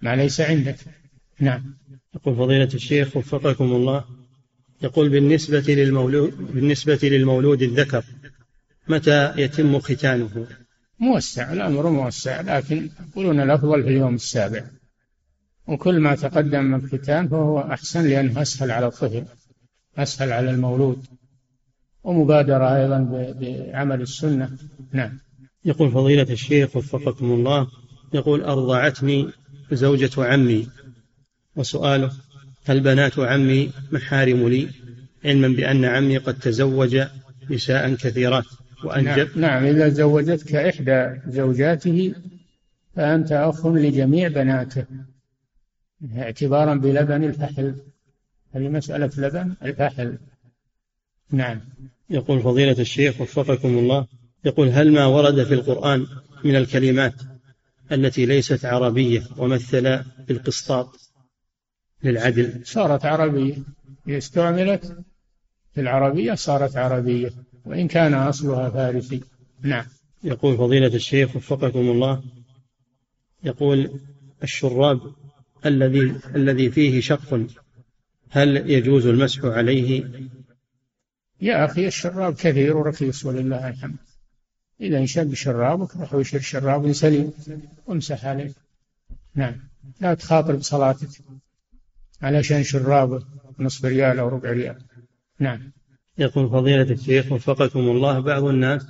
ما 0.02 0.16
ليس 0.16 0.40
عندك 0.40 0.76
نعم 1.40 1.74
يقول 2.14 2.36
فضيلة 2.36 2.74
الشيخ 2.74 3.16
وفقكم 3.16 3.64
الله 3.64 4.04
يقول 4.82 5.08
بالنسبة 5.08 5.64
للمولود 5.68 6.54
بالنسبة 6.54 6.98
للمولود 7.02 7.62
الذكر 7.62 8.04
متى 8.88 9.34
يتم 9.36 9.78
ختانه؟ 9.78 10.46
موسع 11.00 11.52
الأمر 11.52 11.90
موسع 11.90 12.40
لكن 12.40 12.90
يقولون 13.10 13.40
الأفضل 13.40 13.82
في 13.82 13.88
اليوم 13.88 14.14
السابع. 14.14 14.64
وكل 15.66 16.00
ما 16.00 16.14
تقدم 16.14 16.64
من 16.64 16.74
الختان 16.74 17.28
فهو 17.28 17.60
أحسن 17.60 18.08
لأنه 18.08 18.42
أسهل 18.42 18.70
على 18.70 18.86
الطفل 18.86 19.24
أسهل 19.98 20.32
على 20.32 20.50
المولود. 20.50 21.04
ومبادرة 22.04 22.76
أيضا 22.76 22.98
بعمل 23.40 24.00
السنة. 24.00 24.50
نعم. 24.92 25.18
يقول 25.64 25.90
فضيلة 25.90 26.32
الشيخ 26.32 26.76
وفقكم 26.76 27.32
الله 27.32 27.68
يقول 28.14 28.42
أرضعتني 28.42 29.28
زوجة 29.72 30.24
عمي. 30.24 30.68
وسؤاله 31.56 32.12
هل 32.64 32.80
بنات 32.80 33.18
عمي 33.18 33.72
محارم 33.92 34.48
لي؟ 34.48 34.68
علما 35.24 35.48
بأن 35.48 35.84
عمي 35.84 36.18
قد 36.18 36.38
تزوج 36.38 37.02
نساء 37.50 37.94
كثيرات. 37.94 38.44
وأنجب 38.84 39.38
نعم, 39.38 39.40
نعم 39.40 39.64
إذا 39.64 39.88
زوجتك 39.88 40.54
إحدى 40.54 41.20
زوجاته 41.26 42.14
فأنت 42.96 43.32
أخ 43.32 43.66
لجميع 43.66 44.28
بناته 44.28 44.84
اعتبارا 46.16 46.74
بلبن 46.74 47.24
الفحل. 47.24 47.74
هذه 48.52 48.68
مسألة 48.68 49.10
لبن 49.16 49.54
الفحل. 49.62 50.18
نعم. 51.30 51.60
يقول 52.10 52.42
فضيلة 52.42 52.80
الشيخ 52.80 53.20
وفقكم 53.20 53.78
الله 53.78 54.06
يقول 54.44 54.68
هل 54.68 54.92
ما 54.92 55.06
ورد 55.06 55.44
في 55.44 55.54
القرآن 55.54 56.06
من 56.44 56.56
الكلمات 56.56 57.14
التي 57.92 58.26
ليست 58.26 58.64
عربية 58.64 59.22
ومثل 59.36 60.02
بالقسطاط 60.28 61.00
للعدل؟ 62.02 62.60
صارت 62.64 63.04
عربية. 63.04 63.56
استعملت 64.08 64.96
في 65.74 65.80
العربية 65.80 66.34
صارت 66.34 66.76
عربية. 66.76 67.30
وإن 67.70 67.88
كان 67.88 68.14
أصلها 68.14 68.70
فارسي. 68.70 69.20
نعم. 69.62 69.84
يقول 70.24 70.56
فضيلة 70.56 70.94
الشيخ 70.94 71.36
وفقكم 71.36 71.78
الله 71.78 72.22
يقول 73.44 74.00
الشراب 74.42 75.00
الذي 75.66 76.14
الذي 76.34 76.70
فيه 76.70 77.00
شق 77.00 77.46
هل 78.30 78.70
يجوز 78.70 79.06
المسح 79.06 79.44
عليه؟ 79.44 80.10
يا 81.40 81.64
أخي 81.64 81.86
الشراب 81.86 82.34
كثير 82.34 82.76
ورخيص 82.76 83.26
ولله 83.26 83.68
الحمد. 83.68 83.96
إذا 84.80 84.98
انشق 84.98 85.32
شرابك 85.32 85.96
روح 85.96 86.14
وشر 86.14 86.40
شراب 86.40 86.92
سليم 86.92 87.32
وامسح 87.86 88.26
عليه. 88.26 88.52
نعم. 89.34 89.54
لا 90.00 90.14
تخاطر 90.14 90.56
بصلاتك 90.56 91.08
علشان 92.22 92.62
شراب 92.62 93.22
نصف 93.58 93.84
ريال 93.84 94.18
أو 94.18 94.28
ربع 94.28 94.50
ريال. 94.50 94.82
نعم. 95.38 95.72
يقول 96.20 96.50
فضيلة 96.50 96.82
الشيخ 96.82 97.32
وفقكم 97.32 97.80
الله 97.80 98.18
بعض 98.18 98.44
الناس 98.44 98.86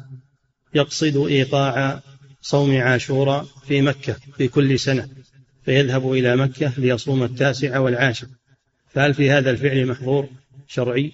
يقصد 0.75 1.17
إيقاع 1.17 2.01
صوم 2.41 2.77
عاشوراء 2.77 3.45
في 3.67 3.83
مكة 3.83 4.13
في 4.13 4.49
كل 4.49 4.79
سنة 4.79 5.09
فيذهب 5.63 6.13
إلى 6.13 6.37
مكة 6.37 6.73
ليصوم 6.79 7.23
التاسع 7.23 7.79
والعاشر. 7.79 8.27
فهل 8.89 9.15
في 9.15 9.31
هذا 9.31 9.51
الفعل 9.51 9.87
محظور 9.87 10.29
شرعي؟ 10.67 11.13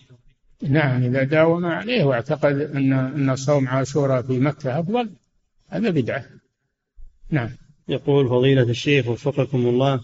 نعم 0.63 1.03
إذا 1.03 1.23
داوم 1.23 1.67
عليه 1.67 2.05
واعتقد 2.05 2.61
أن 2.61 2.93
أن 2.93 3.37
صوم 3.37 3.69
عاشوراء 3.69 4.23
في 4.23 4.39
مكة 4.39 4.81
أفضل 4.81 5.11
هذا 5.69 5.91
بدعة. 5.91 6.25
نعم. 7.31 7.51
يقول 7.89 8.29
فضيلة 8.29 8.63
الشيخ 8.63 9.07
وفقكم 9.07 9.67
الله 9.67 10.01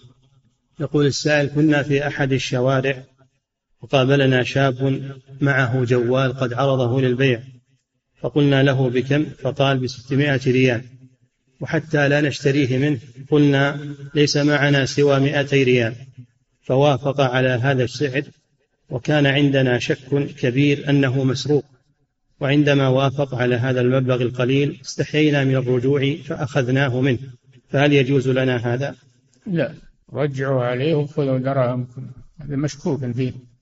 يقول 0.79 1.05
السائل 1.05 1.47
كنا 1.47 1.83
في 1.83 2.07
أحد 2.07 2.31
الشوارع 2.31 3.03
وقابلنا 3.83 4.43
شاب 4.43 5.01
معه 5.41 5.83
جوال 5.83 6.33
قد 6.33 6.53
عرضه 6.53 7.01
للبيع 7.01 7.43
فقلنا 8.21 8.63
له 8.63 8.89
بكم؟ 8.89 9.25
فقال 9.25 9.77
بستمائة 9.77 10.41
ريال. 10.47 10.81
وحتى 11.61 12.09
لا 12.09 12.21
نشتريه 12.21 12.77
منه 12.77 12.99
قلنا 13.31 13.79
ليس 14.15 14.37
معنا 14.37 14.85
سوى 14.85 15.19
مائتي 15.19 15.63
ريال. 15.63 15.95
فوافق 16.61 17.21
على 17.21 17.49
هذا 17.49 17.83
السعر 17.83 18.23
وكان 18.89 19.25
عندنا 19.25 19.79
شك 19.79 20.27
كبير 20.39 20.89
أنه 20.89 21.23
مسروق. 21.23 21.65
وعندما 22.39 22.87
وافق 22.87 23.35
على 23.35 23.55
هذا 23.55 23.81
المبلغ 23.81 24.21
القليل 24.21 24.79
استحيينا 24.85 25.43
من 25.43 25.55
الرجوع 25.55 26.15
فأخذناه 26.15 27.01
منه. 27.01 27.19
فهل 27.69 27.93
يجوز 27.93 28.29
لنا 28.29 28.73
هذا؟ 28.73 28.95
لا. 29.47 29.73
رجعوا 30.13 30.63
عليه 30.63 30.95
وخذوا 30.95 31.37
دراهمكم 31.37 32.07
هذا 32.39 32.55
مشكوك 32.55 33.11
فيه. 33.11 33.52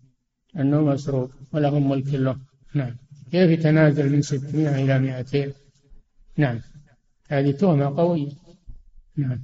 أنه 0.59 0.81
مسروق 0.81 1.31
ولهم 1.53 1.89
ملك 1.89 2.13
له. 2.13 2.37
نعم. 2.73 2.95
كيف 3.31 3.49
يتنازل 3.49 4.09
من 4.09 4.21
600 4.21 4.83
إلى 4.83 4.99
200 4.99 5.53
نعم. 6.37 6.61
هذه 7.27 7.51
تهمة 7.51 7.97
قوية. 7.97 8.31
نعم. 9.17 9.39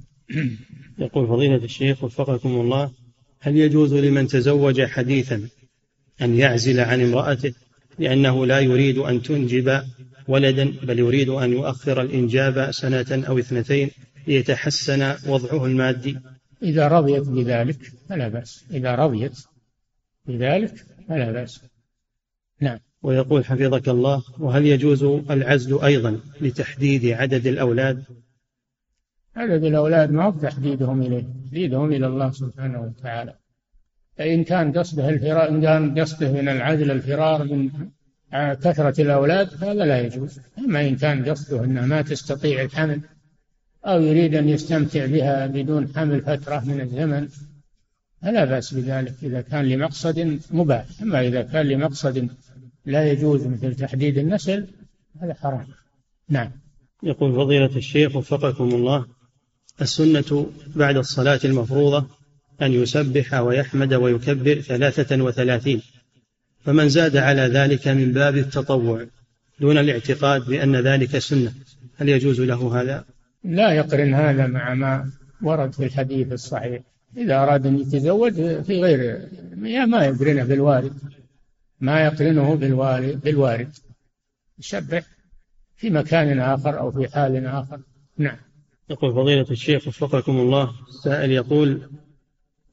يقول 0.98 1.28
فضيلة 1.28 1.64
الشيخ 1.64 2.04
وفقكم 2.04 2.48
الله 2.48 2.90
هل 3.40 3.56
يجوز 3.56 3.94
لمن 3.94 4.26
تزوج 4.26 4.82
حديثا 4.82 5.48
أن 6.22 6.34
يعزل 6.34 6.80
عن 6.80 7.00
امرأته 7.00 7.54
لأنه 7.98 8.46
لا 8.46 8.60
يريد 8.60 8.98
أن 8.98 9.22
تنجب 9.22 9.82
ولدا 10.28 10.64
بل 10.82 10.98
يريد 10.98 11.28
أن 11.28 11.52
يؤخر 11.52 12.02
الإنجاب 12.02 12.70
سنة 12.70 13.24
أو 13.28 13.38
اثنتين 13.38 13.90
ليتحسن 14.26 15.14
وضعه 15.26 15.66
المادي؟ 15.66 16.18
إذا 16.62 16.88
رضيت 16.88 17.28
بذلك 17.28 17.78
فلا 18.08 18.28
بأس. 18.28 18.64
إذا 18.70 18.94
رضيت 18.94 19.38
بذلك 20.26 20.74
فلا 21.08 21.32
بأس. 21.32 21.60
نعم. 22.60 22.78
ويقول 23.02 23.44
حفظك 23.44 23.88
الله 23.88 24.22
وهل 24.38 24.66
يجوز 24.66 25.02
العزل 25.04 25.80
أيضا 25.84 26.20
لتحديد 26.40 27.06
عدد 27.06 27.46
الأولاد؟ 27.46 28.04
عدد 29.36 29.64
الأولاد 29.64 30.10
ما 30.10 30.24
هو 30.24 30.30
تحديدهم 30.30 31.02
إليه 31.02 31.24
تحديدهم 31.44 31.92
إلى 31.92 32.06
الله 32.06 32.30
سبحانه 32.30 32.80
وتعالى. 32.80 33.34
فإن 34.16 34.44
كان 34.44 34.72
قصده 34.72 35.08
الفرار 35.08 35.48
إن 35.48 35.62
كان 35.62 36.00
قصده 36.00 36.32
من 36.32 36.48
العدل 36.48 36.90
الفرار 36.90 37.44
من 37.44 37.70
كثرة 38.34 39.02
الأولاد 39.02 39.64
هذا 39.64 39.84
لا 39.84 40.00
يجوز. 40.00 40.40
أما 40.58 40.88
إن 40.88 40.96
كان 40.96 41.24
قصده 41.24 41.64
أنها 41.64 41.86
ما 41.86 42.02
تستطيع 42.02 42.62
الحمل 42.62 43.00
أو 43.84 44.00
يريد 44.00 44.34
أن 44.34 44.48
يستمتع 44.48 45.06
بها 45.06 45.46
بدون 45.46 45.88
حمل 45.96 46.22
فترة 46.22 46.64
من 46.64 46.80
الزمن 46.80 47.28
فلا 48.22 48.44
بأس 48.44 48.74
بذلك 48.74 49.14
إذا 49.22 49.40
كان 49.40 49.64
لمقصد 49.64 50.40
مباح. 50.50 50.84
أما 51.02 51.20
إذا 51.20 51.42
كان 51.42 51.66
لمقصد 51.66 52.28
لا 52.86 53.12
يجوز 53.12 53.46
مثل 53.46 53.74
تحديد 53.74 54.18
النسل 54.18 54.66
هذا 55.22 55.34
حرام. 55.34 55.66
نعم. 56.28 56.50
يقول 57.02 57.32
فضيلة 57.32 57.76
الشيخ 57.76 58.16
وفقكم 58.16 58.68
الله 58.68 59.06
السنة 59.82 60.50
بعد 60.76 60.96
الصلاة 60.96 61.40
المفروضة 61.44 62.06
أن 62.62 62.72
يسبح 62.72 63.34
ويحمد 63.34 63.94
ويكبر 63.94 64.60
ثلاثة 64.60 65.22
وثلاثين. 65.22 65.82
فمن 66.64 66.88
زاد 66.88 67.16
على 67.16 67.42
ذلك 67.42 67.88
من 67.88 68.12
باب 68.12 68.36
التطوع 68.36 69.06
دون 69.60 69.78
الاعتقاد 69.78 70.46
بأن 70.46 70.76
ذلك 70.76 71.18
سنة 71.18 71.52
هل 71.96 72.08
يجوز 72.08 72.40
له 72.40 72.80
هذا؟ 72.80 73.04
لا 73.44 73.72
يقرن 73.72 74.14
هذا 74.14 74.46
مع 74.46 74.74
ما 74.74 75.10
ورد 75.42 75.72
في 75.72 75.84
الحديث 75.84 76.32
الصحيح. 76.32 76.82
إذا 77.16 77.42
أراد 77.42 77.66
أن 77.66 77.78
يتزوج 77.78 78.32
في 78.62 78.80
غير 78.80 79.28
ما 79.86 80.04
يقرنه 80.04 80.44
بالوارد 80.44 80.92
ما 81.80 82.04
يقرنه 82.04 82.54
بالوارد, 82.54 83.20
بالوارد. 83.20 83.70
يسبح 84.58 85.04
في 85.76 85.90
مكان 85.90 86.40
آخر 86.40 86.78
أو 86.78 86.90
في 86.90 87.08
حال 87.14 87.46
آخر. 87.46 87.80
نعم. 88.18 88.36
يقول 88.90 89.12
فضيلة 89.12 89.46
الشيخ 89.50 89.88
وفقكم 89.88 90.40
الله 90.40 90.72
سائل 91.04 91.30
يقول 91.30 91.90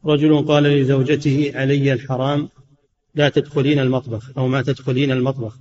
رجل 0.06 0.46
قال 0.46 0.64
لزوجته 0.64 1.52
علي 1.56 1.94
الحرام 1.94 2.50
لا 3.16 3.30
تدخلين 3.30 3.80
المطبخ 3.80 4.38
أو 4.38 4.48
ما 4.48 4.62
تدخلين 4.62 5.12
المطبخ 5.12 5.60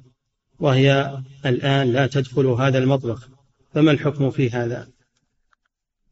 وهي 0.58 1.18
الآن 1.46 1.92
لا 1.92 2.06
تدخل 2.06 2.46
هذا 2.46 2.78
المطبخ 2.78 3.28
فما 3.72 3.90
الحكم 3.90 4.30
في 4.30 4.50
هذا؟ 4.50 4.88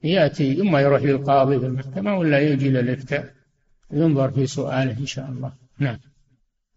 يأتي 0.05 0.61
إما 0.61 0.81
يروح 0.81 1.03
للقاضي 1.03 1.59
في 1.61 1.67
المحكمة 1.67 2.19
ولا 2.19 2.41
يجي 2.41 2.71
للإفتاء 2.71 3.33
ينظر 3.93 4.31
في 4.31 4.47
سؤاله 4.47 4.99
إن 4.99 5.07
شاء 5.07 5.29
الله. 5.29 5.53
نعم. 5.79 5.99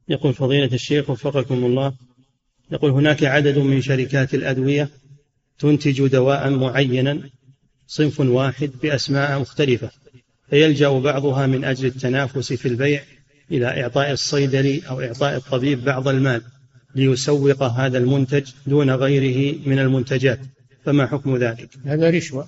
يقول 0.10 0.34
فضيلة 0.34 0.74
الشيخ 0.74 1.10
وفقكم 1.10 1.66
الله 1.66 1.94
يقول 2.72 2.92
هناك 2.92 3.24
عدد 3.24 3.58
من 3.58 3.82
شركات 3.82 4.34
الأدوية 4.34 4.90
تنتج 5.60 6.08
دواء 6.08 6.50
معينا 6.50 7.30
صنف 7.88 8.20
واحد 8.20 8.72
بأسماء 8.84 9.40
مختلفة 9.40 9.92
فيلجأ 10.50 10.90
بعضها 10.90 11.48
من 11.48 11.64
أجل 11.64 11.86
التنافس 11.86 12.54
في 12.54 12.68
البيع 12.68 13.02
إلى 13.52 13.84
إعطاء 13.84 14.12
الصيدلي 14.12 14.82
أو 14.90 15.02
إعطاء 15.02 15.36
الطبيب 15.38 15.84
بعض 15.84 16.08
المال 16.08 16.42
ليسوق 16.96 17.64
هذا 17.64 17.98
المنتج 17.98 18.52
دون 18.68 18.92
غيره 18.92 19.60
من 19.66 19.80
المنتجات. 19.80 20.40
فما 20.84 21.08
حكم 21.08 21.38
ذلك؟ 21.38 21.70
هذا 21.86 22.10
رشوة. 22.10 22.48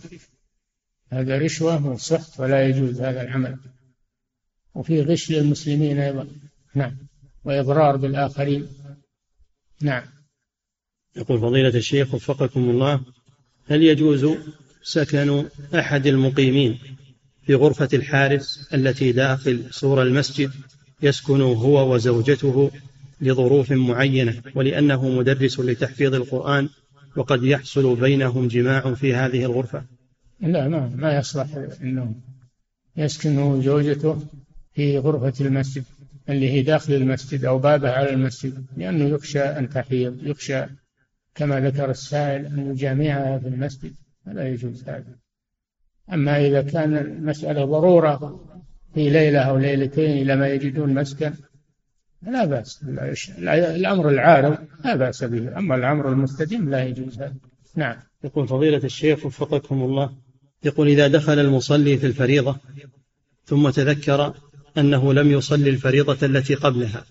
هذا 1.11 1.37
رشوة 1.37 1.87
وسحت 1.87 2.39
ولا 2.39 2.67
يجوز 2.67 3.01
هذا 3.01 3.21
العمل. 3.21 3.57
وفي 4.75 5.01
غش 5.01 5.31
للمسلمين 5.31 5.99
أيضا. 5.99 6.27
نعم. 6.75 6.97
وإضرار 7.43 7.95
بالآخرين. 7.95 8.67
نعم. 9.81 10.03
يقول 11.15 11.39
فضيلة 11.39 11.69
الشيخ 11.69 12.13
وفقكم 12.13 12.69
الله 12.69 13.01
هل 13.67 13.83
يجوز 13.83 14.37
سكن 14.83 15.45
أحد 15.75 16.07
المقيمين 16.07 16.79
في 17.45 17.55
غرفة 17.55 17.89
الحارس 17.93 18.69
التي 18.73 19.11
داخل 19.11 19.63
سور 19.71 20.01
المسجد 20.01 20.51
يسكن 21.01 21.41
هو 21.41 21.93
وزوجته 21.93 22.71
لظروف 23.21 23.71
معينة 23.71 24.41
ولأنه 24.55 25.09
مدرس 25.09 25.59
لتحفيظ 25.59 26.13
القرآن 26.13 26.69
وقد 27.15 27.43
يحصل 27.43 27.95
بينهم 27.95 28.47
جماع 28.47 28.93
في 28.93 29.13
هذه 29.13 29.45
الغرفة؟ 29.45 29.83
لا 30.39 30.67
ما 30.67 30.91
ما 30.95 31.17
يصلح 31.17 31.47
انه 31.81 32.15
يسكن 32.97 33.37
هو 33.37 33.51
وزوجته 33.51 34.21
في 34.73 34.97
غرفة 34.97 35.45
المسجد 35.45 35.83
اللي 36.29 36.51
هي 36.51 36.61
داخل 36.61 36.93
المسجد 36.93 37.45
أو 37.45 37.57
بابه 37.59 37.91
على 37.91 38.09
المسجد 38.09 38.65
لأنه 38.77 39.05
يخشى 39.05 39.43
أن 39.43 39.69
تحيض 39.69 40.27
يخشى 40.27 40.65
كما 41.35 41.59
ذكر 41.59 41.89
السائل 41.89 42.45
أن 42.45 42.71
يجامعها 42.71 43.39
في 43.39 43.47
المسجد 43.47 43.93
فلا 44.25 44.47
يجوز 44.47 44.89
هذا. 44.89 45.15
أما 46.13 46.47
إذا 46.47 46.61
كان 46.61 46.97
المسألة 46.97 47.65
ضرورة 47.65 48.45
في 48.93 49.09
ليلة 49.09 49.39
أو 49.39 49.57
ليلتين 49.57 50.21
إلى 50.21 50.35
ما 50.35 50.47
يجدون 50.47 50.93
مسكن 50.93 51.33
لا 52.21 52.45
بأس. 52.45 52.83
الأمر 53.47 54.09
العارض 54.09 54.57
لا 54.85 54.95
بأس 54.95 55.23
به. 55.23 55.57
أما 55.57 55.75
الأمر 55.75 56.09
المستديم 56.09 56.69
لا 56.69 56.83
يجوز 56.83 57.21
هذا. 57.21 57.35
نعم. 57.75 57.95
يقول 58.23 58.47
فضيلة 58.47 58.83
الشيخ 58.83 59.25
وفقكم 59.25 59.81
الله. 59.81 60.26
يقول 60.63 60.87
إذا 60.87 61.07
دخل 61.07 61.39
المصلي 61.39 61.97
في 61.97 62.07
الفريضة 62.07 62.57
ثم 63.45 63.69
تذكر 63.69 64.33
أنه 64.77 65.13
لم 65.13 65.31
يصلي 65.31 65.69
الفريضة 65.69 66.25
التي 66.25 66.55
قبلها 66.55 67.05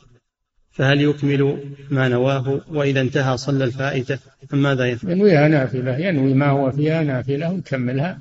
فهل 0.77 1.01
يكمل 1.01 1.75
ما 1.91 2.09
نواه 2.09 2.61
وإذا 2.69 3.01
انتهى 3.01 3.37
صلى 3.37 3.65
الفائتة؟ 3.65 4.19
أم 4.53 4.63
ماذا 4.63 4.87
يفعل؟ 4.87 5.11
ينويها 5.11 5.49
نافلة 5.49 5.99
ينوي 5.99 6.35
ما 6.35 6.47
هو 6.47 6.71
فيها 6.73 7.03
نافلة 7.03 7.53
ويكملها 7.53 8.19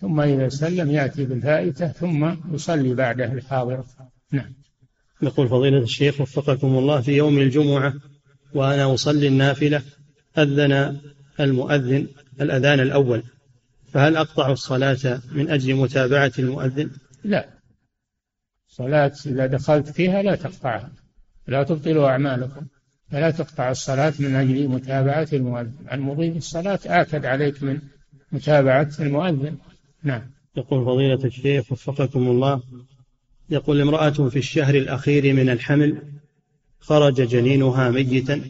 ثم 0.00 0.20
إذا 0.20 0.48
سلم 0.48 0.90
يأتي 0.90 1.24
بالفائتة 1.24 1.88
ثم 1.88 2.34
يصلي 2.52 2.94
بعده 2.94 3.32
الحاضر. 3.32 3.84
نعم. 4.32 4.52
يقول 5.22 5.48
فضيلة 5.48 5.78
الشيخ 5.78 6.20
وفقكم 6.20 6.78
الله 6.78 7.00
في 7.00 7.12
يوم 7.12 7.38
الجمعة 7.38 7.94
وأنا 8.54 8.94
أصلي 8.94 9.28
النافلة 9.28 9.82
أذن 10.38 11.00
المؤذن 11.40 12.06
الأذان 12.40 12.80
الأول. 12.80 13.22
فهل 13.92 14.16
أقطع 14.16 14.52
الصلاة 14.52 15.20
من 15.32 15.50
أجل 15.50 15.74
متابعة 15.74 16.32
المؤذن؟ 16.38 16.90
لا. 17.24 17.48
صلاة 18.68 19.12
إذا 19.26 19.46
دخلت 19.46 19.88
فيها 19.88 20.22
لا 20.22 20.34
تقطعها. 20.34 20.90
لا 21.46 21.62
تبطلوا 21.62 22.08
أعمالكم. 22.08 22.66
فلا 23.10 23.30
تقطع 23.30 23.70
الصلاة 23.70 24.12
من 24.18 24.34
أجل 24.34 24.68
متابعة 24.68 25.28
المؤذن. 25.32 25.86
المضي 25.92 26.30
بالصلاة 26.30 26.78
آكد 26.86 27.24
عليك 27.24 27.62
من 27.62 27.78
متابعة 28.32 28.90
المؤذن. 29.00 29.58
نعم. 30.02 30.22
يقول 30.56 30.84
فضيلة 30.84 31.24
الشيخ 31.24 31.72
وفقكم 31.72 32.28
الله 32.28 32.62
يقول 33.50 33.80
امرأة 33.80 34.10
في 34.10 34.38
الشهر 34.38 34.74
الأخير 34.74 35.34
من 35.34 35.50
الحمل 35.50 36.02
خرج 36.80 37.14
جنينها 37.14 37.90
ميتا 37.90 38.42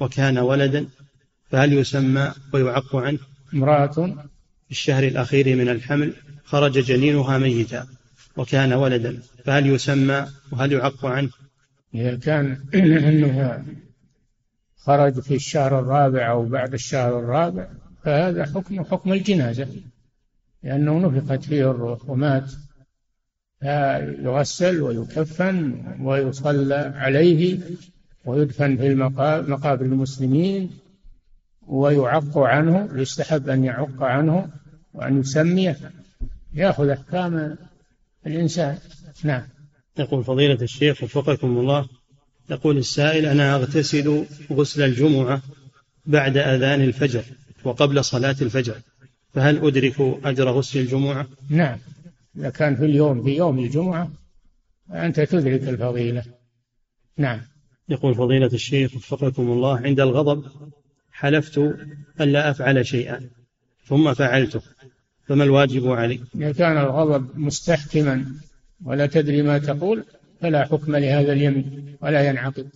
وكان 0.00 0.38
ولدا 0.38 0.86
فهل 1.50 1.72
يسمى 1.72 2.32
ويعق 2.52 2.96
عنه؟ 2.96 3.18
امرأة 3.54 4.26
في 4.64 4.70
الشهر 4.70 5.04
الأخير 5.04 5.56
من 5.56 5.68
الحمل 5.68 6.12
خرج 6.44 6.78
جنينها 6.78 7.38
ميتا 7.38 7.86
وكان 8.36 8.72
ولدا 8.72 9.18
فهل 9.44 9.66
يسمى 9.66 10.26
وهل 10.52 10.72
يعق 10.72 11.06
عنه؟ 11.06 11.30
إذا 11.94 12.16
كان 12.16 12.58
أنه 12.74 13.64
خرج 14.76 15.20
في 15.20 15.34
الشهر 15.34 15.78
الرابع 15.78 16.30
أو 16.30 16.44
بعد 16.44 16.74
الشهر 16.74 17.18
الرابع 17.18 17.68
فهذا 18.04 18.44
حكم 18.44 18.84
حكم 18.84 19.12
الجنازة 19.12 19.68
لأنه 20.62 20.98
نفخت 20.98 21.44
فيه 21.44 21.70
الروح 21.70 22.10
ومات. 22.10 22.52
يغسل 24.22 24.82
ويكفن 24.82 25.84
ويصلى 26.00 26.92
عليه 26.96 27.58
ويدفن 28.24 28.76
في 28.76 28.94
مقابر 29.50 29.84
المسلمين. 29.84 30.70
ويعق 31.66 32.38
عنه 32.38 32.88
يستحب 32.94 33.48
أن 33.48 33.64
يعق 33.64 34.02
عنه 34.02 34.50
وأن 34.94 35.20
يسميه 35.20 35.76
يأخذ 36.54 36.88
أحكام 36.88 37.56
الإنسان. 38.26 38.78
نعم. 39.24 39.42
يقول 39.98 40.24
فضيلة 40.24 40.62
الشيخ 40.62 41.02
وفقكم 41.02 41.58
الله 41.58 41.88
يقول 42.50 42.78
السائل 42.78 43.26
أنا 43.26 43.54
أغتسل 43.54 44.24
غسل 44.52 44.82
الجمعة 44.82 45.42
بعد 46.06 46.36
أذان 46.36 46.80
الفجر 46.80 47.24
وقبل 47.64 48.04
صلاة 48.04 48.36
الفجر 48.42 48.74
فهل 49.34 49.66
أدرك 49.66 50.00
أجر 50.24 50.48
غسل 50.48 50.78
الجمعة؟ 50.78 51.26
نعم. 51.48 51.78
إذا 52.36 52.50
كان 52.50 52.76
في 52.76 52.84
اليوم 52.84 53.22
في 53.22 53.36
يوم 53.36 53.58
الجمعة 53.58 54.10
أنت 54.90 55.20
تدرك 55.20 55.68
الفضيلة. 55.68 56.24
نعم. 57.16 57.40
يقول 57.88 58.14
فضيلة 58.14 58.46
الشيخ 58.46 58.96
وفقكم 58.96 59.42
الله 59.42 59.78
عند 59.78 60.00
الغضب 60.00 60.44
حلفت 61.14 61.58
ألا 62.20 62.50
أفعل 62.50 62.86
شيئا 62.86 63.30
ثم 63.86 64.14
فعلته 64.14 64.60
فما 65.26 65.44
الواجب 65.44 65.90
علي؟ 65.90 66.20
إذا 66.34 66.52
كان 66.52 66.78
الغضب 66.78 67.38
مستحكما 67.38 68.24
ولا 68.84 69.06
تدري 69.06 69.42
ما 69.42 69.58
تقول 69.58 70.04
فلا 70.40 70.64
حكم 70.64 70.96
لهذا 70.96 71.32
اليمين 71.32 71.96
ولا 72.02 72.28
ينعقد. 72.28 72.68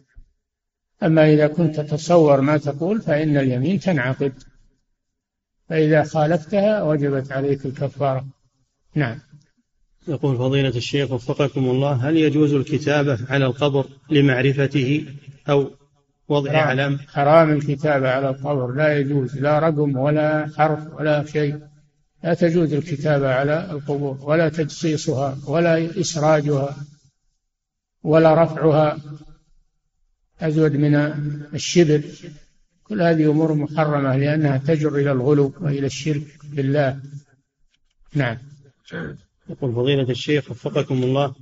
أما 1.02 1.32
إذا 1.32 1.46
كنت 1.46 1.80
تتصور 1.80 2.40
ما 2.40 2.56
تقول 2.56 3.00
فإن 3.00 3.36
اليمين 3.36 3.80
تنعقد. 3.80 4.32
فإذا 5.68 6.02
خالفتها 6.02 6.82
وجبت 6.82 7.32
عليك 7.32 7.66
الكفارة. 7.66 8.26
نعم. 8.94 9.18
يقول 10.08 10.36
فضيلة 10.36 10.76
الشيخ 10.76 11.12
وفقكم 11.12 11.70
الله 11.70 11.92
هل 11.92 12.16
يجوز 12.16 12.54
الكتابة 12.54 13.18
على 13.28 13.46
القبر 13.46 13.86
لمعرفته 14.10 15.06
أو 15.48 15.70
وضع 16.28 16.50
حرام. 16.50 16.68
علامة 16.68 16.98
حرام 16.98 17.50
الكتابة 17.50 18.10
على 18.10 18.30
القبر. 18.30 18.72
لا 18.72 18.98
يجوز. 18.98 19.38
لا 19.38 19.58
رقم 19.58 19.96
ولا 19.96 20.50
حرف 20.56 20.94
ولا 20.94 21.24
شيء. 21.24 21.60
لا 22.24 22.34
تجوز 22.34 22.72
الكتابة 22.72 23.34
على 23.34 23.70
القبور. 23.70 24.18
ولا 24.22 24.48
تجصيصها. 24.48 25.38
ولا 25.46 26.00
إسراجها. 26.00 26.76
ولا 28.02 28.42
رفعها. 28.42 28.98
أزود 30.40 30.72
من 30.72 30.94
الشبر. 31.54 32.02
كل 32.84 33.02
هذه 33.02 33.30
أمور 33.30 33.54
محرمة 33.54 34.16
لأنها 34.16 34.58
تجر 34.58 34.96
إلى 34.96 35.12
الغلو 35.12 35.54
وإلى 35.60 35.86
الشرك 35.86 36.26
بالله. 36.44 37.00
نعم. 38.14 38.38
يقول 39.50 39.74
فضيلة 39.74 40.10
الشيخ 40.10 40.50
وفقكم 40.50 41.02
الله. 41.02 41.34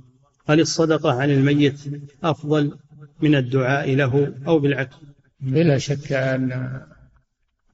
هل 0.49 0.59
الصدقة 0.59 1.13
عن 1.21 1.29
الميت 1.31 1.79
أفضل 2.23 2.77
من 3.21 3.35
الدعاء 3.35 3.95
له 3.95 4.33
أو 4.47 4.59
بالعكس 4.59 4.95
بلا 5.39 5.77
شك 5.77 6.11
أن 6.11 6.81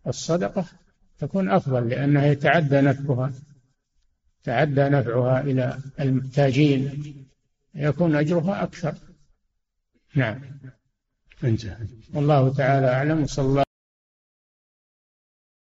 الصدقة 0.08 0.66
تكون 1.20 1.50
أفضل 1.50 1.90
لأنها 1.90 2.26
يتعدى 2.26 2.82
نفعها 2.82 3.34
تعدى 4.44 4.90
نفعها 4.90 5.42
إلى 5.42 5.78
المحتاجين 6.00 7.04
يكون 7.76 8.16
أجرها 8.16 8.64
أكثر. 8.64 8.96
نعم. 10.16 10.42
انتهى. 11.44 11.78
والله 12.14 12.54
تعالى 12.54 12.88
أعلم 12.88 13.24
وصلى 13.24 13.46
الله 13.46 13.63